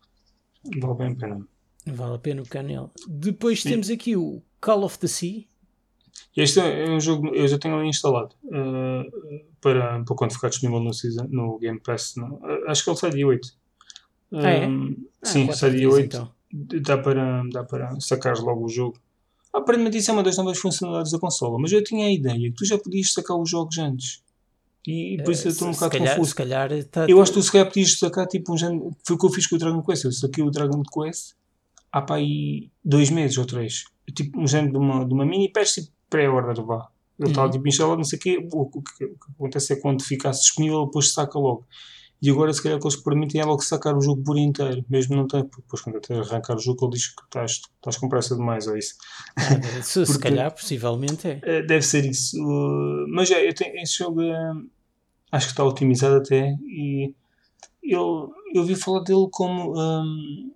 [0.79, 1.49] Vale bem a pena.
[1.87, 2.93] Vale a pena o canal.
[3.09, 3.71] Depois sim.
[3.71, 5.45] temos aqui o Call of the Sea.
[6.37, 10.81] Este é um jogo eu já tenho ali instalado uh, para, para quando ficar disponível
[10.81, 12.15] no, season, no Game Pass.
[12.17, 13.49] No, acho que ele sai dia 8.
[14.33, 14.67] Ah, é?
[14.67, 14.71] Ah,
[15.23, 16.07] sim, sai dia 8.
[16.07, 16.33] Então.
[16.83, 18.97] Dá, para, dá para sacar logo o jogo.
[19.55, 22.57] Aparentemente isso é uma das novas funcionalidades da consola, mas eu tinha a ideia que
[22.57, 24.23] tu já podias sacar os jogos antes.
[24.87, 26.35] E por isso eu estou um bocado calhar, confuso.
[26.35, 28.95] Calhar tá eu acho que tu se calhar podias sacar tipo um género.
[29.07, 30.05] Foi o que eu fiz com o Dragon Quest.
[30.05, 31.35] Eu saquei o Dragon Quest
[31.91, 33.85] há para aí dois meses ou três.
[34.15, 36.89] Tipo um género de uma, de uma mini patch tipo pré-order vá.
[37.19, 37.53] Ele estava uhum.
[37.53, 38.49] tipo instalado, não sei o quê.
[38.53, 41.65] O, que, acontece é quando ficasse disponível, depois saca logo.
[42.23, 45.15] E agora, se calhar, que eles permitem é logo sacar o jogo por inteiro, mesmo
[45.15, 48.35] não tem, depois quando até arrancar o jogo, ele diz que estás, estás com pressa
[48.35, 48.95] demais, ou isso.
[49.37, 51.41] Ah, se, se calhar, possivelmente é.
[51.43, 52.39] Eh, deve ser isso.
[53.11, 54.67] Mas é, eu tenho, esse jogo uh,
[55.31, 57.13] acho que está otimizado até, e
[57.83, 59.79] eu, eu ouvi falar dele como.
[59.79, 60.53] Um,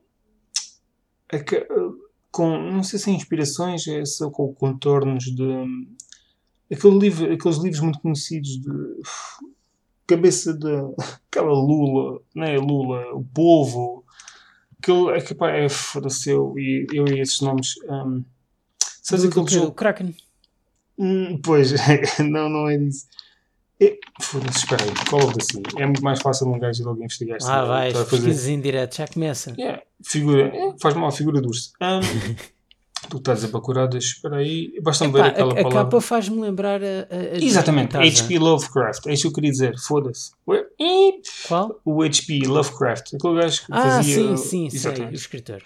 [1.30, 1.98] é que, uh,
[2.30, 5.42] com, não sei se é inspirações, é só com contornos de.
[5.42, 5.86] Um,
[6.72, 8.70] aquele livro, aqueles livros muito conhecidos de
[10.08, 10.88] cabeça da
[11.30, 12.56] aquela Lula, né?
[12.56, 14.04] Lula, o povo,
[14.80, 17.74] aquele é que pá, é foda-se eu e eu e esses nomes.
[17.88, 18.24] Um,
[19.02, 19.68] sabes aquele jogo?
[19.68, 20.14] O Kraken.
[20.98, 21.72] Hum, pois,
[22.18, 23.06] não, não é disso.
[23.80, 25.80] É, Foda-se, espera aí, Call of Duty.
[25.80, 29.54] É muito mais fácil um gajo logo investigar Ah, vai, pesquisas em direto, já começa.
[29.56, 31.70] Yeah, figura, é, faz mal a figura do urso.
[31.80, 32.00] Um,
[33.08, 35.80] Tu estás a procurar, espera aí, basta-me ver aquela a, a palavra.
[35.80, 38.38] A capa faz-me lembrar a, a Exatamente, H.P.
[38.38, 40.32] Lovecraft, é isso que eu queria dizer, foda-se.
[41.46, 41.80] Qual?
[41.84, 42.46] O H.P.
[42.46, 44.14] Lovecraft, aquele gajo que ah, fazia...
[44.14, 44.98] sim, sim, Exatamente.
[44.98, 45.62] sei, o escritor.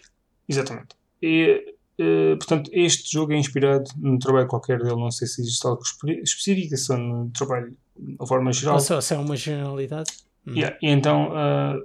[0.48, 0.96] Exatamente.
[1.20, 5.66] E, uh, portanto, este jogo é inspirado num trabalho qualquer dele, não sei se existe
[5.66, 5.82] algo
[6.22, 8.74] específico, só no trabalho de forma geral.
[8.74, 10.10] Ou só se é uma generalidade.
[10.46, 10.54] Hum.
[10.54, 11.84] Yeah, e então, uh,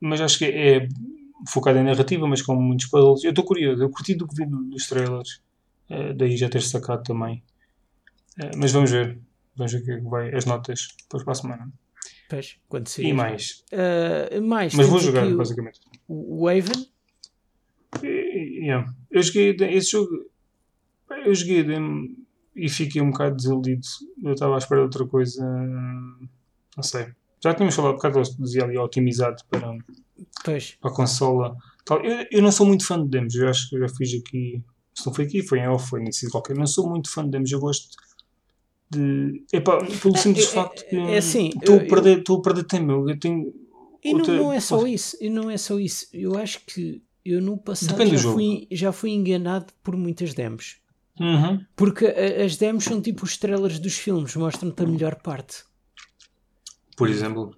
[0.00, 0.88] mas acho que é
[1.46, 3.24] focado em narrativa, mas com muitos puzzles.
[3.24, 5.40] Eu estou curioso, eu curti do que vi dos trailers,
[5.90, 7.42] uh, daí já ter sacado também.
[8.38, 9.18] Uh, mas vamos ver,
[9.56, 11.72] vamos ver o que é vai, as notas para a semana.
[12.28, 13.64] Pois, quando E mais.
[13.72, 15.80] Uh, mais mas vou jogar, o, basicamente.
[16.06, 16.86] O Haven?
[18.02, 18.92] Yeah.
[19.10, 20.10] Eu joguei esse jogo,
[21.24, 21.64] eu joguei
[22.54, 23.86] e fiquei um bocado desiludido.
[24.22, 25.42] Eu estava à espera de outra coisa,
[26.76, 27.08] não sei.
[27.42, 29.76] Já tínhamos falado um bocado, dizia ali, otimizado para
[30.44, 30.76] Pois.
[30.80, 31.56] para a consola.
[31.90, 34.62] Eu, eu não sou muito fã de demos, eu acho que já fiz aqui.
[34.94, 36.54] Se não foi aqui, foi em off, foi em qualquer.
[36.54, 37.88] Eu não sou muito fã de demos, eu gosto
[38.90, 39.44] de.
[39.52, 40.96] Epá, pelo é, simples é, facto que.
[40.96, 41.48] É assim.
[41.48, 43.08] Estou a, perder, a perder tempo.
[43.08, 43.54] Eu tenho.
[44.04, 44.34] E outra...
[44.34, 45.16] não, não, é só isso.
[45.20, 46.06] E não é só isso.
[46.12, 50.78] Eu acho que eu no passado já fui, já fui enganado por muitas demos.
[51.20, 51.60] Uhum.
[51.74, 55.64] Porque as demos são tipo os trailers dos filmes, mostram-te a melhor parte.
[56.98, 57.56] Por exemplo.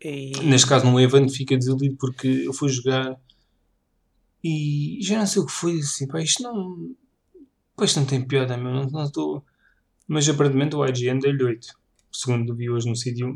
[0.00, 0.32] E...
[0.42, 3.20] Neste caso, no Evan fica desiludido porque eu fui jogar
[4.42, 6.94] e já não sei o que foi assim, pá, isto não.
[7.76, 9.44] Pá, isto não tem piada, meu, não, não estou.
[10.06, 11.68] Mas aparentemente o IGN deu-lhe 8,
[12.12, 13.34] segundo vi hoje no sítio.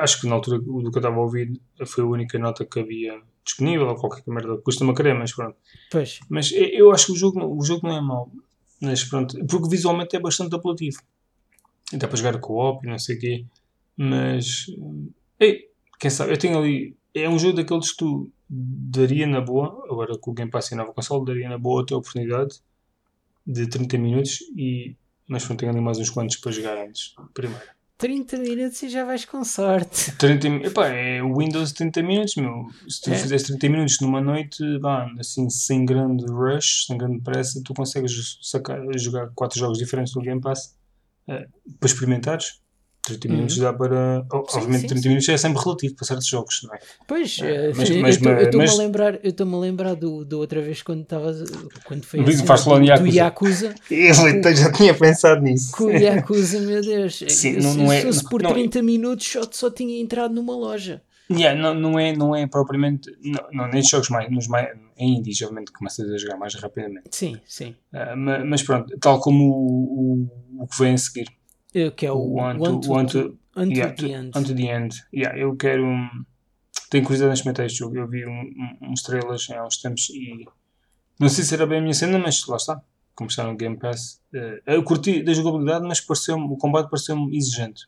[0.00, 2.80] acho que na altura do que eu estava a ouvir foi a única nota que
[2.80, 5.56] havia disponível, ou qualquer merda, custa-me a querer, mas pronto.
[5.90, 6.18] Pois.
[6.28, 8.32] Mas eu acho que o jogo, o jogo não é mau,
[8.80, 11.00] mas pronto, porque visualmente é bastante apelativo.
[11.92, 13.46] Dá para jogar co-op e não sei o quê,
[13.96, 14.66] mas
[15.38, 15.68] Ei,
[15.98, 16.96] quem sabe, eu tenho ali.
[17.14, 20.74] É um jogo daqueles que tu daria na boa, agora com o Game Pass e
[20.74, 22.60] a nova console, daria na boa a tua oportunidade
[23.46, 24.96] de 30 minutos, e,
[25.26, 27.64] mas pronto, tenho ali mais uns quantos para jogar antes, primeiro.
[27.98, 30.12] 30 minutos e já vais com sorte.
[30.18, 32.68] 30, epá, é o Windows 30 minutos, meu.
[32.86, 33.16] Se tu é.
[33.16, 38.38] fizeres 30 minutos numa noite, vá, assim, sem grande rush, sem grande pressa, tu consegues
[38.42, 40.76] sacar, jogar 4 jogos diferentes no Game Pass
[41.26, 41.48] uh,
[41.80, 42.60] para experimentares
[43.06, 43.62] 30 minutos uhum.
[43.62, 44.26] dá para.
[44.32, 45.08] Obviamente, sim, 30 sim.
[45.08, 46.78] minutos é sempre relativo para certos jogos, não é?
[47.06, 48.74] Pois, é, mas, mas, eu estou-me mas...
[48.74, 51.32] a lembrar, eu estou-me a lembrar do, do outra vez quando estava.
[51.84, 52.98] Quando foi assim, do, Yakuza.
[52.98, 53.74] do Yakuza.
[53.90, 55.70] Eu então já tinha pensado nisso.
[55.72, 57.22] Com o Yakuza, meu Deus.
[57.28, 60.56] Sim, não, não é, se fosse por não, 30 minutos só, só tinha entrado numa
[60.56, 61.00] loja.
[61.30, 63.10] Yeah, não, não, é, não é propriamente.
[63.22, 64.68] Não, não, nestes jogos mais, nos mais.
[64.98, 67.08] Em indies, obviamente, começas a jogar mais rapidamente.
[67.10, 67.76] Sim, sim.
[67.92, 70.22] Uh, mas, mas, pronto, tal como o,
[70.58, 71.26] o, o que vem a seguir.
[71.96, 74.36] Que é o, o One, to, one to, Unto yeah, the End.
[74.36, 75.02] Unto the End.
[75.12, 75.82] Yeah, eu quero.
[76.90, 77.96] Tenho curiosidade em experimentar este jogo.
[77.96, 80.46] Eu vi um, um, uns trailers há uns tempos e.
[81.18, 82.82] Não sei se era bem a minha cena, mas lá está.
[83.22, 84.20] está no Game Pass.
[84.34, 87.86] Uh, eu curti da jogabilidade, mas pareceu o combate pareceu-me exigente.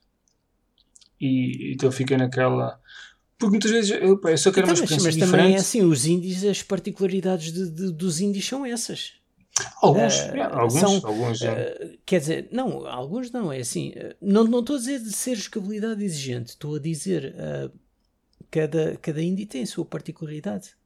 [1.21, 2.81] E então fiquei naquela.
[3.39, 5.83] Porque muitas vezes eu, eu só quero então, uma experiência mas, mas também é assim,
[5.83, 9.13] os indies, as particularidades de, de, dos indies são essas.
[9.81, 14.15] Alguns, uh, yeah, alguns, são, alguns uh, quer dizer, não, alguns não, é assim, uh,
[14.21, 17.35] não, não estou a dizer de ser jogabilidade exigente, estou a dizer
[18.51, 20.77] cada, cada indie tem a sua particularidade.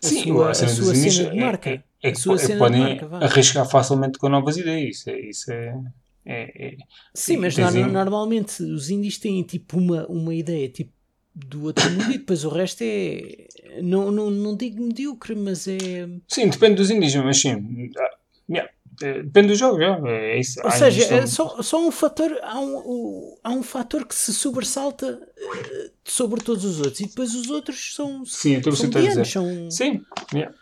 [0.00, 1.70] Sim, a sua, a cena, a sua cena de marca.
[1.70, 5.82] É, é, é, é podem arriscar facilmente com novas ideias, isso é, isso é
[6.24, 6.76] é, é,
[7.12, 10.92] Sim, mas no, normalmente os indies têm tipo uma, uma ideia tipo
[11.34, 13.46] do outro mundo e depois o resto é.
[13.82, 16.08] Não, não, não digo medíocre, mas é.
[16.28, 17.90] Sim, depende dos indies, mas sim.
[17.98, 18.10] Ah,
[18.48, 18.70] yeah.
[19.02, 20.60] É, depende do jogo, é isso.
[20.62, 25.18] Ou seja, é só, só um fator, há um, há um fator que se sobressalta
[25.36, 28.24] eh, sobre todos os outros e depois os outros são.
[28.26, 29.26] Sim, estou a dizer.
[29.26, 29.70] São...
[29.70, 30.04] Sim,
[30.34, 30.54] yeah.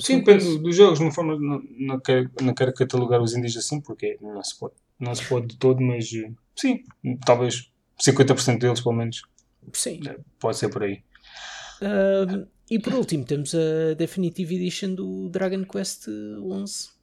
[0.00, 3.80] Sim, depende dos jogos, não, forma, não, não, quero, não quero catalogar os indies assim
[3.80, 6.82] porque não se pode não se pode de todo, mas eh, sim,
[7.24, 7.70] talvez
[8.02, 9.22] 50% deles, pelo menos.
[9.72, 10.00] Sim.
[10.06, 11.02] Eh, pode ser por aí.
[11.80, 16.98] Uh, e por último, temos a Definitive Edition do Dragon Quest 11.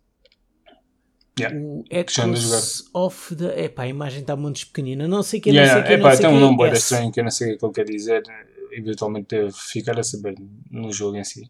[1.37, 1.57] Yeah.
[1.59, 3.65] O Echoes of the.
[3.65, 5.07] Epá, a imagem está muito pequenina.
[5.07, 6.05] Não sei quem é, yeah, não sei quem.
[6.05, 8.23] Epá, tem um nome bem estranho que eu não sei o que ele quer dizer.
[8.71, 10.35] Eventualmente deve ficar a saber
[10.71, 11.49] no jogo em si.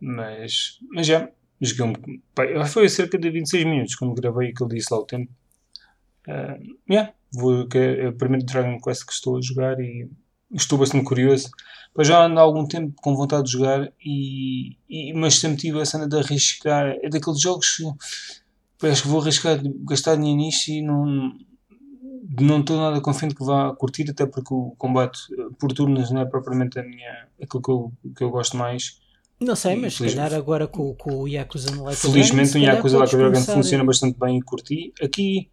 [0.00, 1.30] Mas, mas já,
[1.60, 2.66] joguei um.
[2.66, 5.30] Foi a cerca de 26 minutos quando gravei aquilo disse lá o tempo.
[6.26, 10.08] Uh, yeah, vou, que é o primeiro Dragon Quest que estou a jogar e
[10.54, 11.50] estou bastante curioso.
[11.94, 15.80] Pois já ando há algum tempo com vontade de jogar, e, e, mas sempre tive
[15.80, 16.96] a cena de arriscar.
[17.02, 17.76] É daqueles jogos
[18.78, 21.32] que acho que vou arriscar gastar dinheiro nisto e não,
[22.40, 25.20] não estou nada confiante que vá curtir, até porque o combate
[25.58, 29.00] por turnos não é propriamente a minha, aquilo que eu, que eu gosto mais.
[29.40, 32.98] Não sei, mas se calhar agora com, com o Yakuza no Like Felizmente o Yakuza
[32.98, 34.92] Like Dragon funciona bastante bem e curti.
[35.02, 35.48] Aqui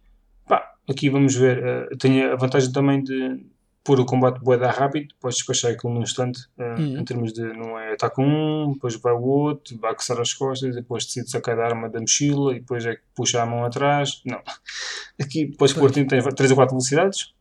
[0.88, 3.40] Aqui vamos ver, uh, tem a vantagem também de
[3.84, 6.98] pôr o combate boeda rápido, podes despachar aquilo num instante, uh, uhum.
[6.98, 10.74] em termos de, não é, ataca um, depois vai o outro, vai coçar as costas,
[10.74, 14.22] depois decide sacar a arma da mochila e depois é que puxa a mão atrás,
[14.24, 14.40] não.
[15.20, 17.34] Aqui podes pôr, tem 3 ou 4 velocidades,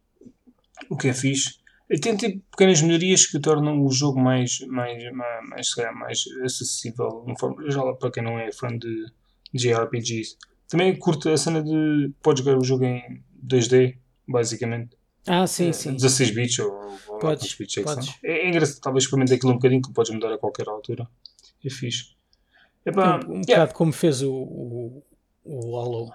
[0.89, 1.61] o que é fixe.
[1.89, 7.25] E tem tipo pequenas melhorias que tornam o jogo mais, mais, mais, mais, mais acessível,
[7.27, 9.11] de forma geral, para quem não é fã de
[9.53, 10.37] JRPGs.
[10.69, 14.95] Também curto a cena de podes jogar o jogo em 2D, basicamente.
[15.27, 15.93] Ah, sim, é, sim.
[15.93, 16.71] 16 bits ou,
[17.07, 18.15] ou podes, bits é, podes.
[18.23, 21.07] é, é engraçado, talvez experimente aquilo um bocadinho que podes mudar a qualquer altura.
[21.63, 22.15] É fixe.
[22.85, 23.65] Epá, um, um yeah.
[23.65, 25.03] bocado como fez o, o,
[25.43, 26.11] o Hollow.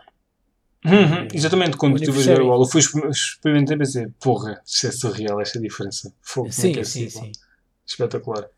[0.85, 4.93] Uhum, exatamente, quando estive a ver o Hollow, fui experimentar e pensei, porra, isto é
[4.93, 6.13] surreal esta diferença.
[6.21, 7.33] Fogo, sim, é sim, sim.
[7.85, 8.49] Espetacular.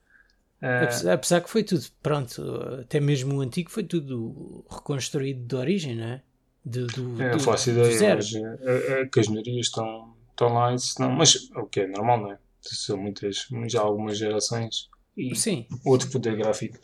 [0.60, 2.42] Uh, Apesar que foi tudo, pronto,
[2.80, 6.22] até mesmo o antigo foi tudo reconstruído de origem, não é?
[6.64, 10.74] De, do, é, do, faço ideia, mas é, é, que as melhorias estão, estão lá,
[10.74, 12.38] isso não, mas o que é normal, não é?
[12.60, 15.66] São muitas, já algumas gerações e Sim.
[15.84, 16.78] outro poder gráfico.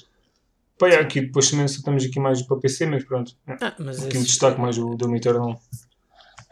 [0.78, 3.32] Pá, é, aqui depois também estamos aqui mais para PC, mas pronto.
[3.46, 4.26] Ah, mas aqui esse...
[4.26, 5.60] destaque mais o Doom Eternal.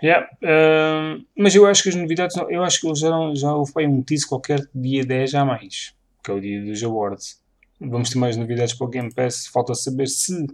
[0.02, 3.72] Yeah, uh, mas eu acho que as novidades, eu acho que eles já, já houve
[3.86, 7.40] um teaser qualquer dia 10 a mais que é o dia dos awards.
[7.80, 9.46] Vamos ter mais novidades para o Game Pass.
[9.46, 10.46] Falta saber se.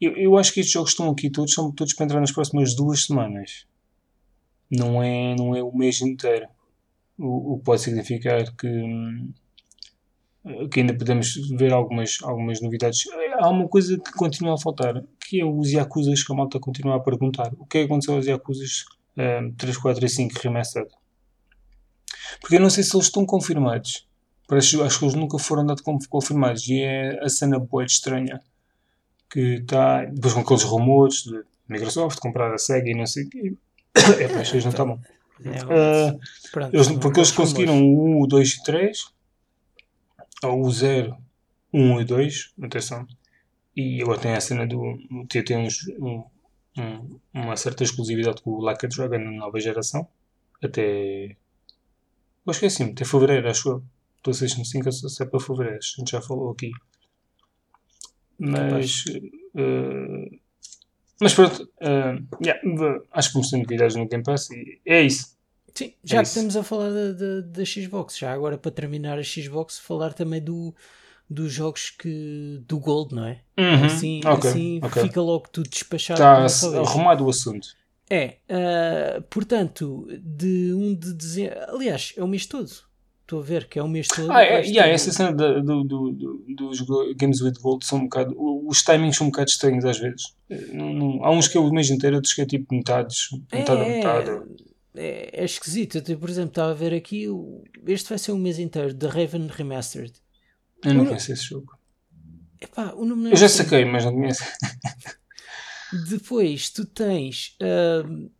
[0.00, 2.74] Eu, eu acho que estes jogos estão aqui todos, são todos para entrar nas próximas
[2.74, 3.66] duas semanas.
[4.70, 6.46] Não é, não é o mês inteiro.
[7.18, 8.68] O, o que pode significar que,
[10.70, 13.04] que ainda podemos ver algumas, algumas novidades.
[13.38, 16.96] Há uma coisa que continua a faltar, que é os Yakuzas que a malta continua
[16.96, 17.52] a perguntar.
[17.58, 18.84] O que é que aconteceu aos Yakuzas
[19.16, 20.90] um, 3, 4 e 5 Remastered?
[22.40, 24.06] Porque eu não sei se eles estão confirmados
[24.46, 26.68] Parece, acho que eles nunca foram dados como confirmados.
[26.68, 28.40] E é a cena boa estranha.
[29.30, 30.04] Que está.
[30.04, 33.58] Depois com aqueles rumores de Microsoft comprar a SEGA e não sei o.
[34.20, 35.00] É, mas eles não.
[35.44, 36.20] É, uh,
[36.72, 39.12] eles, porque eles conseguiram o 1, o 2 e 3.
[40.42, 41.16] Ou o 0,
[41.72, 42.54] 1 e 2.
[42.62, 43.06] Atenção.
[43.74, 44.98] E agora tem a cena do.
[45.28, 46.24] Tem uns, um,
[46.78, 50.08] um, uma certa exclusividade com o Like a Dragon na nova geração.
[50.62, 51.36] Até.
[52.46, 53.82] Acho que é assim, até fevereiro, acho eu.
[54.22, 56.70] PlayStation 5 é para fevereiro, a gente já falou aqui.
[58.38, 59.04] Mas.
[59.54, 60.45] Uh,
[61.20, 62.60] mas pronto, uh, yeah,
[63.12, 65.36] acho que vamos ter novidades no Game Pass e é isso.
[65.74, 66.38] Sim, já é que isso.
[66.38, 70.74] estamos a falar da, Xbox, já agora para terminar a Xbox, falar também do,
[71.28, 73.40] dos jogos que, do Gold, não é?
[73.58, 73.84] Uhum.
[73.84, 75.02] Assim, okay, assim okay.
[75.02, 76.46] fica logo tudo despachado.
[76.46, 77.68] Está arrumado o assunto.
[78.08, 82.70] É, uh, portanto, de 1 de dezembro, aliás, é o mês todo
[83.26, 84.30] estou a ver que é o mês todo.
[84.30, 86.80] Ah, é, yeah, essa cena do, do, do, dos
[87.16, 88.34] Games with Gold são um bocado.
[88.38, 90.34] Os timings são um bocado estranhos às vezes.
[90.72, 93.80] Não, não, há uns que é o mês inteiro, outros que é tipo metades, metade
[93.80, 94.42] é, a metade.
[94.94, 96.02] É, é esquisito.
[96.08, 97.26] Eu, por exemplo, estava a ver aqui.
[97.86, 100.14] Este vai ser um mês inteiro, The Raven Remastered.
[100.84, 101.76] Eu não conheço esse jogo.
[102.60, 103.64] Epá, o nome eu é já assim.
[103.64, 104.44] saquei, mas não conheço.
[106.10, 108.30] Depois tu tens uh,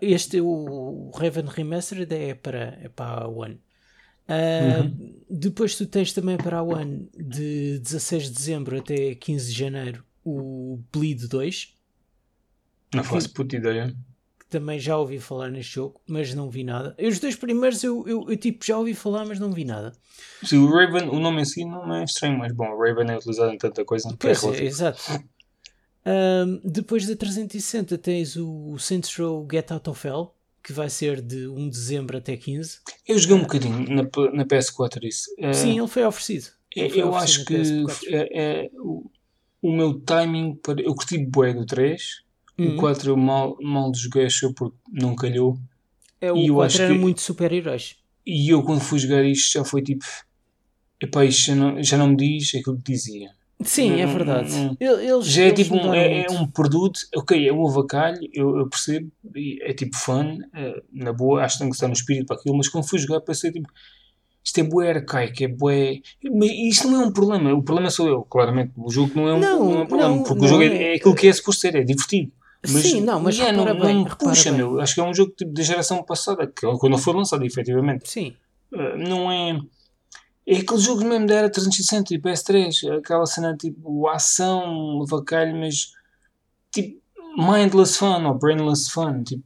[0.00, 3.60] este o Raven Remastered é para, é para a One.
[4.30, 5.14] Uh, uhum.
[5.28, 10.04] Depois tu tens também para a One de 16 de dezembro até 15 de janeiro
[10.24, 11.74] o Bleed 2.
[12.94, 13.94] Não faço puta ideia.
[14.48, 16.96] Também já ouvi falar neste jogo, mas não vi nada.
[16.98, 19.92] Os dois primeiros eu, eu, eu, tipo já ouvi falar, mas não vi nada.
[20.44, 23.16] Sim, o Raven, o nome em si não é estranho, mas bom, o Raven é
[23.16, 24.14] utilizado em tanta coisa.
[24.18, 25.00] Pois é, é exato.
[26.02, 31.20] Um, depois da 360 tens o Saints Row Get Out of Hell, que vai ser
[31.20, 32.80] de 1 de dezembro até 15.
[33.06, 35.30] Eu joguei um bocadinho na, na PS4 isso.
[35.38, 36.48] Uh, Sim, ele foi oferecido.
[36.74, 39.10] Ele foi eu oferecido acho que é, é, o,
[39.62, 40.80] o, meu timing para.
[40.80, 42.22] Eu curti bué do 3.
[42.58, 42.74] Uhum.
[42.74, 45.58] O 4 eu mal, mal joguei, achou porque não calhou.
[46.20, 47.96] É, o e 4 era que, muito super-heróis.
[48.26, 50.04] E eu quando fui jogar isto já foi tipo.
[51.00, 53.30] Epá, isto já não, já não me diz aquilo que dizia.
[53.62, 54.76] Sim, é verdade.
[54.80, 58.68] eles, já é tipo um, é, é, um produto, ok, é um avacalho, eu, eu
[58.68, 62.36] percebo, é tipo fã, é, na boa, acho que tem que estar no espírito para
[62.36, 63.68] aquilo, mas quando fui jogar pensei tipo,
[64.42, 66.00] isto é bué arcaico, é bué.
[66.32, 68.72] Mas isto não é um problema, o problema sou eu, claramente.
[68.76, 70.92] O jogo não é um, não, é um problema, não, porque o jogo é, é,
[70.92, 72.32] é, aquilo que é suposto ser, é divertido.
[72.62, 74.58] Mas, Sim, não, mas yeah, não, bem, não puxa, bem.
[74.58, 74.80] meu.
[74.80, 78.08] Acho que é um jogo tipo, da geração passada, que quando foi lançado, efetivamente.
[78.10, 78.34] Sim.
[78.72, 79.58] Uh, não é
[80.46, 85.92] é aquele jogo mesmo da era 360 e PS3, aquela cena tipo ação, vacalho, mas
[86.72, 87.00] tipo
[87.36, 89.22] mindless fun ou brainless fun.
[89.22, 89.44] Tipo,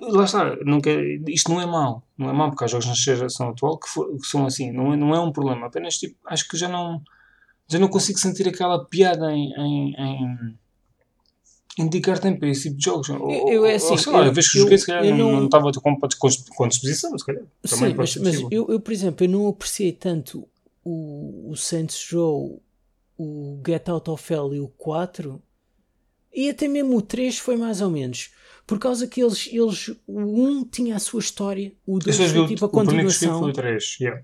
[0.00, 2.94] lá está, não quer, isto não é mau, não é mau porque há jogos na
[2.94, 6.16] geração atual que, for, que, são assim, não é, não é um problema, apenas tipo,
[6.26, 7.00] acho que já não,
[7.68, 10.58] já não consigo sentir aquela piada em, em, em
[11.78, 13.08] indicar tempo a esse tipo de jogos.
[13.08, 15.16] Eu, eu é assim, ou, sei lá, eu, a vez que eu, joguei, se calhar
[15.16, 17.44] não, não estava com, com, disposição, se calhar.
[17.64, 20.48] Sim, mas, mas eu, eu, por exemplo, eu não apreciei tanto
[20.82, 22.62] o, o Saints Row,
[23.18, 25.42] o Get Out of Hell e o 4,
[26.34, 28.30] e até mesmo o 3 foi mais ou menos.
[28.66, 32.64] Por causa que eles, eles o 1 tinha a sua história, o 2 foi tipo
[32.64, 33.40] a continuação.
[33.40, 34.22] Foi o 3, yeah.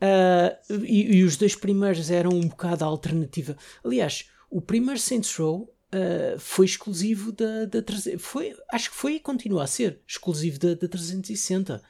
[0.00, 3.56] Uh, e, e, os dois primeiros eram um bocado a alternativa.
[3.84, 7.82] Aliás, o primeiro Saints Row uh, foi exclusivo da, da
[8.18, 11.82] foi Acho que foi e continua a ser exclusivo da, da 360.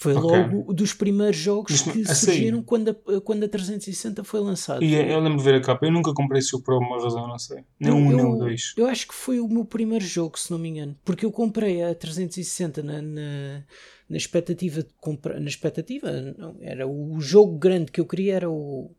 [0.00, 0.30] Foi okay.
[0.30, 4.82] logo dos primeiros jogos que surgiram quando a, quando a 360 foi lançada.
[4.82, 5.84] E eu lembro de ver a capa.
[5.84, 7.64] Eu nunca comprei jogo por alguma razão, não sei.
[7.78, 8.72] Nem um, nem dois.
[8.78, 10.96] Eu acho que foi o meu primeiro jogo, se não me engano.
[11.04, 13.62] Porque eu comprei a 360 na, na,
[14.08, 15.38] na expectativa de comprar.
[15.38, 18.90] Na expectativa, não, era o jogo grande que eu queria era o,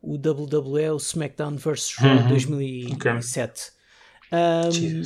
[0.00, 1.96] o WWE, o SmackDown vs.
[1.96, 2.28] Raw uhum.
[2.28, 3.50] 2007.
[3.50, 3.75] Okay.
[4.32, 5.02] Um,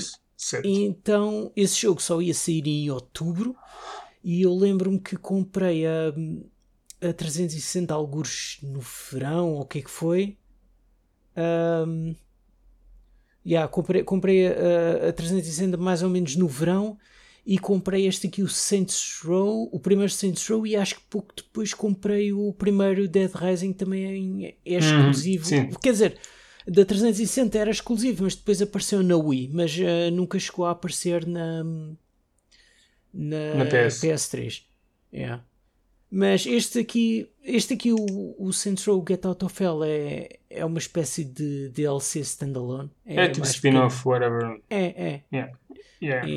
[0.64, 3.54] então, esse jogo só ia sair em outubro
[4.24, 6.12] e eu lembro-me que comprei a,
[7.08, 10.36] a 360 algures no verão, ou o que é que foi.
[11.36, 12.14] Um,
[13.46, 16.98] yeah, comprei, comprei a, a 360 mais ou menos no verão
[17.46, 21.34] e comprei este aqui, o Saints Row, o primeiro Saints Row, e acho que pouco
[21.34, 25.54] depois comprei o primeiro Dead Rising também é, é exclusivo.
[25.54, 26.18] Uhum, Quer dizer,
[26.66, 31.26] da 360 era exclusivo, mas depois apareceu na Wii, mas uh, nunca chegou a aparecer
[31.26, 31.64] na,
[33.12, 34.00] na, na PS.
[34.02, 34.62] PS3.
[35.12, 35.44] Yeah.
[36.10, 40.78] Mas este aqui, este aqui o, o Central Get Out of Hell é, é uma
[40.78, 42.90] espécie de DLC standalone.
[43.06, 44.60] É, é tipo spin-off, whatever.
[44.68, 45.22] É, é.
[45.32, 45.52] Yeah.
[46.02, 46.28] Yeah.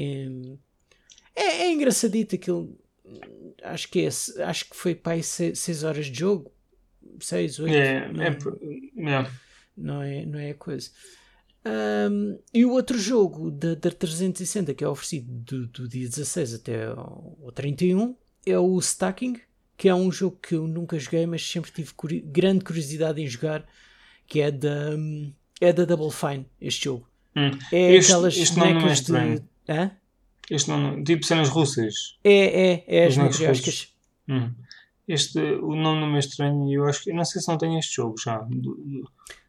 [1.35, 2.77] É, é, é engraçadito aquilo.
[3.63, 6.51] Acho que é, acho que foi para aí 6 horas de jogo.
[7.19, 7.73] 6, 8.
[7.73, 9.31] Yeah, é, yeah
[9.75, 10.89] não é, não é a coisa.
[11.65, 16.55] Um, e o outro jogo da, da 360 que é oferecido do, do dia 16
[16.55, 19.39] até o 31 é o Stacking,
[19.77, 23.27] que é um jogo que eu nunca joguei, mas sempre tive curi grande curiosidade em
[23.27, 23.65] jogar,
[24.27, 24.91] que é da,
[25.61, 27.07] é da Double Fine, este jogo.
[27.35, 27.51] Hum.
[27.71, 29.43] É este, aquelas este bonecas de.
[29.69, 29.91] Hã?
[30.49, 32.17] Este não, tipo cenas russas.
[32.23, 33.93] É, é, é as matrioscas.
[34.27, 34.51] Hum.
[35.07, 37.11] Este, o nome não é estranho e eu acho que.
[37.11, 38.45] Eu não sei se não tem este jogo já.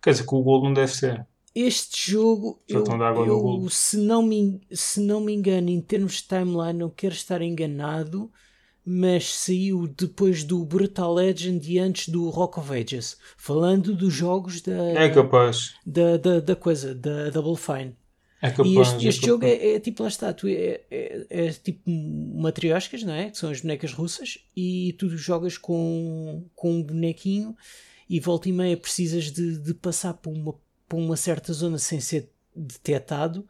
[0.04, 1.26] Quer dizer, que o Gold não deve ser.
[1.54, 2.84] Este jogo, eu,
[3.26, 7.40] eu se, não me, se não me engano, em termos de timeline, não quero estar
[7.40, 8.30] enganado,
[8.84, 13.16] mas saiu depois do Brutal Legend e antes do Rock of Ages.
[13.38, 14.90] Falando dos jogos da.
[14.90, 15.74] É capaz.
[15.86, 17.96] Da, da, da coisa, da Double Fine.
[18.42, 21.26] É capaz, e este, é este jogo é, é, tipo, lá está, tu é, é,
[21.30, 23.30] é, tipo matrioscas, não é?
[23.30, 27.56] Que são as bonecas russas, e tu jogas com, com um bonequinho
[28.08, 30.54] e volta e meia precisas de, de passar por uma,
[30.88, 33.46] por uma certa zona sem ser detectado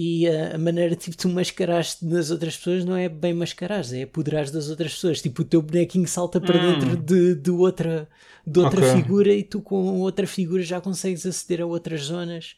[0.00, 4.04] e a, a maneira tipo tu mascaraste nas outras pessoas não é bem mascarar, é
[4.04, 5.20] apoderar das outras pessoas.
[5.20, 6.78] Tipo, o teu bonequinho salta para hum.
[6.78, 8.08] dentro de, de outra,
[8.46, 9.02] de outra okay.
[9.02, 12.54] figura e tu com outra figura já consegues aceder a outras zonas.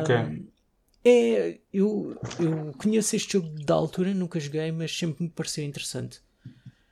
[0.00, 0.44] Ok.
[1.02, 6.20] É, eu, eu conheço este jogo da altura, nunca joguei, mas sempre me pareceu interessante.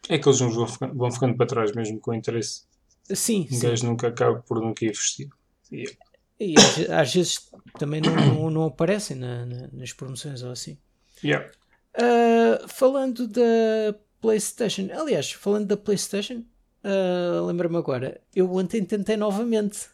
[0.08, 2.62] É que jogos vão ficando, vão ficando para trás mesmo com interesse.
[3.10, 3.48] Sim.
[3.50, 5.28] Um gajo nunca acaba por nunca investir.
[5.70, 5.92] Yeah.
[6.38, 10.76] E às, às, vezes também não, não, não aparecem na, na, nas promoções ou assim.
[11.22, 11.48] Yeah.
[11.96, 16.44] Uh, falando da PlayStation, aliás, falando da PlayStation,
[16.84, 19.88] uh, lembra-me agora, eu ontem tentei novamente.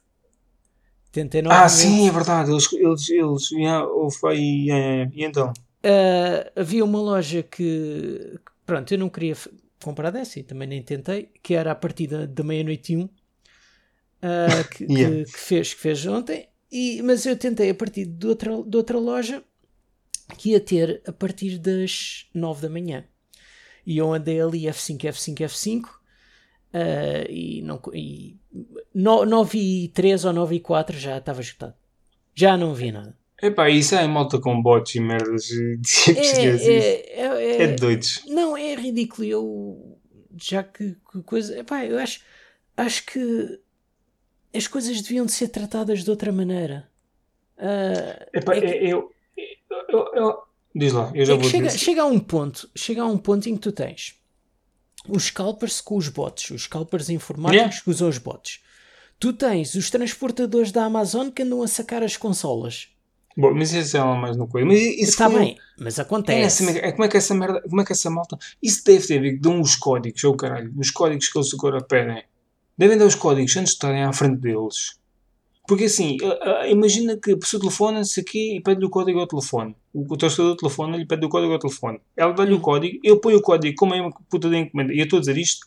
[1.11, 1.65] Tentei novamente.
[1.65, 2.51] Ah, sim, é verdade.
[2.51, 3.87] Eles, eles, eles yeah,
[4.35, 4.71] e,
[5.13, 5.53] e então?
[5.85, 9.37] Uh, havia uma loja que, pronto, eu não queria
[9.83, 14.69] comprar dessa e também nem tentei, que era a partir da, meia-noite e um uh,
[14.75, 15.25] que, yeah.
[15.25, 18.77] que, que, fez, que fez ontem, e, mas eu tentei a partir de outra, de
[18.77, 19.43] outra loja
[20.37, 23.05] que ia ter a partir das 9 da manhã.
[23.87, 28.37] E eu andei ali F5, F5, F5 uh, e, não, e
[28.95, 31.75] no, 9 e 3 ou 9 e 4 já estava escutado.
[32.35, 33.18] Já não vi nada.
[33.41, 35.79] Epá, isso é malta com bots e merdas de
[36.17, 38.25] é, é, é, é, é doidos.
[38.27, 39.27] Não, é ridículo.
[39.27, 39.99] Eu
[40.37, 41.59] já que, que coisa.
[41.59, 42.21] Epá, eu acho,
[42.77, 43.61] acho que
[44.55, 46.89] as coisas deviam de ser tratadas de outra maneira.
[47.57, 49.13] Uh, Epá, é que, eu,
[49.89, 50.39] eu, eu,
[50.75, 53.49] Diz lá, eu já é vou chega, chega a um ponto, chega a um ponto
[53.49, 54.17] em que tu tens
[55.09, 57.83] os scalpers com os bots, os scalpers informáticos yeah.
[57.83, 58.63] que usam os bots.
[59.19, 62.89] Tu tens os transportadores da Amazon que andam a sacar as consolas.
[63.39, 64.67] Bom, mas isso é mais no coisa.
[64.67, 65.39] Mas isso Está foi...
[65.39, 66.69] bem, mas acontece.
[66.77, 68.37] É, é, como é que essa merda, como é que essa malta.
[68.61, 71.55] Isso deve ter a ver com os códigos, ou oh, caralho, os códigos que eles
[71.55, 72.25] agora pedem
[72.77, 74.99] devem dar os códigos antes de estarem à frente deles.
[75.69, 76.17] Porque assim,
[76.69, 79.77] imagina que a pessoa telefona-se aqui e pede-lhe o código ao telefone.
[79.95, 82.01] O torcedor telefone lhe pede o código ao telefone.
[82.17, 84.93] Ela dá-lhe o código, eu ponho o código como é uma puta de encomenda.
[84.93, 85.65] E eu estou a dizer isto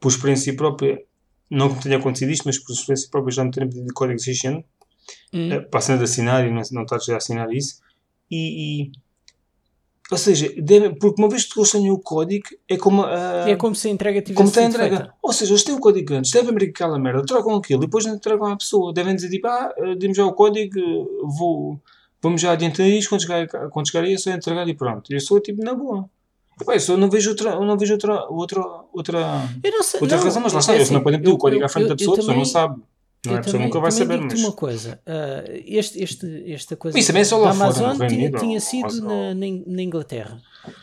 [0.00, 1.00] por experiência própria.
[1.48, 4.18] Não que tenha acontecido isto, mas por experiência própria já me tenho pedido o código
[4.18, 4.64] 600.
[5.32, 5.52] Hum.
[5.52, 7.80] Eh, passando a assinar e não, não estás a assinar isso.
[8.30, 8.92] E, e
[10.10, 13.06] ou seja, deve, porque uma vez que eles tenham o código, é como.
[13.06, 14.96] É como se a entrega tivesse como sido entrega.
[14.96, 15.14] Feita.
[15.22, 18.06] Ou seja, eles têm o código antes, devem abrir aquela merda, trocam aquilo e depois
[18.06, 18.92] entregam à pessoa.
[18.92, 20.80] Devem dizer tipo, ah, demos já o código,
[21.38, 21.80] vou,
[22.20, 25.12] vamos já adiantar isto, quando chegar, quando chegar aí é só entregar e pronto.
[25.12, 26.10] Eu sou tipo na boa.
[26.66, 28.60] Eu só não vejo outra, não vejo outra, outra,
[28.92, 29.48] outra,
[29.82, 31.64] sei, outra não, razão, mas lá está, é eles assim, não podem pedir o código
[31.64, 32.82] à frente da pessoa, a pessoa não sabe.
[33.26, 33.38] Não é?
[33.38, 34.40] A pessoa nunca vai saber, mas...
[34.40, 38.08] uma coisa, uh, este, este, esta coisa Isso também é só lá da Amazon fora,
[38.08, 40.40] tinha, tinha sido na, na, Inglaterra,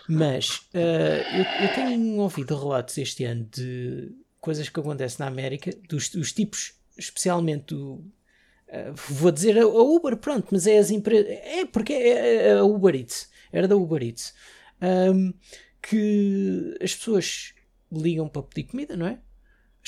[0.07, 5.71] mas uh, eu, eu, tenho ouvido relatos este ano de coisas que acontecem na América,
[5.89, 10.91] dos, dos tipos, especialmente do, uh, vou dizer a, a, Uber, pronto, mas é as
[10.91, 14.35] empresas, é porque é, é a Uber Eats, era da Uber Eats,
[14.79, 15.33] um,
[15.81, 17.53] que as pessoas
[17.91, 19.17] ligam para pedir comida, não é?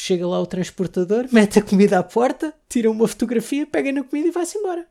[0.02, 4.30] Chega lá o transportador, mete a comida à porta, tira uma fotografia, pega na comida
[4.30, 4.88] e vai-se embora.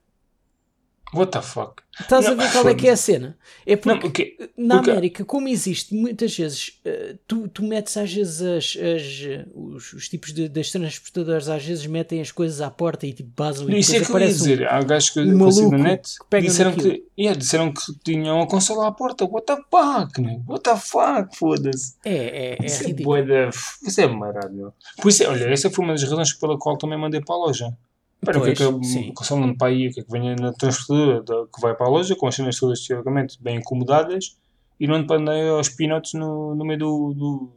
[1.14, 1.82] What the fuck?
[1.98, 3.36] Estás não, a ver qual é que é a cena?
[3.66, 4.92] É porque, não, na.
[4.92, 10.08] América, como existe muitas vezes, uh, tu, tu metes às vezes as, as os, os,
[10.08, 13.78] tipos de, das transportadoras às vezes metem as coisas à porta e tipo basam e
[13.78, 14.62] Isso é que eu ia dizer.
[14.62, 18.40] Um, Há gajos que um conheci na net que disseram que, yeah, disseram que tinham
[18.40, 19.24] a consola à porta.
[19.24, 20.20] What the fuck?
[20.20, 20.42] Man?
[20.46, 21.36] What the fuck?
[21.36, 21.94] Foda-se.
[22.04, 23.16] É, é, é isso é ridículo.
[23.16, 23.50] É
[23.82, 24.74] isso é maravilhoso.
[25.00, 27.76] Por isso, olha, essa foi uma das razões pela qual também mandei para a loja.
[28.20, 31.60] Para o que é que consome num país que, é que venha na transportadora que
[31.60, 34.36] vai para a loja com as cenas todas teoricamente bem acomodadas
[34.78, 37.52] e não andar aos pinotes no, no meio do, do,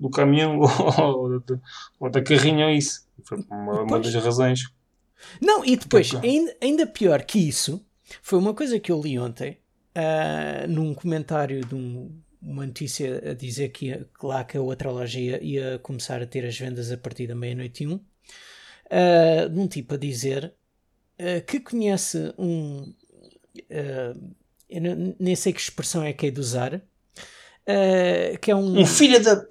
[0.00, 0.60] do caminhão
[0.98, 1.58] ou, de,
[1.98, 3.06] ou, da carrinha ou isso.
[3.24, 4.64] Foi uma, uma das razões.
[5.40, 7.84] Não, e depois, ainda, ainda pior que isso,
[8.22, 9.58] foi uma coisa que eu li ontem
[9.96, 12.10] uh, num comentário de um,
[12.40, 16.26] uma notícia a dizer que, que lá que a outra loja ia, ia, começar a
[16.26, 18.00] ter as vendas a partir da meia-noite e um
[18.86, 20.54] uh, de um tipo a dizer
[21.18, 22.94] uh, que conhece um.
[23.70, 24.34] Uh,
[24.68, 26.82] eu não, nem sei que expressão é que é de usar.
[28.40, 28.80] Que é um.
[28.80, 29.44] Um filho da.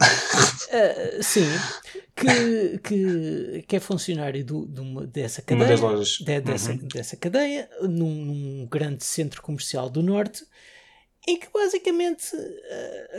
[1.22, 1.46] sim.
[2.16, 5.66] Que, que, que é funcionário do, de uma, dessa cadeia.
[5.66, 6.18] Uma das lojas.
[6.20, 6.88] De, dessa, uhum.
[6.88, 10.46] dessa cadeia, num, num, grande centro comercial do Norte,
[11.28, 12.32] e que basicamente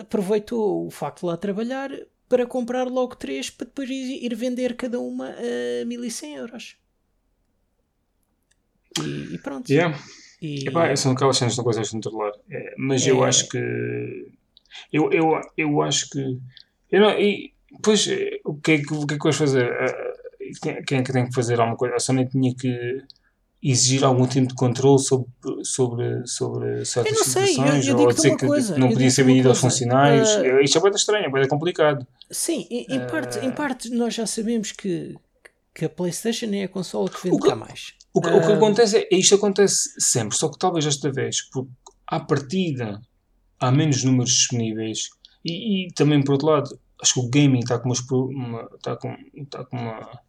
[0.01, 1.91] aproveitou o facto de lá trabalhar
[2.29, 6.77] para comprar logo três para depois ir vender cada uma a 1100 euros.
[9.03, 9.71] E, e pronto.
[9.71, 9.99] Yeah.
[10.41, 10.69] E...
[10.69, 12.33] Epá, são aquelas cenas que não consegues controlar.
[12.51, 13.11] É, mas é...
[13.11, 14.33] eu acho que.
[14.93, 16.39] Eu, eu, eu acho que.
[16.91, 18.07] Eu não, e, pois,
[18.45, 19.71] o que, é que, o que é que vais fazer?
[20.63, 21.97] Quem, quem é que tem que fazer alguma coisa?
[21.97, 23.03] A Sony tinha que
[23.63, 25.29] exigir algum tipo de controle sobre,
[25.65, 29.11] sobre, sobre certas eu não sei, situações, eu, eu ou dizer que coisa, não podia
[29.11, 30.29] ser vendido aos funcionários.
[30.37, 32.07] Uh, Isto é bem estranho, é bem complicado.
[32.31, 35.17] Sim, em, em uh, parte, em parte nós já sabemos que,
[35.75, 37.95] que a PlayStation é a consola que vende cá mais.
[38.13, 41.43] O que, uh, o que acontece é, isto acontece sempre, só que talvez esta vez,
[41.51, 41.71] porque
[42.07, 43.01] à partida
[43.59, 45.09] há menos números disponíveis
[45.45, 49.17] e, e também por outro lado, acho que o gaming está com uma, está com,
[49.35, 50.26] está com uma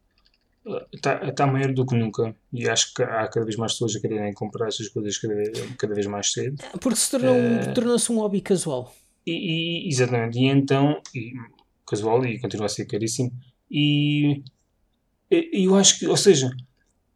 [0.94, 4.00] está, está maior do que nunca e acho que há cada vez mais pessoas a
[4.00, 6.58] quererem comprar essas coisas cada vez, cada vez mais cedo.
[6.80, 8.94] Porque se tornou, uh, tornou-se um hobby casual.
[9.26, 11.34] E, e, exatamente, e então, e,
[11.86, 13.32] casual e continua a ser caríssimo.
[13.70, 14.44] E,
[15.30, 16.50] e eu acho que, ou seja,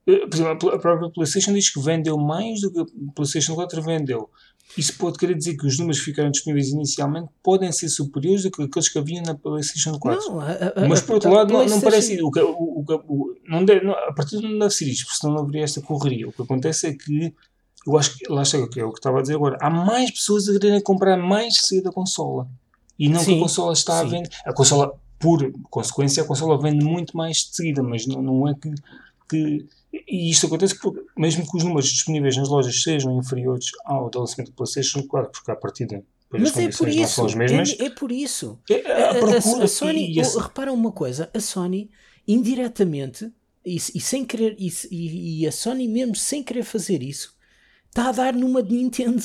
[0.07, 3.82] eh, por exemplo, a própria PlayStation diz que vendeu mais do que a PlayStation 4
[3.82, 4.30] vendeu.
[4.77, 8.52] Isso pode querer dizer que os números que ficaram disponíveis inicialmente podem ser superiores do
[8.52, 10.30] que aqueles que haviam na PlayStation 4.
[10.30, 12.22] Não, a, a, Mas por outro lado, não, não parece.
[12.22, 15.35] O, o, o, não deve, não, a partir de não deve ser isto, porque senão
[15.35, 16.27] não haveria esta correria.
[16.27, 17.34] O que acontece é que.
[17.85, 18.31] Eu acho que.
[18.31, 19.57] Lá chega, que é o que estava a dizer agora.
[19.60, 22.48] Há mais pessoas a quererem comprar mais cedo a consola.
[22.98, 24.06] E não sim, que a consola está sim.
[24.06, 24.30] a vender.
[24.45, 28.56] A consola, por consequência, a consola vende muito mais de seguida, mas não, não é
[28.56, 28.73] que.
[29.30, 34.09] que e isto acontece porque, mesmo que os números disponíveis nas lojas sejam inferiores ao
[34.09, 36.03] do lançamento do PlayStation 4, porque à partida
[36.34, 37.76] mas é por isso, são as mesmas.
[37.77, 38.57] É, é por isso.
[38.69, 41.91] É, a, a, a, Sony, e, repara uma coisa, a Sony
[42.26, 43.31] indiretamente
[43.65, 44.72] e, e sem querer e,
[45.41, 47.35] e, a Sony mesmo sem querer fazer isso
[47.89, 49.23] está a dar numa de Nintendo.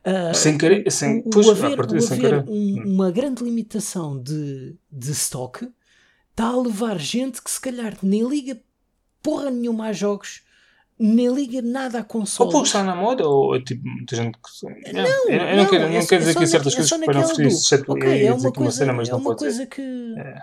[0.00, 4.76] Uh, sem querer, sem, o, pois, o haver, o haver um, uma grande limitação de,
[4.90, 5.68] de stock
[6.30, 8.60] está a levar gente que se calhar nem liga
[9.24, 10.42] porra nenhuma a jogos,
[10.98, 12.48] nem liga nada a console.
[12.48, 14.92] Ou porque está na moda, ou tipo, muita gente que.
[14.92, 17.24] Não, não, eu, eu não, quero, não é quero dizer que certas coisas que podem
[17.24, 19.82] oferecer exceto okay, é uma coisa, uma cena, mas é não uma coisa que.
[20.16, 20.42] É.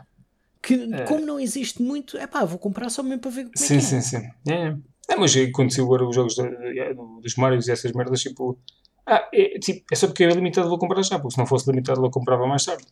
[0.64, 1.06] Que, é.
[1.06, 3.78] como não existe muito, é pá, vou comprar só mesmo para ver como sim, é
[3.78, 4.02] que sim, é.
[4.02, 4.76] Sim, sim, é.
[5.10, 5.16] é.
[5.16, 8.60] mas aconteceu agora os jogos dos Marios e essas merdas, tipo,
[9.08, 11.68] ah, é, tipo, é só porque é limitado, vou comprar já, porque se não fosse
[11.70, 12.86] limitado, eu comprava mais tarde.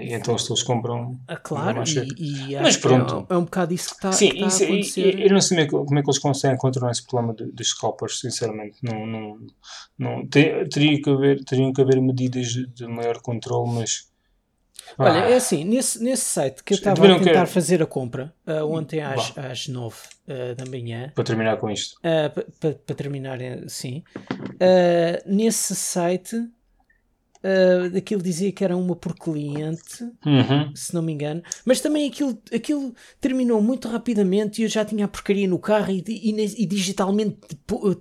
[0.00, 1.18] E então as pessoas compram.
[1.28, 1.82] Ah, claro,
[2.18, 3.26] e, e Mas pronto.
[3.30, 5.20] É, é, um bocado isso que está, Sim, que está isso, a acontecer.
[5.20, 8.76] Eu não sei como é que eles conseguem controlar esse problema dos scalpers, sinceramente.
[8.82, 9.38] Não, não,
[9.98, 14.12] não, teria que haver, teriam que haver medidas de maior controle, mas.
[14.98, 17.46] Olha, ah, é assim, nesse, nesse site que eu estava a tentar quero...
[17.46, 19.96] fazer a compra uh, ontem às, às 9
[20.28, 21.10] uh, da manhã.
[21.14, 21.96] Para terminar com isto.
[21.98, 24.04] Uh, para terminar, sim.
[25.26, 26.36] nesse site
[27.44, 30.74] uh, aquilo dizia que era uma por cliente, uhum.
[30.74, 35.04] se não me engano, mas também aquilo, aquilo terminou muito rapidamente e eu já tinha
[35.04, 37.36] a porcaria no carro e, e, e digitalmente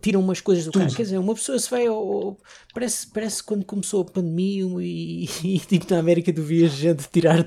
[0.02, 0.84] tiram umas coisas do Tudo.
[0.84, 0.96] carro.
[0.96, 2.38] Quer dizer, uma pessoa se vai ao,
[2.74, 7.44] parece, parece quando começou a pandemia e, e tipo na América tu vias gente tirar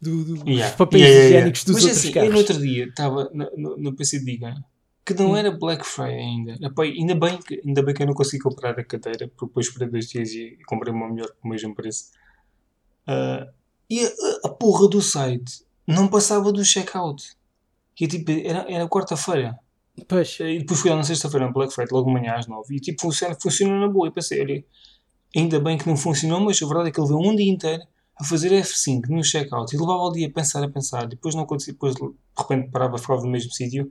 [0.00, 0.68] do, do, yeah.
[0.68, 2.28] dos papéis yeah, yeah, higiênicos dos mas, outros assim, carros.
[2.28, 3.96] Eu no outro dia estava no, no, no
[5.04, 5.36] que não hum.
[5.36, 6.52] era Black Friday ainda.
[6.60, 9.66] Epá, ainda, bem que, ainda bem que eu não consegui comprar a cadeira, porque depois
[9.66, 12.10] esperei dois dias e comprei uma melhor com o mesmo preço.
[13.08, 13.50] Uh,
[13.90, 17.36] e a, a, porra do site não passava do checkout.
[18.00, 19.58] E tipo, era, era quarta-feira.
[20.08, 20.38] Pois.
[20.40, 22.76] E depois fui lá na sexta-feira no Black Friday, logo amanhã às nove.
[22.76, 24.08] E tipo, funciona, funciona na boa.
[24.08, 24.64] E pensei, olha,
[25.36, 27.82] ainda bem que não funcionou, mas a verdade é que ele veio um dia inteiro
[28.18, 31.06] a fazer F5 no checkout e levava o dia a pensar, a pensar.
[31.06, 32.02] Depois não acontecia, depois de
[32.38, 33.90] repente parava, ficava no mesmo sítio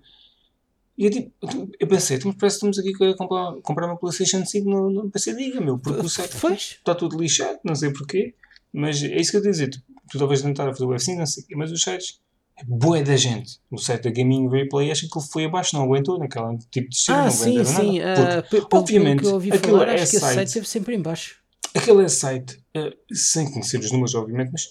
[1.01, 1.31] e eu, tipo,
[1.79, 5.09] eu pensei, tu parece que estamos aqui a comprar, comprar uma PlayStation 5 no, no
[5.09, 8.35] PC Diga, meu, porque o site está tudo lixado, não sei porquê,
[8.71, 9.69] mas é isso que eu estou a dizer.
[9.71, 12.21] Tu, tu talvez tentar fazer o F5, não sei mas os sites
[12.55, 13.59] é boa da gente.
[13.71, 16.95] O site da Gaming Replay acho que ele foi abaixo, não aguentou naquele tipo de
[16.95, 17.99] estilo, ah, não sim, sim.
[17.99, 18.43] nada.
[18.43, 21.41] Porque, uh, obviamente, aquele falar, é site, site esteve sempre em baixo.
[21.73, 24.69] Aquele é site, uh, sem conhecer os números, obviamente, mas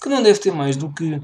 [0.00, 1.20] que não deve ter mais do que.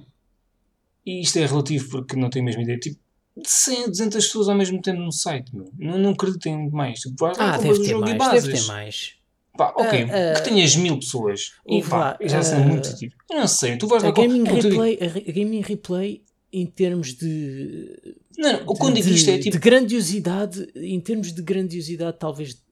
[1.07, 2.81] E isto é relativo porque não tenho a mesma ideia.
[2.81, 2.99] Tipo,
[3.45, 5.55] 100 a 200 pessoas ao mesmo tempo no site.
[5.55, 5.71] Meu.
[5.79, 7.01] Não, não acreditem mais.
[7.01, 9.15] Tipo, ah, deve ter mais, deve ter mais.
[9.57, 11.53] Pá, ok, uh, uh, que tenhas mil pessoas.
[11.67, 13.15] E pá, já são uh, muito tipo.
[13.31, 18.17] Eu não sei, tu vais a gaming, replay, a Gaming Replay em termos de.
[18.39, 19.57] Não, não, quando digo isto é tipo.
[19.57, 22.63] De grandiosidade, em termos de grandiosidade, talvez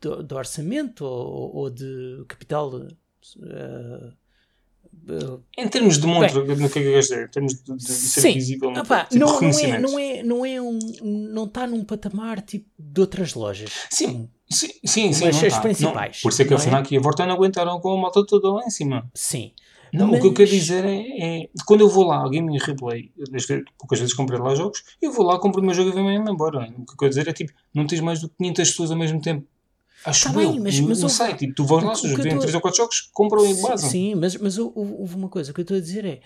[0.00, 2.70] do, do orçamento ou, ou, de capital.
[3.36, 4.12] Uh,
[5.56, 7.26] em termos de montra, no que é que eu dizer?
[7.26, 8.32] Em termos de, de, ser sim.
[8.34, 12.40] visível, Opa, tipo, não, não, é, não é, não é um, não está num patamar
[12.42, 13.70] tipo de outras lojas.
[13.90, 15.60] Sim, sim, sim, sim as, as tá.
[15.60, 16.16] principais.
[16.16, 16.94] Não, por isso é que a FNAC é?
[16.94, 19.10] e a Vorta não aguentaram com a moto toda lá em cima.
[19.14, 19.52] Sim.
[19.92, 20.18] Não, Mas...
[20.18, 23.10] o que eu quero dizer é, é, quando eu vou lá ao Gaming Replay,
[23.78, 26.68] poucas vezes comprei lá jogos, eu vou lá, compro o meu jogo e venho-me embora.
[26.78, 28.98] O que eu quero dizer é tipo, não tens mais do que 500 pessoas ao
[28.98, 29.46] mesmo tempo.
[30.04, 32.54] Acho tá eu, bem, mas, mas não sei, tipo, tu vais lá, se tem 3
[32.54, 33.90] ou 4 jogos, compram e basam.
[33.90, 36.20] Sim, mas, mas houve uma coisa, que eu estou a dizer é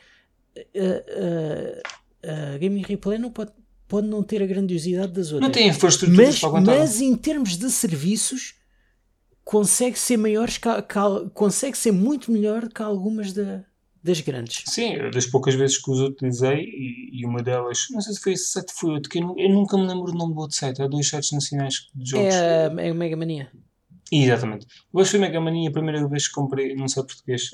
[0.57, 3.53] a, a, a Gaming Replay não pode,
[3.89, 5.43] pode não ter a grandiosidade das outras.
[5.43, 6.79] Não tem infraestrutura mas, para aguentar.
[6.79, 8.55] Mas em termos de serviços
[9.45, 10.61] consegue ser maiores,
[11.35, 13.65] consegue ser muito melhor que algumas da,
[14.03, 14.65] das grandes.
[14.67, 18.33] Sim, das poucas vezes que os utilizei, e, e uma delas, não sei se foi
[18.33, 20.83] esse site, foi outro, que eu, eu, nunca me lembro o nome do outro site,
[20.83, 22.35] há dois sites nacionais de jogos.
[22.35, 23.51] É, é o Mega Mania.
[24.11, 24.67] Exatamente.
[24.93, 27.51] Eu acho que foi Mega Mania a primeira vez que comprei num site português.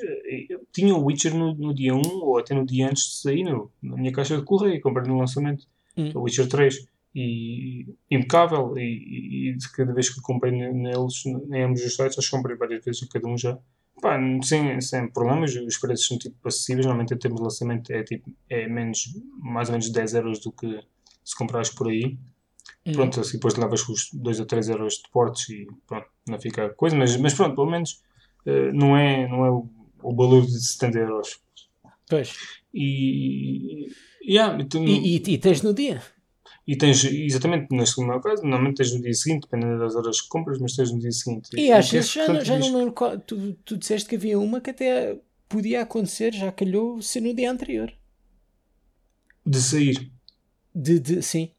[0.49, 3.17] Eu eh, tinha o Witcher no, no dia 1 ou até no dia antes de
[3.19, 5.67] sair no, na minha caixa de correio, comprei no lançamento.
[5.97, 6.11] Hum.
[6.15, 6.85] O Witcher 3
[7.15, 12.37] e impecável e, e, cada vez que comprei neles, em ambos os sites, acho que
[12.37, 13.57] comprei várias vezes em cada um já.
[14.01, 18.03] Pá, sem, sem problemas, os preços são tipo acessíveis, normalmente em termos de lançamento é
[18.03, 20.81] tipo é menos, mais ou menos 10 euros do que
[21.25, 22.19] se comprares por aí.
[22.87, 22.93] Hum.
[22.93, 26.71] Pronto, assim depois levas os 2 ou 3 euros de portes e pronto, não fica
[26.71, 28.03] coisa, mas, mas pronto, pelo menos
[28.47, 29.69] uh, não é, não é o,
[30.03, 31.41] o valor de 70 euros.
[32.09, 32.35] Pois.
[32.73, 33.89] E,
[34.27, 36.03] yeah, tu, e, e, e tens no dia?
[36.69, 40.29] E tens, exatamente, na segunda caso, normalmente tens no dia seguinte, dependendo das horas que
[40.29, 41.49] compras, mas tens no dia seguinte.
[41.57, 44.61] E, às vezes já, não, já não lembro qual, tu, tu disseste que havia uma
[44.61, 45.19] que até
[45.49, 47.91] podia acontecer, já calhou ser no dia anterior.
[49.47, 50.13] De sair?
[50.75, 51.51] De, de, sim.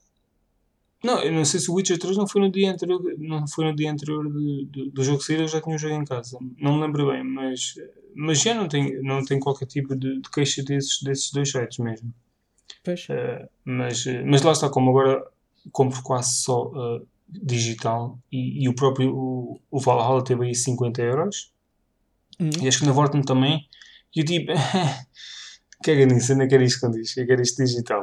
[1.03, 3.65] Não, eu não sei se o Witcher 3 não foi no dia anterior, não foi
[3.65, 6.37] no dia anterior de, de, do jogo sair, eu já tinha o jogo em casa.
[6.59, 7.73] Não me lembro bem, mas,
[8.13, 11.79] mas já não tem, não tem qualquer tipo de, de queixa desses, desses dois sites
[11.79, 12.13] mesmo.
[12.87, 15.23] Uh, mas, mas lá está, como agora
[15.71, 21.01] compro quase só uh, digital e, e, o próprio o, o Valhalla teve aí 50
[21.01, 21.53] euros
[22.39, 22.49] uhum.
[22.61, 23.67] e acho que na Vorten também.
[24.15, 24.51] E eu tipo,
[25.83, 28.01] caga nisso, ainda quero isto quando diz, eu quero isto digital.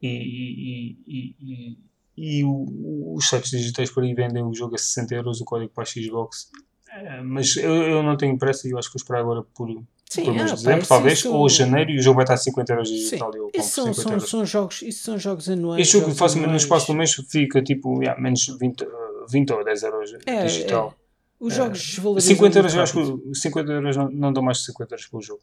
[0.00, 1.78] E, e, e, e,
[2.16, 5.72] e o, os sites digitais por aí vendem o jogo a 60 euros, o código
[5.72, 6.50] para a Xbox.
[6.88, 9.68] Uh, mas eu, eu não tenho pressa e eu acho que vou esperar agora por
[10.08, 11.32] Sim, por mês ah, de dezembro, talvez, são...
[11.34, 13.32] ou janeiro, e o jogo vai estar a 50 euros digital.
[13.32, 13.38] Sim.
[13.54, 15.80] Isso são, são, são, jogos, isso são jogos anuais.
[15.80, 18.86] Este jogo faz no espaço do mês fica tipo yeah, menos 20,
[19.28, 20.94] 20 ou 10 euros é, digital.
[20.96, 21.06] É.
[21.38, 21.82] Os jogos é.
[21.82, 22.36] desvalorizam.
[22.36, 25.22] 50 euros, eu acho que 50 euros não, não dão mais de 50 euros pelo
[25.22, 25.42] jogo.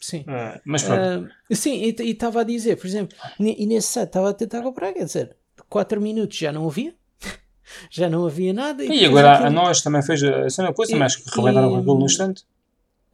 [0.00, 0.20] Sim.
[0.20, 1.28] Uh, mas pronto.
[1.50, 4.92] Uh, sim, e estava a dizer, por exemplo, e nesse site estava a tentar comprar,
[4.92, 5.36] quer dizer,
[5.68, 6.94] 4 minutos já não havia.
[7.90, 8.84] já não havia nada.
[8.84, 9.48] E, e agora aquilo...
[9.48, 12.44] a nós também fez a mesma coisa, mas que rebentaram com aquilo no instante.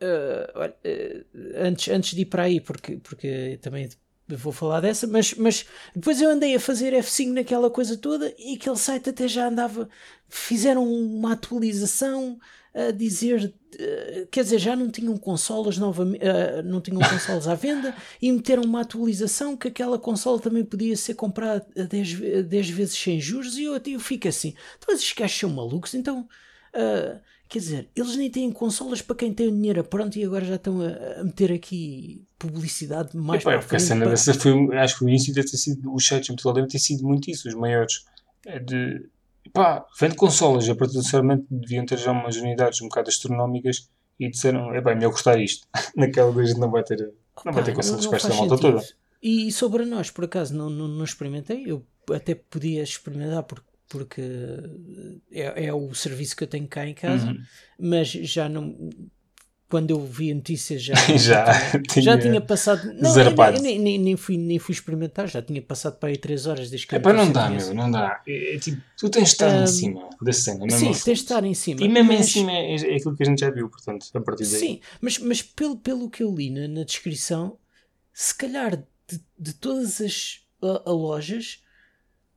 [0.03, 3.89] Uh, olha, uh, antes, antes de ir para aí, porque, porque também
[4.29, 5.65] vou falar dessa, mas, mas
[5.95, 9.89] depois eu andei a fazer F5 naquela coisa toda e aquele site até já andava.
[10.29, 12.37] Fizeram uma atualização
[12.74, 16.24] a dizer, uh, quer dizer, já não tinham consolas novamente,
[16.65, 21.15] não tinham consolas à venda e meteram uma atualização que aquela consola também podia ser
[21.15, 25.51] comprada 10, 10 vezes sem juros e eu, eu fico assim, então esses gajos são
[25.51, 26.27] malucos, então.
[26.74, 27.20] Uh,
[27.53, 30.55] Quer dizer, eles nem têm consolas para quem tem o dinheiro pronto e agora já
[30.55, 33.77] estão a, a meter aqui publicidade mais para frente.
[33.77, 36.55] A cena dessa foi, acho que o início deve ter sido, os sites em Portugal
[36.55, 38.07] devem ter sido muito isso, os maiores.
[38.47, 39.07] É de,
[39.53, 43.87] pá, vende consolas, a potencialmente deviam ter já umas unidades um bocado astronómicas
[44.19, 45.69] e disseram, é bem, melhor gostar isto.
[45.95, 47.12] Naquela vez não vai ter,
[47.45, 48.83] não vai ter consolas para esta malta toda.
[49.23, 54.23] E sobre nós, por acaso, não, não, não experimentei, eu até podia experimentar porque porque
[55.31, 57.39] é, é, o serviço que eu tenho cá em casa, uhum.
[57.78, 58.74] mas já não.
[59.69, 62.90] Quando eu vi a notícia já, já, tinha, já tinha passado.
[62.94, 66.47] Não, eu, nem, nem, nem, fui, nem fui experimentar, já tinha passado para aí 3
[66.47, 68.23] horas desde que é, para não dá, meu, não dá.
[68.27, 71.05] É, é, tipo, tu tens de estar um, em cima da cena, mesmo Sim, assim.
[71.05, 71.82] tens de estar em cima.
[71.82, 74.20] E mesmo mas, em cima é, é, aquilo que a gente já viu, portanto, a
[74.23, 74.60] partir daí.
[74.60, 77.59] Sim, mas, mas pelo, pelo que eu li na, na descrição,
[78.12, 81.62] se calhar de, de todas as a, a lojas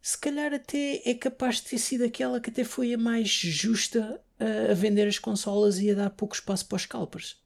[0.06, 4.22] se calhar até é capaz de ter sido aquela que até foi a mais justa
[4.40, 7.38] a, a vender as consolas e a dar pouco espaço para os scalpers.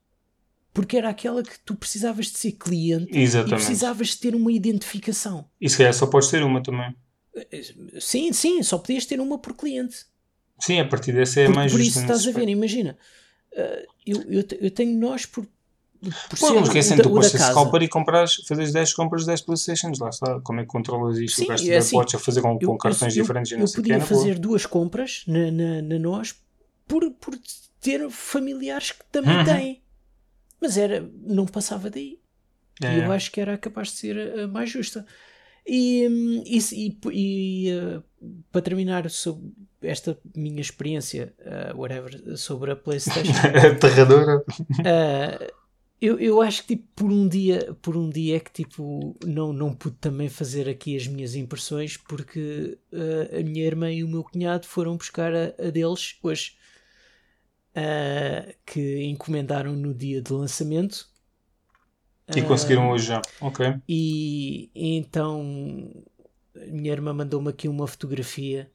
[0.74, 3.54] Porque era aquela que tu precisavas de ser cliente Exatamente.
[3.54, 5.50] e precisavas de ter uma identificação.
[5.62, 6.94] E se calhar só podes ter uma também.
[7.98, 10.06] Sim, sim, só podias ter uma por cliente.
[10.60, 12.98] Sim, a partir dessa é por, mais Por isso estás a ver, imagina,
[13.54, 15.48] uh, eu, eu, eu tenho nós por
[16.40, 20.00] Pô, não esquecem, tu podes ser scalper e compras, fazes 10 compras de 10 Playstations,
[20.00, 20.40] lá está.
[20.42, 21.38] Como é que controlas isto?
[21.38, 23.52] Sim, o gasto é assim, podes a fazer com, eu, com cartões eu, diferentes.
[23.52, 26.36] Eu, eu podia fazer duas compras na, na, na, nós
[26.88, 27.38] por, por
[27.82, 29.46] ter familiares que também uhum.
[29.46, 29.82] têm.
[30.62, 32.20] Mas era, não passava daí.
[32.82, 32.96] É.
[32.96, 35.06] E eu acho que era capaz de ser a mais justa.
[35.68, 38.04] E, hum, e, e, e uh,
[38.52, 39.52] para terminar sobre
[39.82, 43.32] esta minha experiência, uh, whatever, sobre a PlayStation.
[43.76, 44.44] Aterradora.
[44.48, 45.59] Uh,
[46.02, 49.52] eu, eu acho que tipo, por um dia por um dia é que tipo não,
[49.52, 54.08] não pude também fazer aqui as minhas impressões porque uh, a minha irmã e o
[54.08, 56.58] meu cunhado foram buscar a, a deles hoje
[57.76, 61.08] uh, que encomendaram no dia de lançamento
[62.36, 63.76] e conseguiram hoje já, ok.
[63.88, 65.92] E, e então
[66.56, 68.72] a minha irmã mandou-me aqui uma fotografia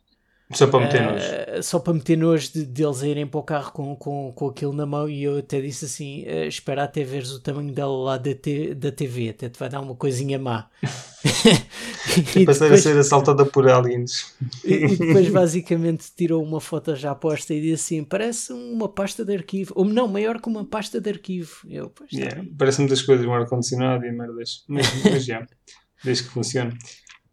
[0.54, 1.26] só para meter nojo.
[1.26, 4.72] Uh, só para meter nojo de, deles irem para o carro com, com, com aquilo
[4.72, 8.16] na mão e eu até disse assim: uh, espera até veres o tamanho dela lá
[8.16, 10.68] da, te, da TV, até te vai dar uma coisinha má.
[12.36, 14.34] e passar depois, a ser assaltada por aliens.
[14.64, 19.34] e, depois basicamente tirou uma foto já posta e disse assim: parece uma pasta de
[19.34, 21.50] arquivo, ou não, maior que uma pasta de arquivo.
[21.68, 25.46] Eu, pois, tá yeah, parece muitas coisas, um ar-condicionado e merdas, mas, mas já,
[26.04, 26.76] desde que funcione.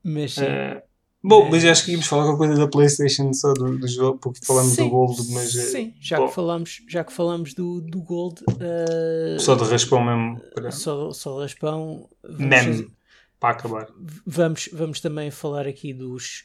[0.03, 0.37] Mas.
[0.37, 0.90] Uh,
[1.23, 4.43] Bom, mas acho que íamos falar alguma coisa da PlayStation só do, do jogo, porque
[4.43, 5.55] falamos sim, do Gold, mas.
[5.55, 6.27] Eh, sim, já bom.
[6.27, 8.41] que falamos, já que falamos do, do Gold.
[8.41, 10.41] Uh, só de raspão mesmo.
[10.55, 10.71] Para...
[10.71, 12.09] Só, só de raspão.
[12.27, 12.91] Mesmo.
[13.39, 13.87] Para acabar.
[14.25, 16.43] Vamos, vamos também falar aqui dos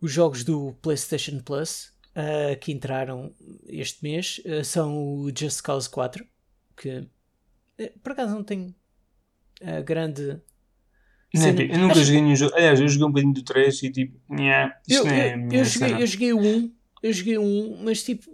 [0.00, 3.34] os jogos do PlayStation Plus uh, que entraram
[3.66, 4.40] este mês.
[4.44, 6.24] Uh, são o Just Cause 4,
[6.76, 7.08] que
[8.04, 8.72] por acaso não tem
[9.84, 10.40] grande
[11.34, 12.04] não, é eu nunca Acho...
[12.04, 12.54] joguei nenhum jogo.
[12.54, 15.34] Aliás, eu joguei um bocadinho do 3 e tipo, yeah, isto eu, não é.
[15.34, 16.72] Eu, eu, joguei, eu joguei o 1,
[17.02, 18.30] eu joguei o 1, mas tipo.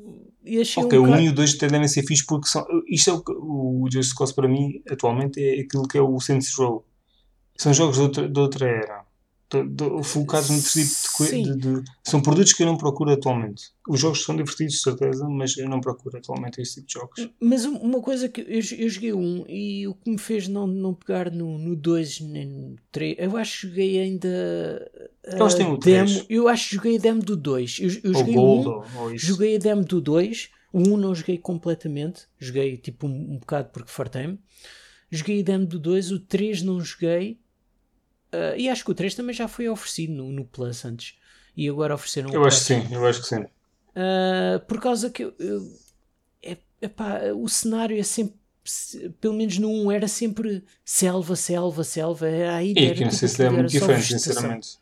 [0.60, 3.10] Achei ok, um o 1 e o 2 até devem ser fixe porque são, isto
[3.10, 6.86] é o, o Just Cause para mim atualmente é aquilo que é o Saints Row.
[7.54, 9.07] São jogos de outra, de outra era
[10.04, 13.72] focados no tipo de, de, de, São produtos que eu não procuro atualmente.
[13.88, 17.30] Os jogos são divertidos, de certeza, mas eu não procuro atualmente esse tipo de jogos.
[17.40, 20.92] Mas uma coisa que eu, eu joguei um e o que me fez não, não
[20.92, 24.90] pegar no 2 nem no 3, eu acho que joguei ainda.
[25.24, 27.78] Eles têm o demo, eu acho que joguei a demo do 2.
[27.80, 30.50] Eu, eu joguei Gold, um, joguei a demo do 2.
[30.70, 34.38] O 1 não joguei completamente, joguei tipo um, um bocado porque fartei-me.
[35.10, 37.38] Joguei a demo do 2, o 3 não joguei
[38.32, 41.16] Uh, e acho que o 3 também já foi oferecido no, no Plus antes.
[41.56, 43.42] E agora ofereceram Eu acho que sim, eu acho que sim.
[43.42, 45.62] Uh, por causa que eu, eu,
[46.42, 48.36] é, epá, o cenário é sempre,
[49.20, 52.28] pelo menos no 1, era sempre selva, selva, selva.
[52.28, 54.78] Era aí, e aqui não sei se é muito diferente, sinceramente.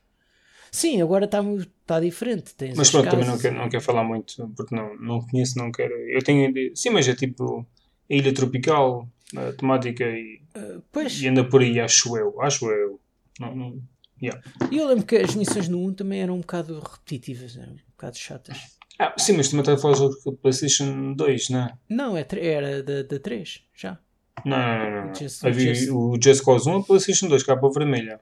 [0.71, 1.43] Sim, agora está
[1.87, 2.55] tá diferente.
[2.55, 5.73] Tens mas pronto, também não quero, não quero falar muito, porque não, não conheço, não
[5.73, 5.95] quero.
[5.95, 6.53] Eu tenho.
[6.77, 7.67] Sim, mas é tipo
[8.11, 10.83] a ilha tropical, a temática e, uh,
[11.19, 12.39] e anda por aí, acho eu.
[12.43, 13.01] Acho eu.
[13.41, 13.83] Não, não,
[14.23, 14.41] yeah.
[14.71, 17.79] E eu lembro que as missões no 1 também eram um bocado repetitivas, eram um
[17.91, 18.59] bocado chatas.
[18.99, 21.79] Ah, sim, mas também está a falar do PlayStation 2, não é?
[21.89, 23.99] Não, é, era da, da 3, já.
[24.45, 25.07] Não, não, não.
[25.07, 25.15] não.
[25.15, 25.91] Just, Havia just...
[25.91, 28.21] o Just Cause 1 a PlayStation 2, capa vermelha.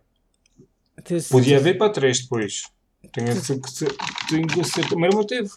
[1.05, 2.65] Tens, Podia haver para 3 depois.
[3.13, 3.95] Tem que ser.
[4.29, 4.93] Tem que ser.
[4.93, 5.51] O meu irmão teve.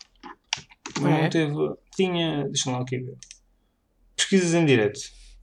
[0.97, 1.29] O meu irmão é?
[1.29, 1.53] teve.
[1.95, 2.43] Tinha.
[2.45, 3.17] Deixa-me lá aqui ver.
[4.15, 4.99] Pesquisas em direto.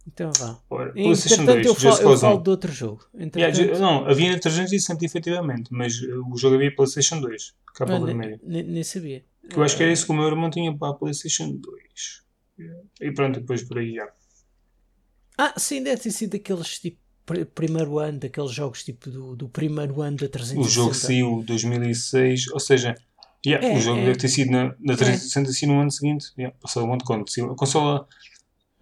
[0.07, 0.59] Então vá.
[0.69, 3.07] Ora, PlayStation 2, eu falo, eu falo de outro jogo.
[3.37, 8.39] Yeah, não, havia na 360 efetivamente, mas o jogo havia PlayStation 2, capa vermelha.
[8.43, 9.25] Nem sabia.
[9.49, 12.25] Que eu acho que era isso que o meu irmão tinha para a PlayStation 2.
[13.01, 14.09] E pronto, depois por aí já.
[15.37, 16.99] Ah, sim, deve ter sido aqueles tipo
[17.55, 20.61] primeiro ano, daqueles jogos tipo do, do primeiro ano da 360.
[20.61, 22.95] O jogo saiu 2006, ou seja,
[23.45, 25.67] yeah, é, o jogo é, deve ter sido na, na 360 é.
[25.67, 26.27] no ano seguinte.
[26.39, 27.33] Yeah, passou um monte de conta.
[27.53, 28.07] A consola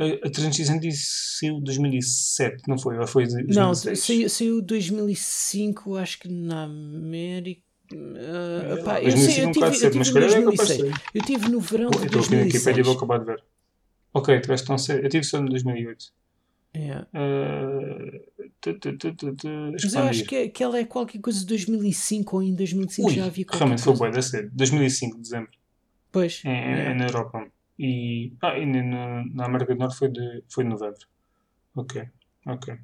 [0.03, 2.99] a 360 saiu 2007, não foi?
[2.99, 3.57] Ou foi 2006?
[3.57, 7.62] Não, saiu, saiu 2005, acho que na América.
[7.93, 10.81] Uh, é, pá, eu, sei, eu tive, eu tive mas no 2006.
[10.81, 12.15] É eu tive no verão de 2006.
[12.15, 13.45] Estou aqui na Wikipedia vou acabar de ver.
[14.15, 15.05] Ok, tiveste tão cedo.
[15.05, 16.07] Eu tive só no 2008.
[16.74, 17.07] Yeah.
[17.12, 18.20] Uh,
[18.62, 19.37] tu, tu, tu,
[19.73, 23.09] mas eu acho que, é, que ela é qualquer coisa de 2005 ou em 2005
[23.09, 24.51] Ui, já havia qualquer Realmente foi boa, da cedo.
[24.55, 25.51] 2005, dezembro.
[26.11, 26.41] Pois.
[26.47, 27.47] É, é, é na Europa.
[27.82, 31.04] E, ah, e na, na América do Norte foi de, foi de novembro.
[31.74, 32.09] Ok,
[32.46, 32.78] ok.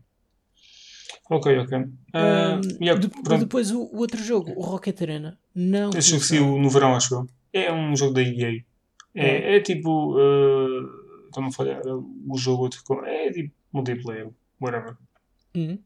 [1.31, 1.79] Ok, ok.
[1.79, 3.09] Uh, um, yeah, de,
[3.39, 5.39] depois o, o, outro jogo, o Rocket Arena.
[5.55, 5.91] Não.
[5.91, 7.27] Esse jogo saiu no verão, acho eu.
[7.53, 8.65] É um jogo da EA.
[9.15, 9.57] É, é.
[9.57, 10.17] é tipo.
[10.17, 11.83] Uh, Estou-me a falhar.
[11.87, 12.83] O jogo outro.
[13.05, 14.31] É tipo multiplayer.
[14.61, 14.97] Whatever.
[15.55, 15.79] Uhum.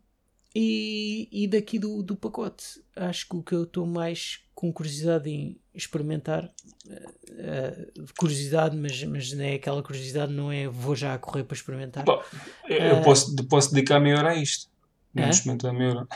[0.54, 5.30] E, e daqui do, do pacote, acho que o que eu estou mais com curiosidade
[5.30, 11.44] em experimentar, uh, curiosidade, mas, mas não é aquela curiosidade, não é vou já correr
[11.44, 12.04] para experimentar.
[12.04, 12.22] Bom,
[12.68, 14.70] eu uh, posso, posso dedicar meia hora a isto.
[15.14, 16.06] Vamos experimentar meia hora.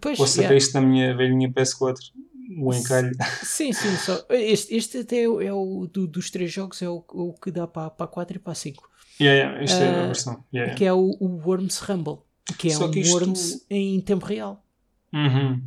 [0.00, 0.56] Pois, posso saber yeah.
[0.56, 1.98] isto na minha velhinha PS4
[2.58, 3.12] o encalhe.
[3.42, 3.94] Sim, sim.
[3.96, 7.34] Só, este, este até é o, é o do, dos três jogos, é o, o
[7.34, 8.88] que dá para, para a 4 e para a 5.
[9.20, 10.44] Yeah, yeah, esta uh, é a versão.
[10.52, 12.18] Yeah, que é o, o Worms Rumble
[12.54, 13.14] que é Só um que isto...
[13.14, 14.64] Worms em tempo real.
[15.12, 15.62] Uhum.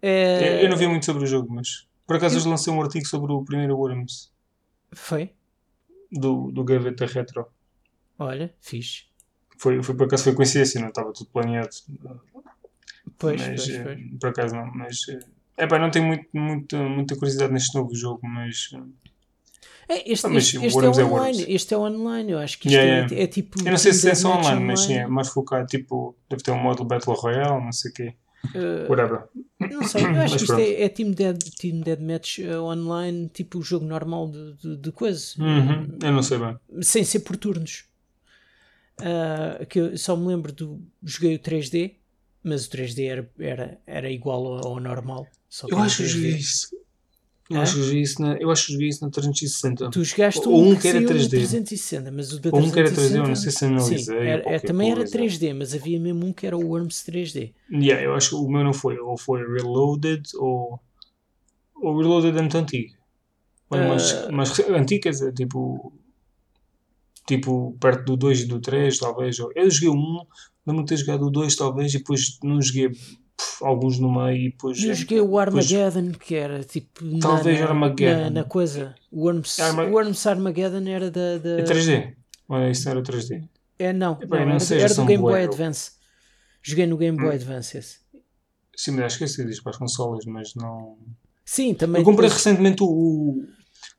[0.00, 0.64] É.
[0.64, 2.50] Eu não vi muito sobre o jogo, mas por acaso eu...
[2.50, 4.32] lancei um artigo sobre o primeiro Worms.
[4.92, 5.32] Foi?
[6.10, 7.46] Do, do Gaveta Retro.
[8.18, 9.04] Olha, fixe.
[9.56, 11.70] Foi, foi por acaso foi coincidência, não estava tudo planeado.
[13.16, 14.00] Pois, mas, pois, eh, pois.
[14.20, 14.98] Por acaso não, mas.
[15.56, 18.70] É pá, não tenho muito, muito, muita curiosidade neste novo jogo, mas.
[19.88, 21.46] É, este, Ah, mas este, este é Worms é online, Worms.
[21.54, 23.58] este é online, eu acho que isto Yeah, é, é tipo.
[23.60, 26.42] Eu não sei se é só Deathmatch online, mas sim, é mais focado, tipo, deve
[26.42, 28.14] ter um modo Battle Royale, não sei o quê.
[28.54, 29.24] Uh, Whatever.
[29.60, 33.58] Não sei, eu acho que isto é, é Team, Dead, team Deathmatch uh, online, tipo
[33.58, 36.56] o jogo normal de, de, de coisa, Uhum, eu não sei bem.
[36.80, 37.84] sem ser por turnos.
[39.00, 40.80] Uh, que eu só me lembro do.
[41.02, 41.94] Joguei o 3D,
[42.42, 45.26] mas o 3D era, era, era igual ao, ao normal.
[45.68, 46.06] Eu acho que 3D.
[46.08, 46.68] joguei isso.
[47.54, 49.90] Eu acho que joguei isso na, eu acho que joguei isso na 360.
[49.90, 51.30] Tu jogaste Ou um um que era saiu no 3D.
[51.30, 53.98] 360, mas o da Ou um que era 3D, 360 eu não sei se analisei
[53.98, 55.18] Sim, ou era, é, também era coisa.
[55.18, 57.52] 3D, mas havia mesmo um que era o Worms 3D.
[57.70, 58.98] Yeah, eu acho que o meu não foi.
[58.98, 60.80] Ou foi Reloaded ou.
[61.76, 62.94] Ou Reloaded é muito antigo.
[63.72, 64.30] É Ah.
[64.32, 65.92] mais rec- antigo, quer dizer, tipo.
[67.26, 69.38] Tipo, perto do 2 e do 3, talvez.
[69.38, 70.26] Eu joguei o 1,
[70.66, 72.90] lembro-me de ter jogado o 2, talvez, e depois não joguei
[73.60, 74.82] alguns no meio e depois.
[74.82, 77.04] Eu joguei o Armageddon, que era tipo.
[77.04, 78.20] na- Talvez na, Armageddon.
[78.24, 78.94] Na, na coisa.
[79.10, 81.38] O Worms, Arma- o Worms Armageddon era da.
[81.38, 82.14] da É 3D.
[82.48, 83.48] Olha, isso não era 3D.
[83.78, 85.92] É, não, eu não, não era, era do Game Boy eu- Advance.
[86.62, 87.32] Joguei no Game Boy Hum.
[87.32, 87.98] Advance esse.
[88.76, 90.96] Sim, mas acho que esse diz para as consolas, mas não.
[91.44, 92.00] Sim, também.
[92.00, 93.44] Eu comprei depois- recentemente o,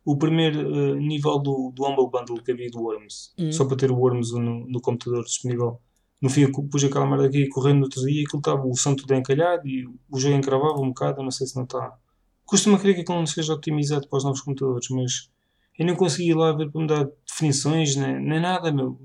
[0.06, 3.34] o, primeiro eh, nível do, do Humble Bundle que havia do Worms.
[3.38, 3.52] Hum.
[3.52, 5.80] Só para ter o Worms no, no computador disponível.
[6.24, 8.76] No fim, eu pus aquela merda aqui correndo no outro dia e aquilo estava o
[8.78, 11.20] som tudo encalhado e o jogo encravava um bocado.
[11.20, 11.98] Eu não sei se não está.
[12.46, 15.30] Custa-me a crer que aquilo não seja otimizado para os novos computadores, mas
[15.78, 18.72] eu não consegui ir lá ver para me dar definições nem, nem nada.
[18.72, 18.98] Meu.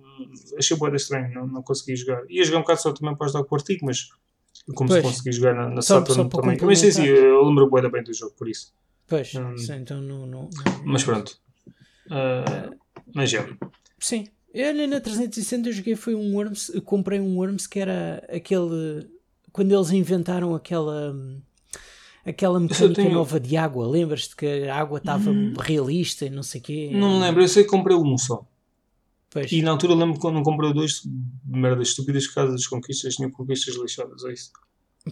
[0.56, 2.22] Achei boeda estranho, não, não consegui jogar.
[2.30, 4.10] Ia jogar um bocado só também para ajudar com o artigo, mas
[4.74, 5.02] como se Pois.
[5.16, 6.58] consegui jogar na, na Só- Saturn só também.
[6.62, 8.72] Mas sim, sim, eu lembro boeda bem do jogo, por isso.
[9.08, 9.56] Pois, Hum.
[9.58, 10.26] sim, então não.
[10.26, 10.50] não, não-
[10.84, 11.36] Mas pronto.
[12.10, 12.70] Ah,
[13.14, 13.44] mas já.
[13.98, 14.28] Sim.
[14.58, 19.08] Olha, na 360 eu joguei foi um Worms, comprei um Worms que era aquele
[19.52, 21.40] quando eles inventaram aquela hum,
[22.24, 26.60] aquela mecânica tenho- nova de água, lembras-te que a água estava realista e não sei
[26.60, 26.90] quê?
[26.92, 28.46] Não me lembro, eu sei que comprei um só.
[29.30, 29.52] Pois.
[29.52, 31.02] E na altura lembro quando comprei dois,
[31.44, 34.50] merdas estúpidas por causa das conquistas, tinha conquistas lixadas, é isso.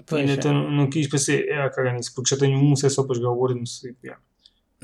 [0.06, 0.34] Pois, e é.
[0.34, 3.02] então não, quis, pensei, é a cagar nisso, porque já tenho um, se é só
[3.02, 3.84] para jogar o Worms.
[3.84, 4.22] E, yeah.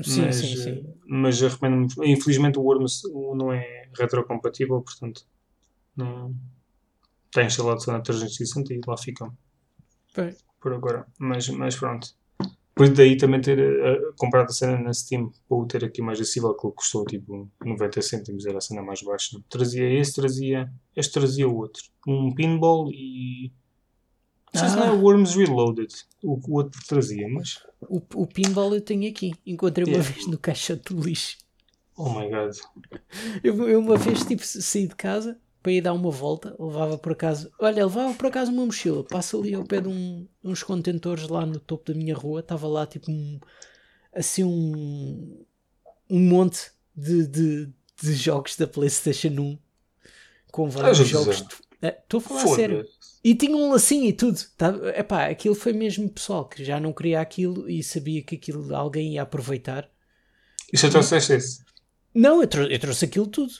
[0.03, 0.85] sim, mas, sim, eh, sim.
[1.07, 1.87] mas arrependo-me.
[2.11, 3.01] Infelizmente o Worms
[3.35, 5.25] não é retrocompatível, portanto
[5.95, 6.35] não
[7.27, 9.35] está instalado só na 360 e lá ficam
[10.13, 10.37] Pois.
[10.61, 11.05] por agora.
[11.19, 12.07] Mas, mas pronto.
[12.75, 16.19] Depois daí também ter eh, comprado a cena na Steam para o ter aqui mais
[16.19, 19.39] acessível, que custou tipo 90 cêntimos, era a cena mais baixa.
[19.47, 20.73] Trazia esse, trazia.
[20.95, 21.83] Este trazia o outro.
[22.07, 23.51] Um pinball e.
[24.53, 24.93] Não sei se não é Ah.
[24.93, 25.93] Worms Reloaded.
[26.23, 27.59] O que o outro trazia, mas.
[27.81, 29.33] O, o pinball eu tenho aqui.
[29.45, 30.11] Encontrei uma Yeah.
[30.11, 31.37] vez no caixa de lixo.
[31.95, 32.55] Oh my god.
[33.43, 37.13] Eu, eu uma vez tipo, saí de casa para ir dar uma volta, levava por
[37.13, 41.27] acaso, olha, levava por acaso uma mochila, passa ali ao pé de um- uns contentores
[41.29, 43.39] lá no topo da minha rua, estava lá tipo um,
[44.13, 45.45] assim um,
[46.09, 47.69] um monte de, de,
[48.01, 49.57] de jogos da Playstation 1
[50.51, 51.57] com vários Estás a jogos.
[51.81, 52.87] É, Estou a falar a sério.
[53.23, 54.39] E tinha um lacinho e tudo.
[54.57, 54.73] Tá?
[54.97, 59.13] Epá, aquilo foi mesmo pessoal que já não queria aquilo e sabia que aquilo alguém
[59.13, 59.89] ia aproveitar.
[60.71, 61.63] E só trouxeste esse?
[62.13, 63.53] Não, eu, trou- eu trouxe aquilo tudo.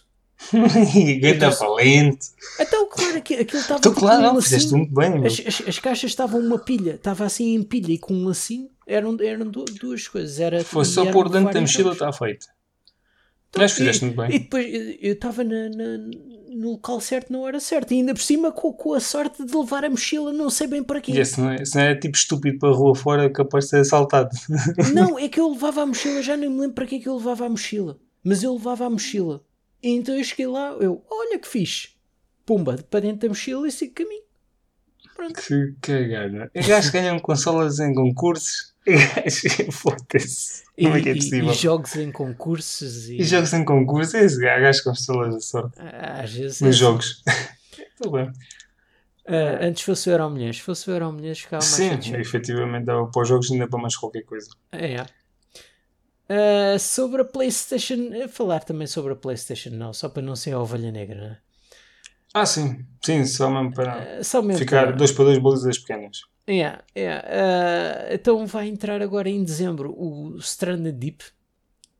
[1.21, 2.27] Ganda valente.
[2.59, 4.77] Então, claro, aquilo estava tipo, claro, um fizeste lacinho.
[4.79, 5.25] muito bem.
[5.25, 8.69] As, as, as caixas estavam uma pilha, estava assim em pilha e com um lacinho.
[8.85, 10.39] Eram, eram du- duas coisas.
[10.39, 12.47] Era, Foi e só eram pôr dentro da mochila, está feito.
[13.49, 14.39] Então, Mas fizeste e- muito E bem.
[14.39, 14.65] depois
[15.01, 17.93] eu- estava no local certo na hora certa.
[17.93, 20.83] E ainda por cima com, com a sorte de levar a mochila, não sei bem
[20.83, 21.13] para quê.
[21.13, 23.69] E esse não, é, se não é tipo estúpido para a rua fora, capaz de
[23.69, 24.29] ser assaltado.
[24.93, 27.07] Não, é que eu levava a mochila, já nem me lembro para que é que
[27.07, 27.97] eu levava a mochila.
[28.23, 29.43] Mas eu levava a mochila.
[29.81, 31.89] E então eu cheguei lá, eu, olha que fixe.
[32.45, 34.23] Pumba, para dentro da mochila e sigo caminho.
[35.15, 35.33] Pronto.
[35.41, 36.49] Que cagada.
[36.55, 38.71] E gajos ganham consolas em concursos.
[38.85, 40.63] E gajos, foda-se.
[40.77, 41.51] E, Como é que é e- possível?
[41.51, 45.33] e jogos em concursos e, E jogos em concursos, é esse gajo, gajos com consolas
[45.35, 45.79] da sorte.
[45.79, 46.79] às vezes é Nos assim.
[46.83, 47.23] jogos.
[47.97, 48.33] Tudo bem.
[49.25, 52.83] Ah, antes fosse o Euro Milhões, se fosse o Euro Milhões ficava mais Sim, efetivamente
[52.83, 54.49] dava para os jogos ainda para mais qualquer coisa.
[54.73, 55.05] É.
[56.29, 60.53] Ah, sobre a PlayStation, eh, falar também sobre a PlayStation, não, só para não ser
[60.53, 61.37] a ovelha negra, né?
[62.33, 62.85] Ah, sim.
[63.03, 66.17] Sim, só mesmo para Ah, só mesmo ficar para- dois para dois balizas pequenas.
[66.49, 67.21] Yeah, yeah.
[68.09, 71.23] Ah, então vai entrar agora em dezembro o Stranded Deep,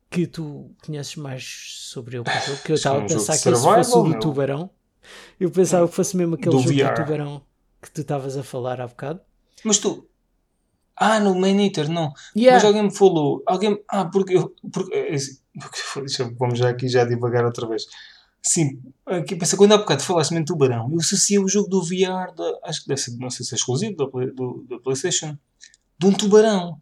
[0.09, 1.43] que tu conheces mais
[1.91, 3.85] sobre ele que o jogo, que eu Isso é estava um a pensar que survival,
[3.85, 4.69] fosse o do tubarão.
[5.39, 6.79] Eu pensava que fosse mesmo aquele Do jogo VR.
[6.79, 7.43] do tubarão
[7.81, 9.21] que tu estavas a falar há bocado.
[9.63, 9.91] Mas tu.
[10.95, 12.13] Ah, no Main Eater, não.
[12.35, 12.55] Yeah.
[12.57, 13.43] Mas alguém me falou.
[13.47, 13.81] Alguém.
[13.89, 14.35] Ah, porque.
[14.37, 17.85] eu- porque é assim, porque- vamos já aqui já divagar outra vez.
[18.45, 22.33] Sim, aqui pensa, quando há bocado falaste em tubarão, eu associei o jogo do VR,
[22.35, 25.37] da, acho que deve ser, não sei se é exclusivo da, do, do PlayStation,
[25.97, 26.77] de um tubarão.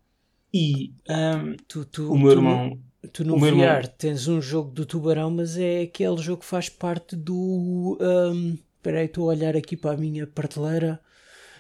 [0.54, 2.80] E um, tu, tu, o meu irmão.
[3.14, 3.82] Tu no VR irmão...
[3.98, 7.98] tens um jogo do tubarão, mas é aquele jogo que faz parte do.
[8.02, 11.00] Um, espera aí, estou a olhar aqui para a minha prateleira.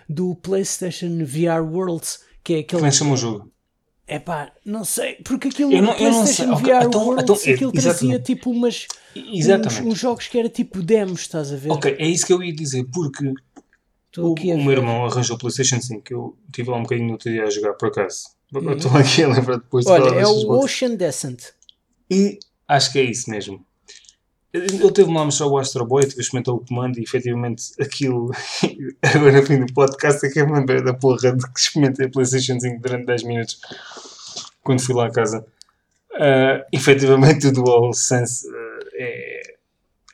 [0.09, 2.79] Do PlayStation VR Worlds, que é aquele.
[2.79, 3.51] Como é que chama o jogo?
[4.07, 7.53] É pá, não sei, porque aquilo eu não, PlayStation não VR então, Worlds, então, é,
[7.55, 8.87] aquilo trazia tipo umas.
[9.15, 11.71] Uns, uns, jogos que era tipo demos, estás a ver?
[11.71, 13.33] Ok, é isso que eu ia dizer, porque
[14.17, 17.13] o, o meu irmão arranjou o PlayStation 5, que eu tive lá um bocadinho no
[17.13, 18.25] outro dia a jogar por acaso.
[18.53, 18.73] Uhum.
[18.73, 21.43] Estou aqui a lembrar depois de Olha, é o Ocean Descent.
[22.09, 22.37] E
[22.67, 23.65] acho que é isso mesmo.
[24.53, 28.31] Ele teve-me lá a mostrar o Astro Boy, experimentar o comando e efetivamente aquilo.
[29.01, 32.07] Agora, no fim do podcast, é que eu me lembrei da porra de que experimentei
[32.07, 33.59] a PlayStation 5 durante 10 minutos
[34.61, 35.45] quando fui lá a casa.
[36.11, 39.41] Uh, efetivamente, o DualSense uh, é,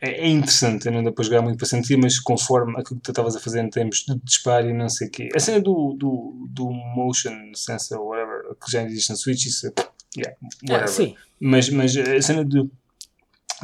[0.01, 0.85] é, é interessante.
[0.85, 3.39] Eu não dá para jogar muito para sentir, mas conforme aquilo que tu estavas a
[3.39, 5.29] fazer em termos de disparo e não sei o quê.
[5.35, 9.73] A cena do, do, do Motion Sensor, whatever, que já existe na Switch, isso.
[10.15, 10.83] Yeah, whatever.
[10.83, 11.15] Ah, sim.
[11.39, 12.69] Mas, mas a cena do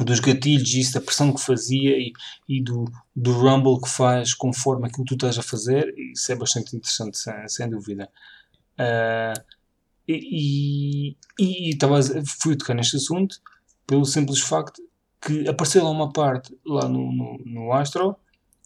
[0.00, 2.12] dos gatilhos, isso, da pressão que fazia e,
[2.48, 2.84] e do,
[3.14, 7.18] do rumble que faz conforme aquilo que tu estás a fazer, isso é bastante interessante,
[7.18, 8.10] sem, sem dúvida.
[8.78, 9.40] Uh,
[10.08, 12.00] e, e, e tava,
[12.40, 13.36] fui tocar neste assunto
[13.86, 14.82] pelo simples facto
[15.20, 18.16] que apareceu lá uma parte lá no, no, no Astro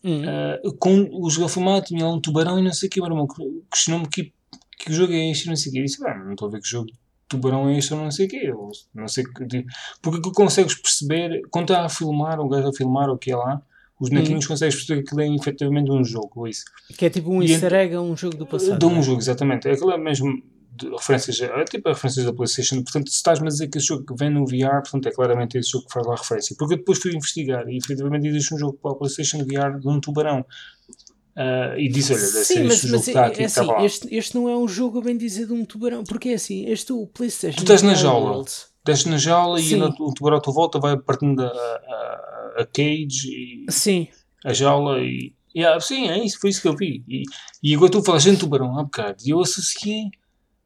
[0.03, 0.23] uhum.
[0.23, 3.11] uh, com o jogo filmado, tinha lá um tubarão e não sei o que, meu
[3.11, 3.29] irmão
[3.71, 4.33] questionou-me que,
[4.79, 5.83] que jogo é este e não sei o que.
[5.83, 6.91] Disse, não estou a ver que jogo
[7.29, 8.41] tubarão é isto ou não sei o quê.
[8.45, 9.65] Eu não sei que,
[10.03, 13.37] porque tu consegues perceber, quando está a filmar, o gajo a filmar o que é
[13.37, 13.63] lá,
[14.01, 14.49] os bonequinhos hum.
[14.49, 16.31] consegues perceber que aquilo é efetivamente um jogo.
[16.37, 16.65] Ou isso.
[16.97, 18.79] Que é tipo um e easter egg a um jogo do passado.
[18.79, 19.03] De um é?
[19.03, 19.69] jogo, exatamente.
[19.69, 20.43] Aquilo é mesmo
[20.97, 22.77] referências, é tipo referências da PlayStation.
[22.83, 25.59] Portanto, se estás-me a dizer que esse jogo que vem no VR, portanto, é claramente
[25.59, 26.55] esse jogo que faz lá referência.
[26.57, 29.89] Porque eu depois fui investigar e efetivamente existe um jogo para a PlayStation VR de
[29.89, 30.45] um tubarão.
[31.39, 33.66] Uh, e disse, olha, deve Sim, ser mas, este mas jogo é, aqui, é assim,
[33.69, 36.66] tá este, este não é um jogo, bem dizer, de um tubarão, porque é assim,
[36.66, 37.59] este o Playstation...
[37.59, 39.78] Tu estás na jaula, estás na jaula Sim.
[39.78, 43.66] e o tubarão à tua volta vai partindo a, a, a cage e...
[43.70, 44.09] Sim.
[44.44, 45.32] A jaula e...
[45.55, 47.05] Yeah, sim, é isso, foi isso que eu vi.
[47.09, 47.23] E,
[47.62, 50.10] e agora tu falas em tubarão há bocado e eu associei...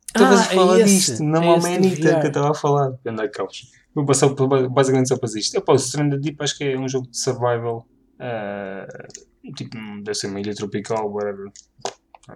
[0.06, 2.94] Estavas ah, a falar é disto, não é manita que eu estava a falar.
[3.04, 3.70] Anda caos.
[3.94, 4.30] Vou passar
[4.70, 5.54] basicamente só para isto.
[5.54, 7.86] Eu, pá, o Stranded Deep acho que é um jogo de survival...
[8.18, 11.50] Uh, Tipo, deve ser uma ilha tropical, whatever.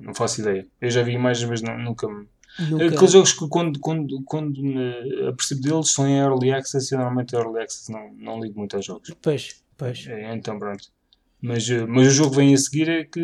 [0.00, 0.66] Não faço ideia.
[0.80, 2.26] Eu já vi imagens, mas não, nunca me.
[2.58, 2.86] Nunca...
[2.86, 7.34] Aqueles jogos que quando, quando, quando me apercebo deles são em Early Access e normalmente
[7.34, 9.14] Early Access não, não ligo muito aos jogos.
[9.20, 10.06] Pois, pois.
[10.06, 10.88] É, então pronto.
[11.40, 13.20] Mas, eh, mas o jogo que vem a seguir é que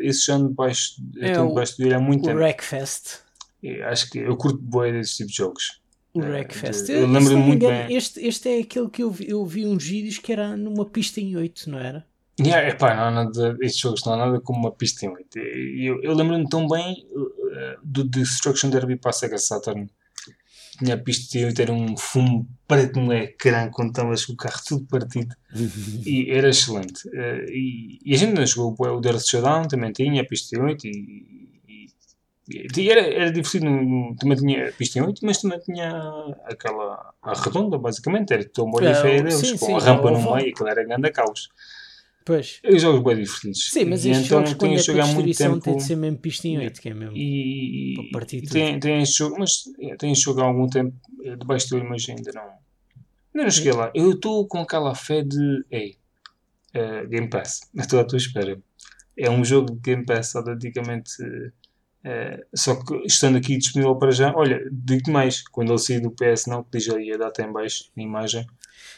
[0.00, 2.36] esse ano debaixo, é eu debaixo dele há muito tempo.
[2.36, 3.20] O Wreckfest.
[3.62, 5.80] É, acho que eu curto boa desses tipos de jogos.
[6.14, 6.88] O é, Wreckfest.
[6.88, 7.96] Eu, eu lembro-me muito bem.
[7.96, 11.20] Este, este é aquele que eu vi, eu vi uns vídeos que era numa pista
[11.20, 12.06] em 8, não era?
[12.38, 15.38] Yeah, epá, não há nada, estes jogos não há nada como uma pista em 8.
[15.38, 19.88] Eu, eu lembro-me tão bem uh, do Destruction Derby para a Sega Saturn.
[20.78, 24.36] Tinha a pista em 8, era um fumo preto no ecrã quando estavas com o
[24.36, 25.34] carro tudo partido.
[26.04, 27.08] e era excelente.
[27.08, 30.60] Uh, e, e, a gente não jogou o Dirt Showdown, também tinha a pista em
[30.60, 30.90] 8 e,
[32.50, 35.90] e, e era, era divertido, no, também tinha a pista em 8, mas também tinha
[36.44, 40.10] aquela a redonda, basicamente, era tão boa e feia deles, sim, com sim, a rampa
[40.10, 41.48] no meio, aquilo era grande caos.
[42.26, 42.60] Pois.
[42.68, 43.70] Os jogos bem divertidos.
[43.70, 45.64] Sim, mas estes então, jogos quando é para distribuição tempo...
[45.64, 49.36] tem de ser mesmo pista em 8, que é mesmo e, e tem, tem jogo,
[49.38, 49.62] mas
[49.96, 50.92] tem jogo há algum tempo
[51.22, 53.92] eh, debaixo do mas ainda não ainda não cheguei lá.
[53.94, 55.98] Eu estou com aquela fé de ei,
[56.74, 58.60] uh, Game Pass, estou à tua espera.
[59.16, 64.34] É um jogo de Game Pass autenticamente uh, só que estando aqui disponível para já,
[64.34, 67.52] olha, digo mais, quando ele sair do PS não, que diz ali a data em
[67.52, 68.44] baixo, na imagem,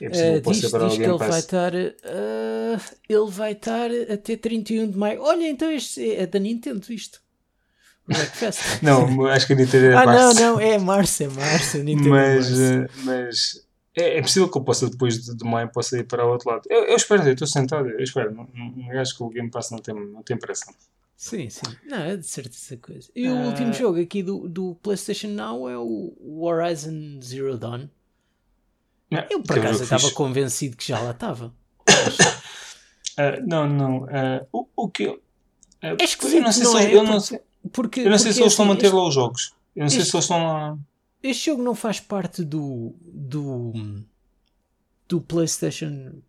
[0.06, 4.96] é uh, diz, diz que ele vai estar uh, ele vai estar até 31 de
[4.96, 5.22] maio.
[5.22, 7.20] Olha, então este é da Nintendo isto.
[8.82, 10.40] não, acho que a Nintendo é ah, março.
[10.40, 11.76] não, não, é março, é março.
[11.76, 13.04] É mas, é março.
[13.04, 13.68] mas
[13.98, 16.50] é, é, possível que eu possa depois de, de maio possa ir para o outro
[16.50, 16.62] lado.
[16.70, 18.34] Eu, eu espero, eu estou sentado, eu espero.
[18.34, 20.72] Não, não, acho que o Game Pass não tem, não tem pressão.
[21.16, 21.66] Sim, sim.
[21.84, 23.10] Não, é de certeza coisa.
[23.14, 23.32] E uh...
[23.32, 26.14] o último jogo aqui do, do PlayStation Now é o
[26.44, 27.88] Horizon Zero Dawn.
[29.10, 31.54] Não, eu por acaso estava convencido que já lá estava.
[31.88, 34.04] uh, não, não.
[34.04, 35.14] Uh, o, o que eu.
[35.82, 36.94] Uh, é esquisito, eu não sei não se é?
[36.94, 37.40] eu não sei,
[37.72, 39.54] porque, eu não sei se eles estão a manter este, lá os jogos.
[39.74, 40.78] Eu não este, sei se eles estão lá.
[41.22, 42.94] Este jogo não faz parte do.
[43.00, 43.72] do.
[45.08, 46.20] do PlayStation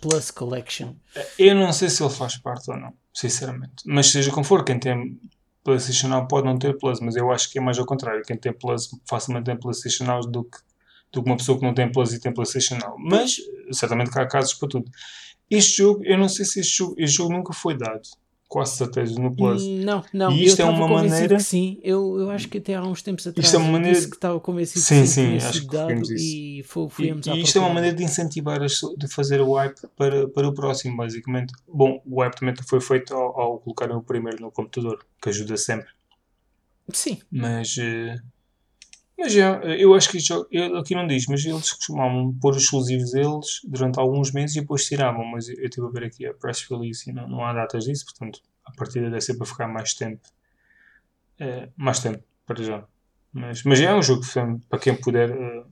[0.00, 0.94] Plus Collection.
[1.38, 3.82] Eu não sei se ele faz parte ou não, sinceramente.
[3.84, 5.20] Mas seja como for, quem tem
[5.64, 8.22] PlayStation Now pode não ter Plus, mas eu acho que é mais ao contrário.
[8.22, 10.58] Quem tem Plus facilmente tem PlayStation Now do que
[11.14, 12.96] do que uma pessoa que não tem Plus e tem PlayStation Now.
[12.98, 13.36] Mas,
[13.72, 14.90] certamente que há casos para tudo.
[15.50, 18.02] Este jogo, eu não sei se este jogo, este jogo nunca foi dado
[18.48, 19.62] quase certeza no Plus.
[19.62, 20.30] Hum, não, não.
[20.30, 21.36] E isto é uma maneira.
[21.36, 23.96] Que sim, eu, eu acho que até há uns tempos atrás isto é uma maneira...
[23.96, 27.42] disse que estava convencido sim, que sim, acho que dado e foi, fomos E, e
[27.42, 30.96] isto é uma maneira de incentivar, as, de fazer o wipe para, para o próximo,
[30.96, 31.52] basicamente.
[31.66, 35.56] Bom, o wipe também foi feito ao, ao colocar o primeiro no computador, que ajuda
[35.56, 35.88] sempre.
[36.92, 37.18] Sim.
[37.32, 37.76] Mas.
[37.76, 38.33] Uh,
[39.16, 43.12] mas já, eu acho que isto, aqui não diz, mas eles costumavam pôr os exclusivos
[43.12, 45.24] deles durante alguns meses e depois tiravam.
[45.24, 48.04] Mas eu estive a ver aqui a press release e não, não há datas disso,
[48.04, 50.20] portanto, a partida deve ser para ficar mais tempo.
[51.38, 52.84] É, mais tempo, para já.
[53.32, 54.22] Mas, mas é um jogo
[54.68, 55.66] para quem puder, uh,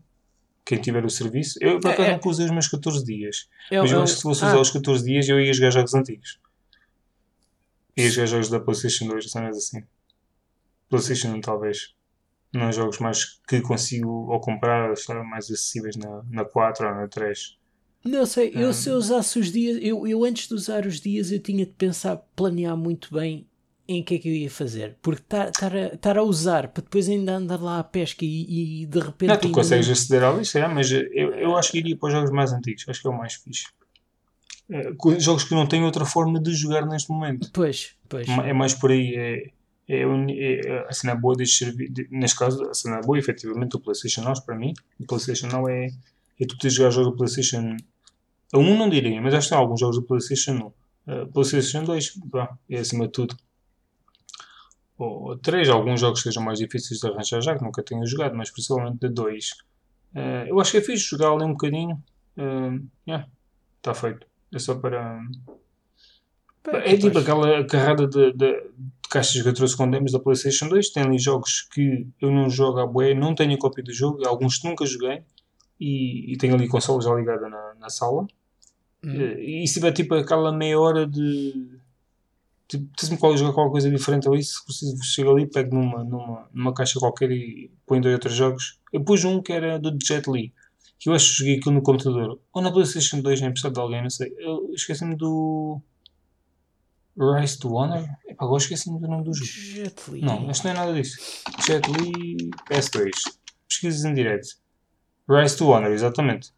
[0.64, 1.58] quem tiver o serviço.
[1.60, 2.14] Eu por acaso é, é.
[2.14, 3.48] nunca usei os meus 14 dias.
[3.70, 4.60] Eu, mas eu, eu acho que se fosse usar ah.
[4.60, 6.38] os 14 dias, eu ia jogar jogos antigos.
[7.96, 9.84] Ia jogar jogos da PlayStation 2, cenas assim.
[10.88, 11.94] PlayStation 1, talvez
[12.52, 17.08] não jogos mais que consigo ou comprar estarão mais acessíveis na, na 4 ou na
[17.08, 17.56] 3.
[18.04, 21.00] Não sei, eu um, se eu usasse os dias, eu, eu antes de usar os
[21.00, 23.46] dias eu tinha de pensar, planear muito bem
[23.86, 24.96] em que é que eu ia fazer.
[25.00, 28.98] Porque estar a, a usar para depois ainda andar lá à pesca e, e de
[28.98, 29.28] repente.
[29.28, 29.92] Não, tu consegues não...
[29.92, 31.02] aceder ao lixo, é, mas eu,
[31.34, 33.66] eu acho que iria para os jogos mais antigos, acho que é o mais fixe.
[34.70, 37.50] É, jogos que não têm outra forma de jogar neste momento.
[37.52, 38.28] Pois, pois.
[38.28, 39.14] É mais por aí.
[39.14, 39.50] É,
[39.94, 44.22] é, é, a cena boa deste serviço, neste caso, a cena boa, efetivamente, o PlayStation
[44.22, 45.88] Now, para mim, o PlayStation Now é,
[46.40, 47.76] é tu podes jogar jogos do PlayStation.
[48.52, 50.72] A 1 não diria, mas acho que há alguns jogos do PlayStation
[51.06, 51.22] 1.
[51.22, 53.36] Uh, PlayStation 2, pá, é acima de tudo.
[54.96, 58.34] Ou 3, alguns jogos que sejam mais difíceis de arranjar já, que nunca tenho jogado,
[58.36, 59.50] mas principalmente de 2.
[60.14, 62.02] Uh, eu acho que é fixe jogar ali um bocadinho.
[62.36, 63.26] Uh, yeah,
[63.78, 64.26] está feito.
[64.54, 65.20] É só para.
[66.68, 68.70] É, é tipo aquela carrada de, de,
[69.12, 70.90] caixas que eu trouxe com demos da PlayStation 2.
[70.90, 74.58] Tem ali jogos que eu não jogo à bué, não tenho cópia do jogo, alguns
[74.58, 75.22] que nunca joguei.
[75.78, 78.26] E, e tenho ali consola já ligada na, na sala.
[79.04, 79.12] Hum.
[79.12, 81.78] E, e se tiver tipo aquela meia hora de.
[82.66, 86.48] Tipo, me qual jogar qualquer coisa diferente ou isso, preciso chego ali, pego numa, numa,
[86.54, 88.80] numa caixa qualquer e põe dois outros jogos.
[88.90, 90.54] Eu pus um que era do Jet Li,
[90.98, 92.40] que eu acho que joguei aquilo no computador.
[92.50, 94.34] Ou na PlayStation 2, nem precisava de alguém, não sei.
[94.38, 95.82] Eu esqueci-me do.
[97.16, 98.08] Rise to Honor?
[98.26, 99.46] Epá, agora esqueci-me do nome do jogo.
[99.46, 100.22] Jet Li.
[100.22, 101.18] Não, este não é nada disso.
[101.66, 103.10] Jet Li PS2.
[103.68, 104.48] Pesquisas em direto.
[105.28, 106.52] Rise to Honor, exatamente.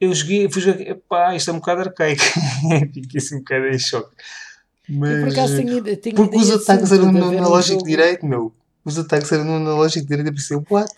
[0.00, 0.80] Eu joguei, fui jogar.
[0.80, 2.22] Epá, isto é um bocado arcaico.
[2.92, 4.14] Fiquei assim um bocado em choque.
[4.88, 5.10] Mas.
[5.10, 8.52] Eu por acaso tenho, tenho porque os ataques eram no analógico um direito, meu.
[8.84, 10.28] Os ataques eram no analógico direito.
[10.28, 10.92] Eu pensei, what?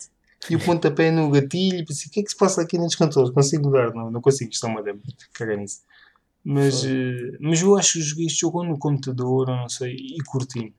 [0.49, 1.85] E o pontapé no gatilho.
[1.85, 3.31] Pensei, o que é que se passa aqui nos controles?
[3.31, 3.93] Consigo mudar?
[3.93, 4.51] Não, não consigo.
[4.51, 5.01] Isto é uma demo.
[5.33, 5.81] Caga nisso.
[6.47, 10.23] Mas, uh, mas eu acho que joguei este jogo no computador, ou não sei, e
[10.23, 10.71] curti.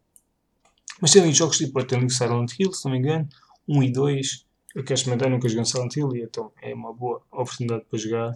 [1.00, 3.28] Mas tem ali jogos tipo, tem ali Silent Hill, se não me engano,
[3.68, 4.46] 1 e 2.
[4.76, 8.34] Eu quero experimentar, nunca joguei Silent Hill, e então é uma boa oportunidade para jogar.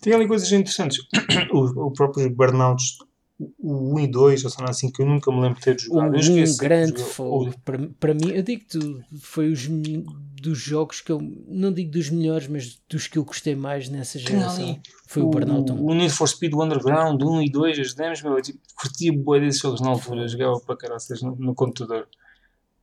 [0.00, 0.98] Tem ali coisas interessantes.
[1.52, 2.96] o, o próprio Burnouts
[3.58, 6.14] o 1 e 2, ou seja, assim, que eu nunca me lembro de ter jogado.
[6.14, 7.54] O um grande fogo.
[7.64, 8.78] Para, para mim, eu digo que
[9.20, 9.68] foi os
[10.42, 14.18] dos jogos que eu, não digo dos melhores, mas dos que eu gostei mais nessa
[14.18, 14.80] geração.
[15.06, 15.84] Foi o, o Burnout 1.
[15.84, 19.38] O Need for Speed Underground 1 e 2, as demos, meu, eu tipo, curtia boa
[19.38, 22.08] desses jogos na altura, jogava para caraças no, no computador.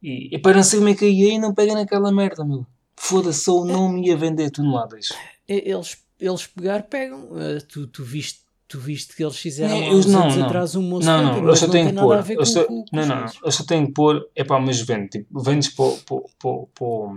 [0.01, 2.65] E, e para não sei como é que ia e não pega naquela merda, meu.
[2.95, 5.09] Foda-se, ou não me ia vender toneladas.
[5.47, 7.23] Eles, eles pegar, pegam.
[7.31, 10.45] Uh, tu, tu viste tu viste que eles fizeram há uns não, não.
[10.45, 13.25] atrás um moço não, não, eu só tenho que pôr eu só, com, não, não,
[13.43, 17.15] eu só tenho que pôr é pá, mas vende tipo, vendes para, para, para, para,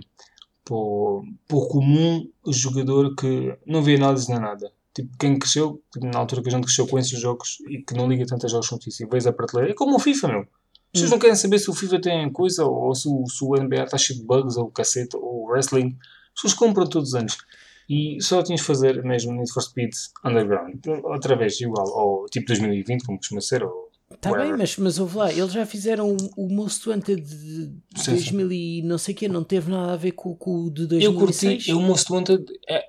[0.65, 0.77] para,
[1.47, 6.19] para o comum jogador que não vê análise nem nada tipo, quem cresceu, tipo, na
[6.19, 8.71] altura que a gente cresceu com esses jogos e que não liga tanto a jogos
[8.71, 10.41] notícias, vês a prateleira, é como o FIFA, meu.
[10.41, 11.15] As pessoas hum.
[11.15, 13.97] não querem saber se o FIFA tem coisa ou se o, se o NBA está
[13.97, 15.97] cheio de bugs ou o cacete ou o wrestling.
[16.35, 17.39] As pessoas compram todos os anos.
[17.93, 19.93] E só tinhas de fazer mesmo Need for Speed
[20.25, 24.99] Underground, outra vez igual, ou tipo 2020, como costuma ser, ou Está bem, mas, mas
[24.99, 28.55] ouve lá, eles já fizeram o, Most Wanted de sim, 2000 sim.
[28.55, 31.03] e não sei o que, não teve nada a ver com, com o de 2006.
[31.03, 32.89] Eu curti, o Most Wanted, é,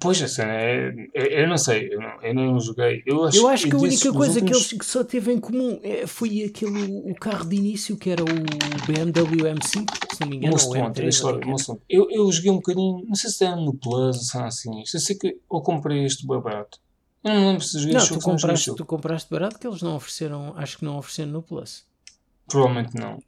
[0.00, 3.02] Pois, assim, é, é, eu não sei, eu não, eu não joguei.
[3.06, 4.66] Eu acho, eu acho que a única coisa últimos...
[4.66, 8.22] que eles só teve em comum é, foi aquele o carro de início que era
[8.22, 9.64] o BMW M5,
[10.12, 10.52] se não me engano.
[10.52, 11.08] Most Wanted,
[11.88, 14.80] eu, eu joguei um bocadinho, não sei se era no Plus ou assim.
[14.80, 16.78] Eu sei que eu comprei este barato.
[17.22, 20.54] Eu não lembro se joguei Não, tu compraste, tu compraste barato que eles não ofereceram,
[20.56, 21.84] acho que não ofereceram no Plus.
[22.48, 23.22] Provavelmente não.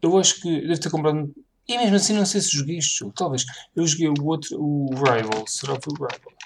[0.00, 1.32] Eu acho que deve ter comprado
[1.68, 3.12] e mesmo assim não sei se joguei este jogo.
[3.16, 3.44] Talvez.
[3.74, 5.52] Eu joguei o outro, o Rivals.
[5.54, 6.36] Será que foi o Rivals?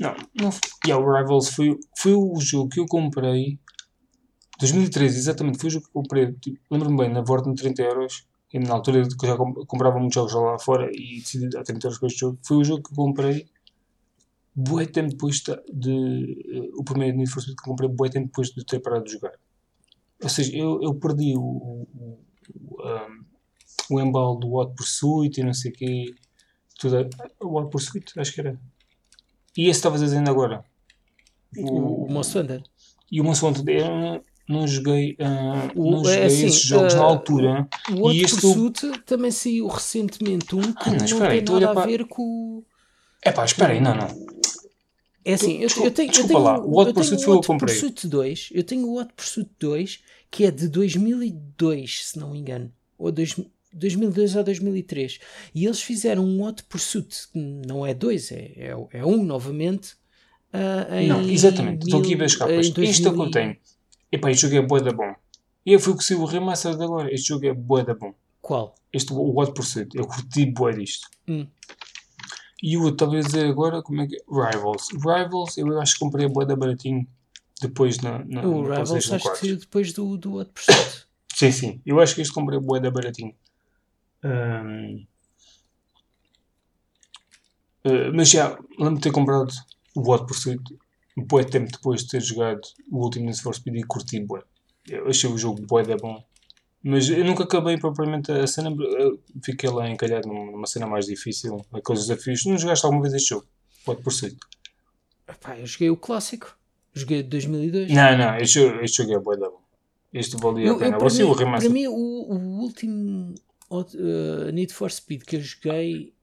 [0.00, 0.60] Não, não foi.
[0.86, 3.58] Yeah, o Rivals foi, foi o jogo que eu comprei.
[4.60, 5.58] 2013, exatamente.
[5.58, 6.32] Foi o jogo que eu comprei.
[6.32, 8.26] Tipo, Lembro-me bem, na Vorten 30 euros.
[8.52, 9.36] e na altura que eu já
[9.66, 12.64] comprava muitos jogos lá fora e decidi a 30 euros para este jogo, foi o
[12.64, 13.46] jogo que comprei
[14.58, 15.92] bué tempo depois de, de
[16.58, 19.12] uh, o primeiro Need for Speed que comprei bué tempo depois de ter parado de
[19.12, 19.32] jogar.
[20.20, 22.18] Ou seja, eu, eu perdi o, o,
[22.70, 23.17] o, um,
[23.90, 26.14] o embalo do What Pursuit e não sei o quê.
[26.78, 27.08] Tudo,
[27.40, 28.58] o What Pursuit, acho que era.
[29.56, 30.64] E esse estavas dizendo agora.
[31.56, 32.62] O, o Monster Hunter.
[33.10, 36.94] E o Monster Hunter, eu não joguei, uh, o, não é joguei assim, esses jogos
[36.94, 37.68] uh, na altura.
[37.90, 41.86] O What Pursuit também saiu recentemente um que ah, não, não tem nada a para...
[41.86, 42.62] ver com...
[43.22, 44.08] É pá, espera aí, não, não.
[45.24, 47.46] É assim, eu, eu, tenho, desculpa eu tenho, lá, o What Pursuit foi o que
[47.46, 47.74] eu comprei.
[47.74, 50.00] Pursuit 2, eu tenho o What Pursuit 2
[50.30, 52.72] que é de 2002, se não me engano.
[52.98, 53.34] Ou dois,
[53.72, 55.18] 2002 ou 2003.
[55.54, 59.96] E eles fizeram um Hot Pursuit, que não é dois, é, é, é um novamente.
[60.52, 62.66] Uh, não, exatamente, estou aqui a ver as capas.
[62.66, 63.56] Isto é o que eu tenho.
[64.10, 65.14] Epá, este jogo é boa da bom.
[65.66, 67.12] E eu fui que o remaster de agora.
[67.12, 68.14] Este jogo é boa da bom.
[68.40, 68.74] Qual?
[68.90, 69.94] Este, o Hot Pursuit.
[69.94, 71.08] Eu curti boa disto.
[71.28, 71.46] Hum.
[72.62, 74.18] E o outro, talvez dizer agora, como é que é?
[74.26, 74.88] Rivals.
[74.92, 77.06] Rivals, eu acho que comprei a boa da baratinho
[77.60, 81.06] depois na, na O na Rivals acho que depois do, do Hot Pursuit.
[81.34, 81.82] sim, sim.
[81.84, 83.34] Eu acho que este comprei a boa da baratinho.
[84.24, 85.06] Um,
[87.84, 89.52] uh, eh, mas já, lembro de ter comprado
[89.94, 90.62] o Hot Pursuit
[91.16, 94.42] um pouco tempo depois de ter jogado o último Need for Speed e curti bué.
[94.88, 96.22] Eu achei o jogo bué da bom.
[96.82, 98.70] Mas eu nunca acabei propriamente a cena,
[99.44, 102.44] fiquei lá encalhado numa cena mais difícil, aqueles desafios.
[102.46, 103.46] Não jogaste alguma vez este jogo?
[103.84, 104.36] Pode por si.
[105.28, 106.56] Epá, eu joguei o clássico.
[106.94, 107.90] Joguei de 2002.
[107.90, 109.60] Não, não, este, este jogo é bué da bom.
[110.12, 110.96] Este valia a pena.
[110.96, 113.34] Eu, para, mim, o para mim, o, o último
[113.70, 116.14] uh, Need for Speed que eu joguei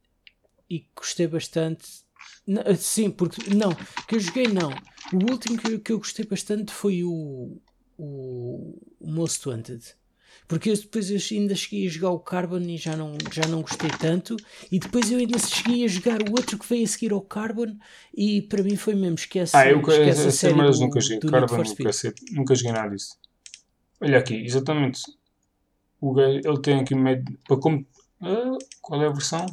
[0.69, 2.05] e gostei bastante
[2.47, 3.53] não, eh, sim, porque.
[3.53, 3.73] Não,
[4.07, 4.69] que eu joguei não.
[5.13, 7.57] O último que, que eu gostei bastante foi o.
[7.97, 9.81] O, o Most Wanted.
[10.49, 13.61] Porque eu depois eu ainda cheguei a jogar o Carbon e já não, já não
[13.61, 14.35] gostei tanto.
[14.69, 17.77] E depois eu ainda cheguei a jogar o outro que veio a seguir ao Carbon.
[18.13, 19.55] E para mim foi mesmo esquece.
[19.55, 21.19] Ah, eu esquece a série mas do, nunca joguei.
[21.19, 21.91] Carbon nunca,
[22.33, 23.15] nunca joguei nada disso.
[24.01, 25.01] Olha aqui, exatamente.
[25.99, 27.23] O gajo, ele tem aqui meio.
[27.47, 27.85] Para como,
[28.21, 29.45] uh, qual é a versão?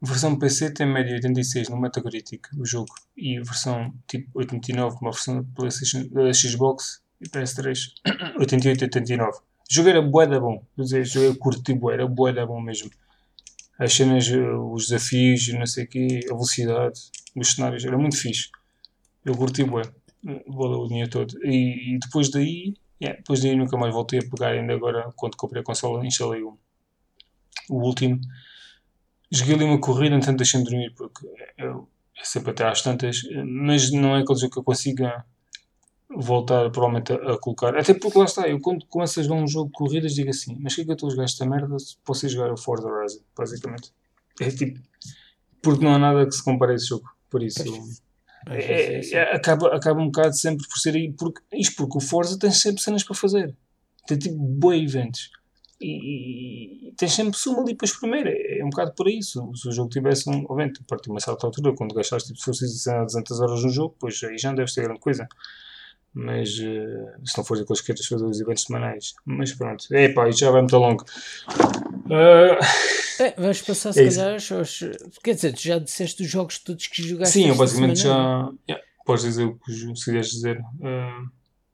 [0.00, 5.42] Versão PC tem média 86 no Metacritic, o jogo, e versão tipo 89, uma versão
[5.54, 7.78] PlayStation, da Xbox e PS3,
[8.38, 9.38] 88 89.
[9.38, 12.46] O jogo era bué da bom, quer dizer, jogo eu curti bué, era bué da
[12.46, 12.90] bom mesmo.
[13.78, 17.00] As cenas, os desafios, não sei o quê, a velocidade,
[17.34, 18.48] os cenários, era muito fixe.
[19.24, 19.82] Eu curti bué,
[20.46, 21.34] valeu o dinheiro todo.
[21.42, 25.36] E, e depois daí, yeah, depois daí nunca mais voltei a pegar, ainda agora, quando
[25.36, 26.58] comprei a consola, instalei o,
[27.70, 28.20] o último
[29.30, 31.26] joguei ali uma corrida, entanto deixei-me dormir porque
[31.58, 35.24] eu, é sempre até às tantas, mas não é aquele jogo que eu consiga
[36.08, 37.76] voltar provavelmente a, a, colocar.
[37.76, 40.56] Até porque lá está, eu quando começo a jogar um jogo de corridas digo assim,
[40.60, 42.88] mas que é que eu estou a jogar esta merda se posso jogar o Forza
[42.88, 43.92] Horizon, basicamente.
[44.40, 44.80] É tipo,
[45.62, 47.64] porque não há nada que se compare a esse jogo, por isso...
[48.48, 52.00] É, é, é, acaba, acaba um bocado sempre por ser aí, porque, isto porque o
[52.00, 53.54] Forza tem sempre cenas para fazer.
[54.06, 55.30] Tem tipo boi eventos
[55.80, 58.26] e, e tens sempre suma ali para espremer.
[58.26, 59.50] É, é um bocado por isso.
[59.54, 60.44] Se o jogo tivesse um.
[60.44, 63.70] Obviamente, a partir de uma certa altura, quando gastaste tipo, se fosse 200 horas no
[63.70, 65.28] jogo, pois aí já não deve ser grande coisa.
[66.18, 69.14] Mas uh, se não for aqueles que queiras fazer os eventos semanais.
[69.26, 71.04] Mas pronto, é pá, isto já vai muito longo.
[72.06, 74.80] Uh, é, vamos passar se é calhar aos.
[75.22, 77.34] Quer dizer, tu já disseste os jogos todos que jogaste.
[77.34, 78.50] Sim, eu basicamente já.
[78.66, 80.58] Yeah, podes dizer o que se quiseres dizer.
[80.58, 81.28] Uh,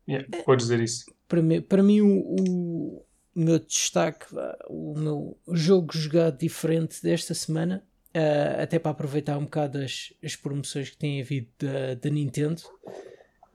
[0.09, 1.05] yeah, é, podes dizer isso.
[1.29, 4.27] Para mim, para mim o, o o meu destaque,
[4.69, 7.83] o meu jogo jogado diferente desta semana,
[8.15, 12.63] uh, até para aproveitar um bocado as, as promoções que tem havido da, da Nintendo,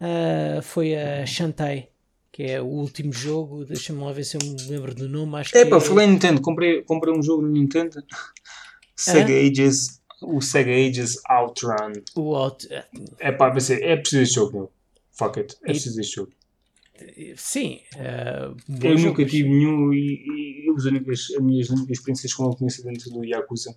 [0.01, 1.89] uh, foi a Shantae,
[2.31, 3.65] que é o último jogo.
[3.65, 5.37] Deixa-me lá ver se eu me lembro do nome.
[5.37, 5.79] Acho é pá, é...
[5.79, 8.03] falei Nintendo, comprei, comprei um jogo no Nintendo,
[8.95, 9.37] Sega ah?
[9.37, 10.01] Ages.
[10.19, 11.93] O Sega Ages Outrun.
[12.15, 12.67] O Out...
[13.19, 14.71] É pá, é preciso este jogo, meu.
[15.11, 15.55] Fuck it.
[15.63, 16.31] É preciso este jogo.
[17.35, 17.81] Sim.
[17.95, 22.55] Uh, eu nunca tive nenhum e, e, as, únicas, as minhas únicas experiências com o
[22.55, 23.75] conheci dentro do Yakuza.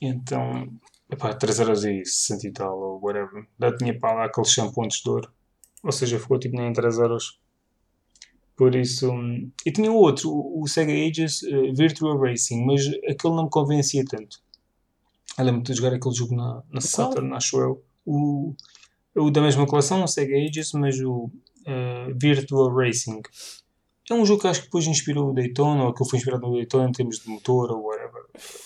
[0.00, 0.68] Então,
[1.12, 3.46] epá, 3 horas e 60 tal, ou whatever.
[3.60, 5.32] Já tinha para lá aqueles shampoos de dor.
[5.82, 7.38] Ou seja, ficou tipo nem 3 horas.
[8.56, 9.10] Por isso.
[9.66, 14.40] E tinha outro, o Sega Ages uh, Virtual Racing, mas aquele não me convencia tanto.
[15.38, 17.82] Eu lembro de jogar aquele jogo na, na Saturn, acho eu.
[18.04, 18.54] O,
[19.16, 21.24] o da mesma coleção, o Sega Ages, mas o
[21.66, 23.20] uh, Virtual Racing.
[24.10, 26.54] É um jogo que acho que depois inspirou o Daytona, ou que foi inspirado no
[26.54, 28.01] Daytona em termos de motor ou whatever.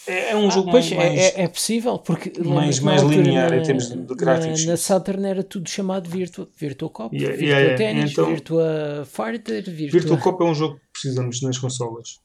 [0.06, 3.51] É, é um ah, jogo pois, mais, é, é, é, possível, porque mais, mais linear
[3.51, 4.64] na, em termos de gráficos.
[4.64, 9.05] Na, na Saturn era tudo chamado Virtua, Virtua Cop, yeah, Virtua yeah, Tennis, então, Virtua
[9.05, 10.01] Fighter, Virtua...
[10.01, 12.20] Virtua Cop é um jogo que precisamos nas consolas.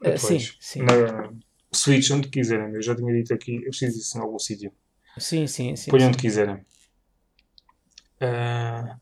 [0.00, 0.82] Uh, sim, sim.
[0.82, 1.30] Na
[1.72, 2.74] Switch, onde quiserem.
[2.74, 4.72] Eu já tinha dito aqui, eu preciso disso em algum sítio.
[5.18, 5.90] Sim, sim, sim.
[5.90, 6.56] Põe onde quiserem.
[8.20, 8.96] Uh,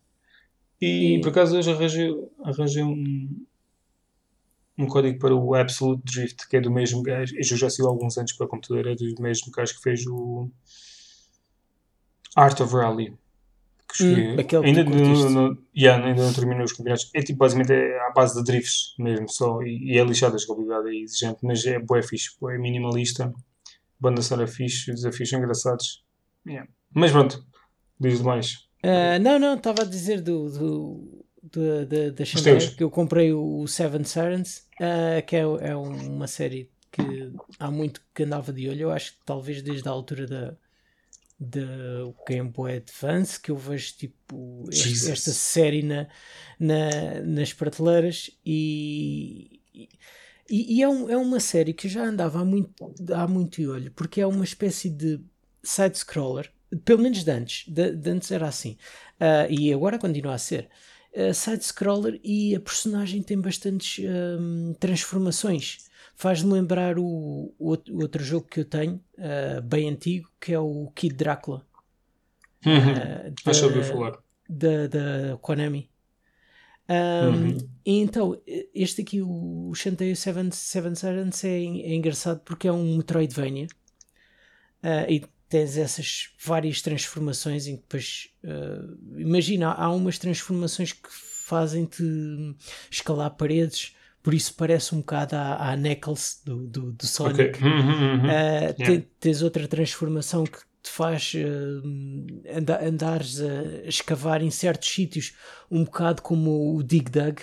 [0.80, 2.12] e, e, por acaso hoje arranjei,
[2.42, 3.46] arranjei um,
[4.76, 7.34] um código para o Absolute Drift, que é do mesmo gajo.
[7.36, 10.50] Eu já saiu há alguns anos para computador, é do mesmo gajo que fez o
[12.36, 13.16] Art of Rally.
[13.96, 17.08] Que hum, ainda, no, no, yeah, ainda não terminou os campeonatos.
[17.14, 19.62] É tipo, basicamente é à base de drifts mesmo, só.
[19.62, 23.32] E, e é lixado a jogabilidade, é exigente, mas é boé fixe, é minimalista.
[24.00, 26.04] Banda sonora fixe, os desafios são engraçados.
[26.44, 26.68] Yeah.
[26.92, 27.46] Mas pronto,
[28.00, 28.66] diz mais.
[28.84, 33.66] Uh, não, não, estava a dizer do, do, da, da Xander, que eu comprei o
[33.66, 38.82] Seven Sirens, uh, que é, é uma série que há muito que andava de olho.
[38.82, 40.56] Eu acho que talvez desde a altura da,
[41.38, 41.66] da
[42.28, 46.06] Game Boy Advance que eu vejo tipo este, esta série na,
[46.58, 49.88] na, nas prateleiras e, e,
[50.78, 53.92] e é, um, é, uma série que já andava há muito, há muito de olho
[53.92, 55.20] porque é uma espécie de
[55.62, 56.50] side-scroller
[56.84, 58.76] pelo menos de antes, de, de antes era assim.
[59.20, 60.68] Uh, e agora continua a ser
[61.16, 65.84] uh, side-scroller e a personagem tem bastantes um, transformações
[66.16, 70.90] Faz-me lembrar o, o, outro jogo que eu tenho, uh, bem antigo, que é o
[70.94, 71.66] Kid Drácula.
[72.64, 72.92] Uhum.
[72.92, 74.18] Uh, Acho que ouvi falar.
[74.48, 75.90] Da, da Konami.
[76.88, 77.58] Um, uhum.
[77.84, 78.40] Então,
[78.72, 83.66] este aqui, o Shantae Seven, Seven Silence, é, é, engraçado porque é um Metroidvania
[84.84, 85.24] uh, e
[85.54, 88.28] tens essas várias transformações em que depois.
[88.42, 92.02] Uh, imagina, há umas transformações que fazem-te
[92.90, 97.58] escalar paredes por isso parece um bocado à, à Knuckles do, do, do Sonic.
[97.58, 97.68] Okay.
[97.68, 98.24] Uhum, uhum.
[98.24, 99.06] Uh, yeah.
[99.20, 105.34] Tens outra transformação que te faz uh, anda, andares a escavar em certos sítios,
[105.70, 107.38] um bocado como o Dig Dug.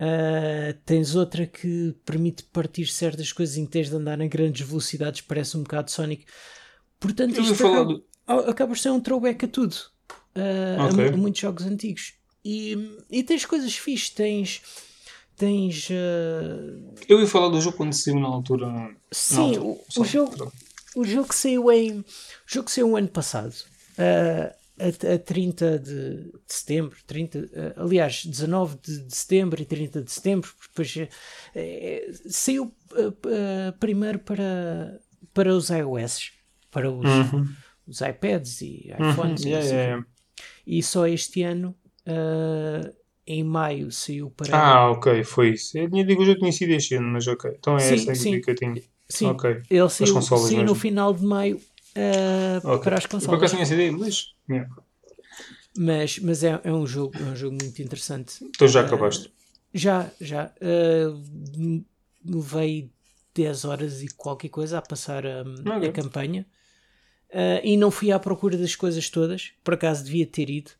[0.00, 4.66] Uh, tens outra que permite partir certas coisas em que tens de andar em grandes
[4.66, 6.24] velocidades, parece um bocado Sonic.
[7.00, 8.02] Portanto, isto acaba,
[8.50, 9.74] acaba por ser um throwback a tudo,
[10.36, 11.08] uh, okay.
[11.08, 12.14] a, a, muitos jogos antigos.
[12.44, 14.62] E, e tens coisas fixes, tens
[15.38, 15.88] tens.
[15.88, 16.94] Uh...
[17.08, 18.94] Eu ia falar do jogo quando saiu na altura.
[19.10, 20.52] Sim, na altura, o, o, jogo,
[20.96, 22.00] o jogo saiu em.
[22.00, 22.04] O
[22.46, 23.54] jogo saiu ano passado.
[23.96, 25.90] Uh, a, a 30 de,
[26.24, 30.94] de setembro, 30, uh, eh, aliás, 19 de, de, setembro e 30 de setembro, depois
[32.28, 32.72] saiu
[33.80, 35.00] primeiro para,
[35.34, 36.30] para os iOS,
[36.70, 37.46] para os, uhum.
[37.86, 39.10] os iPads e uhum.
[39.10, 39.48] iPhones uhum.
[39.48, 40.06] e, yeah, yeah.
[40.66, 41.74] e só este ano
[43.28, 44.56] em maio saiu para.
[44.56, 45.76] Ah, ok, foi isso.
[45.76, 47.50] Eu tinha digo que já tinha sido este ano, mas ok.
[47.58, 48.40] Então é sim, essa sim.
[48.40, 48.82] que eu tinha.
[49.06, 49.62] Sim, okay.
[49.70, 52.84] ele saiu, saiu no final de maio uh, okay.
[52.84, 53.26] para as consolas.
[53.26, 54.34] Por acaso tinha essa ideia, mas.
[54.48, 54.70] Yeah.
[55.76, 58.44] Mas, mas é, é, um jogo, é um jogo muito interessante.
[58.44, 59.28] Então já acabaste?
[59.28, 59.32] Uh,
[59.74, 60.50] já, já.
[60.60, 61.84] Uh,
[62.24, 62.90] levei
[63.34, 65.42] 10 horas e qualquer coisa a passar a,
[65.76, 65.88] okay.
[65.90, 66.46] a campanha.
[67.30, 69.52] Uh, e não fui à procura das coisas todas.
[69.62, 70.70] Por acaso devia ter ido.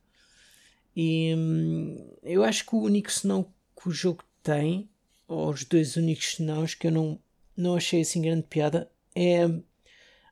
[0.97, 3.47] E hum, eu acho que o único senão
[3.81, 4.89] que o jogo tem,
[5.27, 7.19] ou os dois únicos senãos que eu não,
[7.57, 9.49] não achei assim grande piada, é.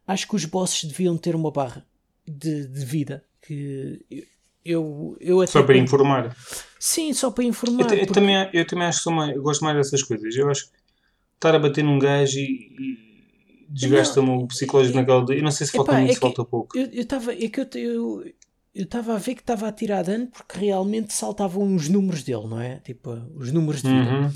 [0.07, 1.85] Acho que os bosses deviam ter uma barra
[2.27, 3.25] de, de vida.
[3.43, 4.27] Que
[4.65, 6.37] eu, eu até só para informar.
[6.79, 7.91] Sim, só para informar.
[7.91, 8.21] Eu, eu porque...
[8.21, 10.35] também, eu também acho que mais, eu gosto mais dessas coisas.
[10.35, 10.77] Eu acho que
[11.35, 13.06] estar a bater num gajo e, e
[13.69, 15.25] desgasta-me o psicológico naquela.
[15.29, 16.77] Eu não sei se falta muito, é se falta pouco.
[16.79, 17.33] Eu estava.
[17.33, 18.25] É que eu, eu,
[18.75, 22.47] eu estava a ver que estava a tirar dano porque realmente saltavam os números dele,
[22.47, 22.77] não é?
[22.77, 24.11] Tipo, os números de vida.
[24.11, 24.31] Uhum.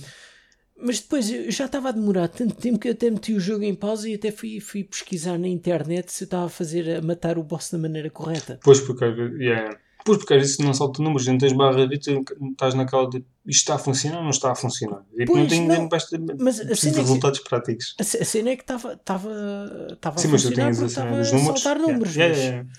[0.83, 3.65] Mas depois eu já estava a demorar tanto tempo que eu até meti o jogo
[3.65, 7.03] em pausa e até fui, fui pesquisar na internet se eu estava a fazer a
[7.03, 8.59] matar o boss da maneira correta.
[8.65, 9.77] Pois porque, yeah.
[10.07, 13.61] pois porque vezes não salta números, não tens barra de vida, estás naquela de isto
[13.61, 15.05] está a funcionar ou não está a funcionar.
[15.17, 17.95] E pois, não tem não, basta, mas a cena resultados é que, práticos.
[17.99, 22.15] A, cena é que estava a funcionar porque estava a saltar números.
[22.15, 22.71] Yeah, yeah, yeah.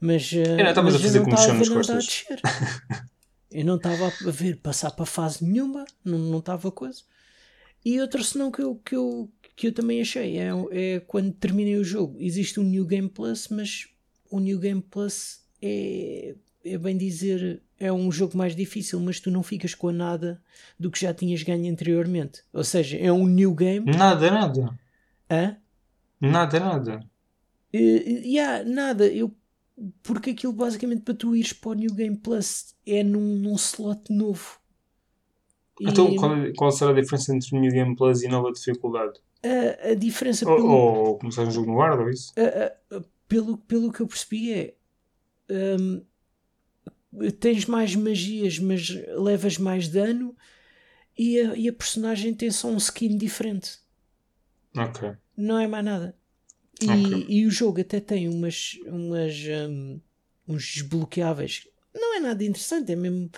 [0.00, 2.24] Mas, eu estavas a fazer como chão nas costas.
[3.50, 7.02] eu não estava a ver passar para fase nenhuma, não estava não coisa.
[7.84, 11.76] E outro senão que eu, que eu, que eu também achei é, é quando terminei
[11.76, 12.16] o jogo.
[12.20, 13.86] Existe um New Game Plus, mas
[14.30, 16.34] o New Game Plus é,
[16.64, 20.40] é bem dizer, é um jogo mais difícil, mas tu não ficas com nada
[20.78, 22.42] do que já tinhas ganho anteriormente.
[22.52, 23.90] Ou seja, é um new game.
[23.90, 24.78] Nada, nada.
[25.28, 25.56] Hã?
[26.20, 27.00] Nada, nada.
[27.74, 27.78] Uh,
[28.24, 29.06] yeah, nada.
[29.06, 29.34] Eu
[30.02, 34.12] porque aquilo basicamente para tu ires para o New Game Plus é num, num slot
[34.12, 34.60] novo.
[35.80, 36.16] Então, e...
[36.16, 39.18] qual, qual, será a diferença entre o New Game Plus e nova dificuldade?
[39.42, 40.48] a, a diferença.
[40.48, 42.32] Ou, pelo, ou começar um jogo no ar, ou isso?
[42.36, 44.74] A, a, pelo, pelo que eu percebi é.
[45.50, 46.02] Um,
[47.40, 50.36] tens mais magias, mas levas mais dano
[51.18, 53.78] e a, e a personagem tem só um skin diferente.
[54.76, 55.12] Ok.
[55.36, 56.16] Não é mais nada.
[56.80, 57.26] E, okay.
[57.28, 59.34] e o jogo até tem umas, umas
[59.68, 60.00] um,
[60.48, 61.68] uns desbloqueáveis.
[61.94, 63.30] Não é nada interessante, é mesmo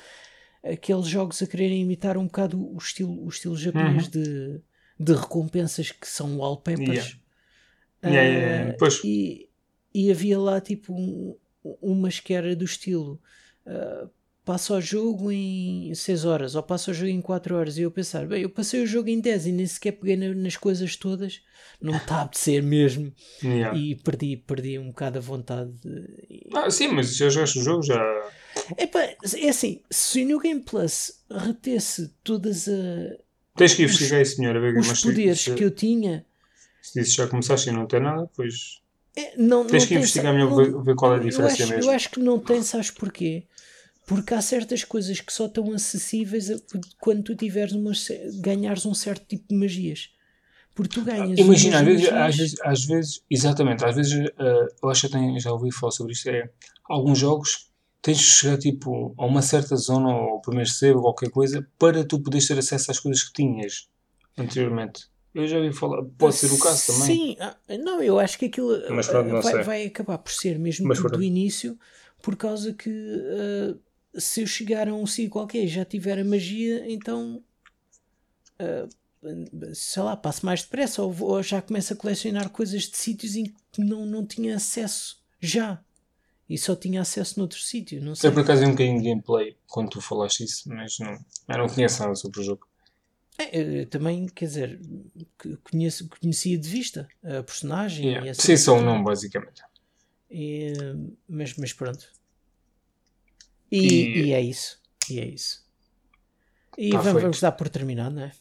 [0.62, 4.10] aqueles jogos a quererem imitar um bocado o estilo, o estilo japonês uhum.
[4.10, 4.60] de,
[5.00, 6.88] de recompensas que são wallpapers.
[6.88, 7.16] Yeah.
[8.04, 9.48] Uh, yeah, yeah, e,
[9.94, 11.36] e havia lá tipo um,
[11.80, 13.20] umas que era do estilo
[13.66, 14.10] uh,
[14.44, 17.90] passa o jogo em 6 horas ou passa o jogo em 4 horas e eu
[17.90, 20.96] pensar, bem, eu passei o jogo em 10 e nem sequer peguei na, nas coisas
[20.96, 21.40] todas,
[21.80, 23.12] não está a apetecer mesmo
[23.42, 23.76] yeah.
[23.76, 25.72] e perdi, perdi um bocado a vontade.
[25.80, 26.48] De...
[26.52, 28.30] Ah, sim, mas já jogaste o jogo, já.
[28.76, 33.16] Epá, é assim, se o New Game Plus retesse todas a.
[33.56, 34.78] Tens que investigar isso, senhora.
[34.78, 36.24] Os poderes se, que eu tinha.
[36.80, 38.81] Se disse já começaste e não tem nada, pois.
[39.16, 41.74] É, não, Tens não que investigar melhor ver, ver qual é a diferença eu acho,
[41.74, 41.90] mesmo.
[41.90, 43.44] Eu acho que não tem, sabes porquê?
[44.06, 46.50] Porque há certas coisas que só estão acessíveis
[47.00, 47.92] quando tu tiveres uma,
[48.40, 50.10] ganhares um certo tipo de magias.
[50.74, 51.38] Porque tu ganhas.
[51.38, 55.38] Imagina, às vezes, às vezes, às vezes, exatamente, às vezes uh, eu acho que tenho,
[55.38, 56.28] já ouvi falar sobre isto.
[56.30, 56.50] É,
[56.88, 57.70] alguns jogos
[58.00, 62.04] tens de chegar tipo, a uma certa zona ou primeiro sebo ou qualquer coisa para
[62.04, 63.88] tu poderes ter acesso às coisas que tinhas
[64.36, 65.11] anteriormente.
[65.34, 67.02] Eu já ouvi falar, pode ser o caso também.
[67.02, 70.86] Sim, ah, não, eu acho que aquilo Mas, pronto, vai, vai, acabar por ser mesmo
[70.86, 71.78] Mas, do início,
[72.20, 73.78] por causa que uh,
[74.20, 77.42] se eu chegar a um sítio qualquer e já tiver a magia, então
[78.60, 78.88] uh,
[79.74, 83.44] sei lá, passo mais depressa ou, ou, já começo a colecionar coisas de sítios em
[83.70, 85.80] que não, não tinha acesso já.
[86.48, 88.02] E só tinha acesso noutro sítio.
[88.02, 88.28] Não sei.
[88.28, 91.12] Eu por acaso vi um bocadinho de gameplay quando tu falaste isso, mas não,
[91.48, 92.66] eu não conheço nada sobre o jogo.
[93.38, 94.80] É, eu também, quer dizer,
[95.70, 98.08] conheço, conhecia de vista a personagem.
[98.08, 98.30] Yeah.
[98.30, 99.62] E Sim, só o nome, basicamente.
[100.30, 100.72] E,
[101.28, 102.06] mas, mas pronto.
[103.70, 104.78] E, e, e, é isso.
[105.10, 105.66] E é isso.
[106.76, 108.32] E tá vamos, vamos, dar por terminado, não é?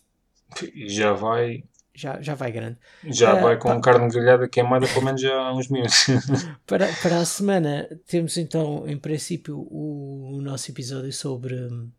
[0.88, 1.64] Já vai.
[1.94, 2.78] Já, já vai grande.
[3.04, 3.82] Já uh, vai com pa...
[3.82, 6.08] carne grelhada queimada pelo menos já há uns meses.
[6.66, 11.56] para, para a semana temos então, em princípio, o, o nosso episódio sobre.
[11.56, 11.92] Uh,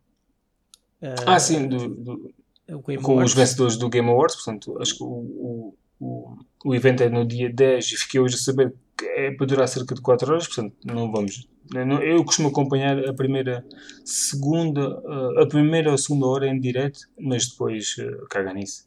[1.27, 2.35] ah, sim, do, do
[3.03, 3.33] com Awards.
[3.33, 4.37] os vencedores do Game Awards.
[4.37, 8.37] Portanto, acho que o, o, o, o evento é no dia 10 e fiquei hoje
[8.37, 10.47] a saber que é para durar cerca de 4 horas.
[10.47, 11.47] Portanto, não vamos
[12.03, 13.65] eu costumo acompanhar a primeira,
[14.05, 18.85] segunda, eh, a primeira ou segunda hora em direto, mas depois uh, caga nisso.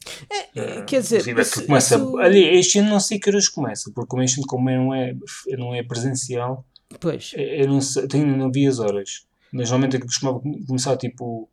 [0.56, 2.18] É, uh, quer dizer, isso, começa, isso...
[2.18, 5.16] ali, este ano não sei que horas começa, porque como este ano como não é,
[5.58, 6.66] não é presencial,
[7.00, 7.34] pois.
[7.36, 11.50] eu não, sei, tenho, não vi as horas, mas normalmente eu costumava começar tipo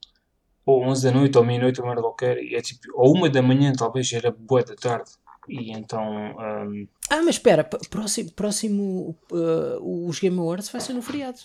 [0.64, 3.42] ou 11 da noite ou meia-noite ou merda qualquer, e é tipo, ou uma da
[3.42, 5.10] manhã talvez, era boa da tarde.
[5.48, 6.02] E então.
[6.02, 6.86] Um...
[7.10, 11.40] Ah, mas espera, próximo, próximo uh, os Game Awards vai ser no feriado.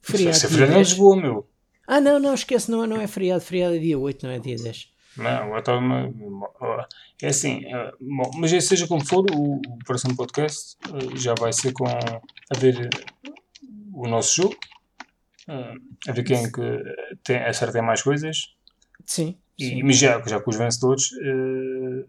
[0.00, 0.30] Feriado.
[0.30, 1.48] Vai ser feriado em Lisboa, meu.
[1.86, 3.42] Ah, não, não, esquece, não, não é feriado.
[3.42, 4.90] Feriado é dia 8, não é dia 10.
[5.16, 5.80] Não, estava
[7.20, 7.62] É assim,
[8.00, 12.88] bom, mas seja como for, o, próximo podcast uh, já vai ser com a ver
[13.92, 14.56] o nosso jogo,
[15.50, 18.54] uh, a ver quem é que tem, acerta mais coisas.
[19.04, 19.36] Sim.
[19.58, 21.12] E, mas já, já com os vencedores.
[21.12, 22.06] Uh,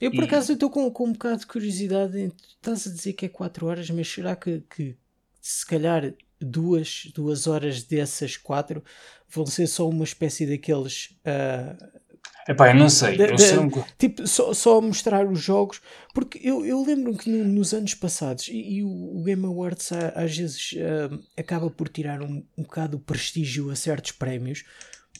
[0.00, 0.26] eu por e...
[0.26, 2.32] acaso estou com, com um bocado de curiosidade.
[2.56, 4.96] Estás a dizer que é 4 horas, mas será que, que
[5.40, 8.82] se calhar duas, duas horas dessas quatro
[9.28, 11.16] vão ser só uma espécie daqueles.
[11.20, 12.02] Uh,
[12.46, 13.16] Epá, eu não sei.
[13.58, 13.70] Um...
[13.98, 15.80] Tipo, só, só mostrar os jogos.
[16.12, 19.90] Porque eu, eu lembro que no, nos anos passados, e, e o, o, Game Awards
[20.14, 24.64] às vezes uh, acaba por tirar um, um bocado o prestígio a certos prémios,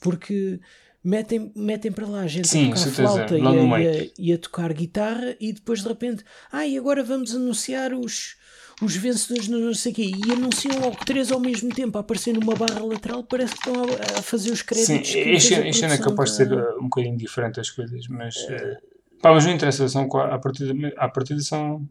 [0.01, 0.60] porque
[1.02, 4.32] metem, metem para lá a gente Sim, a tocar flauta e a, e, a, e
[4.32, 8.36] a, tocar guitarra e depois de repente, ah, e agora vamos anunciar os,
[8.83, 12.55] os vencedores não sei quê e anunciam logo três ao mesmo tempo a aparecer numa
[12.55, 15.11] barra lateral, parece que estão a, a fazer os créditos.
[15.11, 18.37] Sim, este, este ano é capaz de ser uh, um bocadinho diferente as coisas, mas.
[18.37, 18.77] Uh,
[19.23, 21.87] pá, mas não interessa, são, a, partir de, a partir de são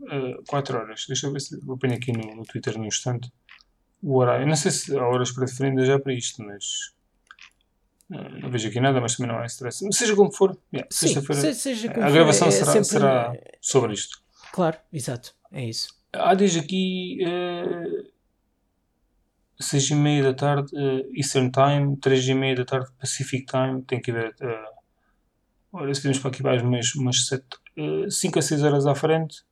[0.47, 1.05] 4 uh, horas.
[1.07, 3.31] Deixa eu ver se eu ponho aqui no, no Twitter no instante
[4.01, 4.43] o horário.
[4.43, 6.91] Eu não sei se há horas preferidas já para isto, mas
[8.09, 9.85] não vejo aqui nada, mas também não é stress.
[9.91, 12.05] Seja como for, yeah, sexta-feira.
[12.05, 12.85] A gravação é, será, sempre...
[12.85, 14.21] será, sobre isto.
[14.51, 15.33] Claro, exato.
[15.51, 16.02] É isso.
[16.13, 18.13] Há diz aqui uh,
[19.59, 23.81] 6 e meia da tarde uh, Eastern Time, 3 e meia da tarde Pacific Time.
[23.81, 24.35] Tem que ver.
[24.41, 24.77] Uh,
[25.73, 27.43] olha, se vimos para aqui mais umas, umas 7,
[27.77, 29.43] uh, 5 a 6 horas à frente,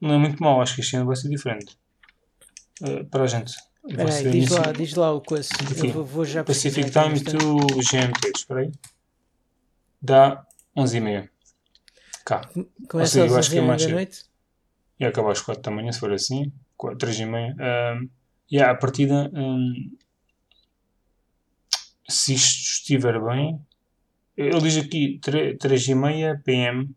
[0.00, 0.60] não é muito mal.
[0.62, 1.76] Acho que este ano vai ser diferente.
[2.80, 3.54] Uh, para a gente.
[3.86, 5.50] Peraí, diz lá, diz lá o coisa.
[5.82, 8.72] Eu vou já Pacific Time to GMT, espera aí.
[10.00, 10.46] Dá
[10.76, 11.28] 11h30.
[12.24, 12.48] cá.
[12.88, 14.29] Começa às 11 da noite?
[15.00, 16.52] E acaba às 4 da manhã, se for assim.
[16.98, 17.56] 3 e meia.
[17.58, 18.10] Um,
[18.50, 19.96] e yeah, a partida, um,
[22.08, 23.64] se isto estiver bem,
[24.36, 26.94] ele diz aqui 3, 3 e meia PM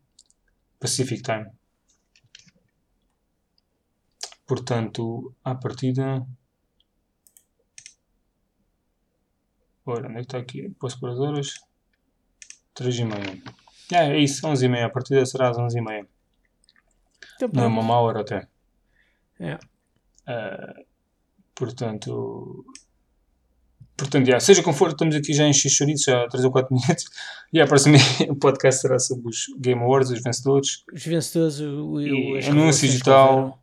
[0.78, 1.46] Pacific Time.
[4.46, 6.26] Portanto, à partida.
[9.86, 10.70] Ora, onde é que está aqui?
[10.78, 11.54] Posso pôr as horas?
[12.74, 13.42] 3 e meia.
[13.92, 14.86] É, é isso, 11 e meia.
[14.86, 16.13] A partida será às 11 e meia.
[17.36, 18.46] Então, Não é uma má hora até.
[19.38, 19.54] É.
[19.54, 20.84] Uh,
[21.54, 22.64] portanto,
[23.96, 26.72] portanto já, seja como for, estamos aqui já em Xixoritos, já há 3 ou 4
[26.74, 27.04] minutos.
[27.52, 27.98] E a próxima
[28.28, 30.84] o podcast será sobre os Game Awards, os vencedores.
[30.92, 33.62] Os vencedores, o, o, e anúncios e tal.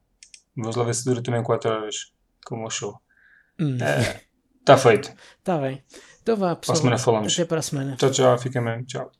[0.56, 2.12] Vamos lá ver se dura também 4 horas,
[2.46, 3.00] como o show.
[3.58, 4.76] Está hum.
[4.76, 5.14] uh, feito.
[5.40, 5.84] Está bem.
[6.22, 6.60] Então vá, pessoal.
[6.66, 7.34] Para a semana falamos.
[7.34, 7.96] Até para a semana.
[7.96, 8.38] Tchau, tchau.
[8.38, 8.84] Fica bem.
[8.84, 9.12] Tchau.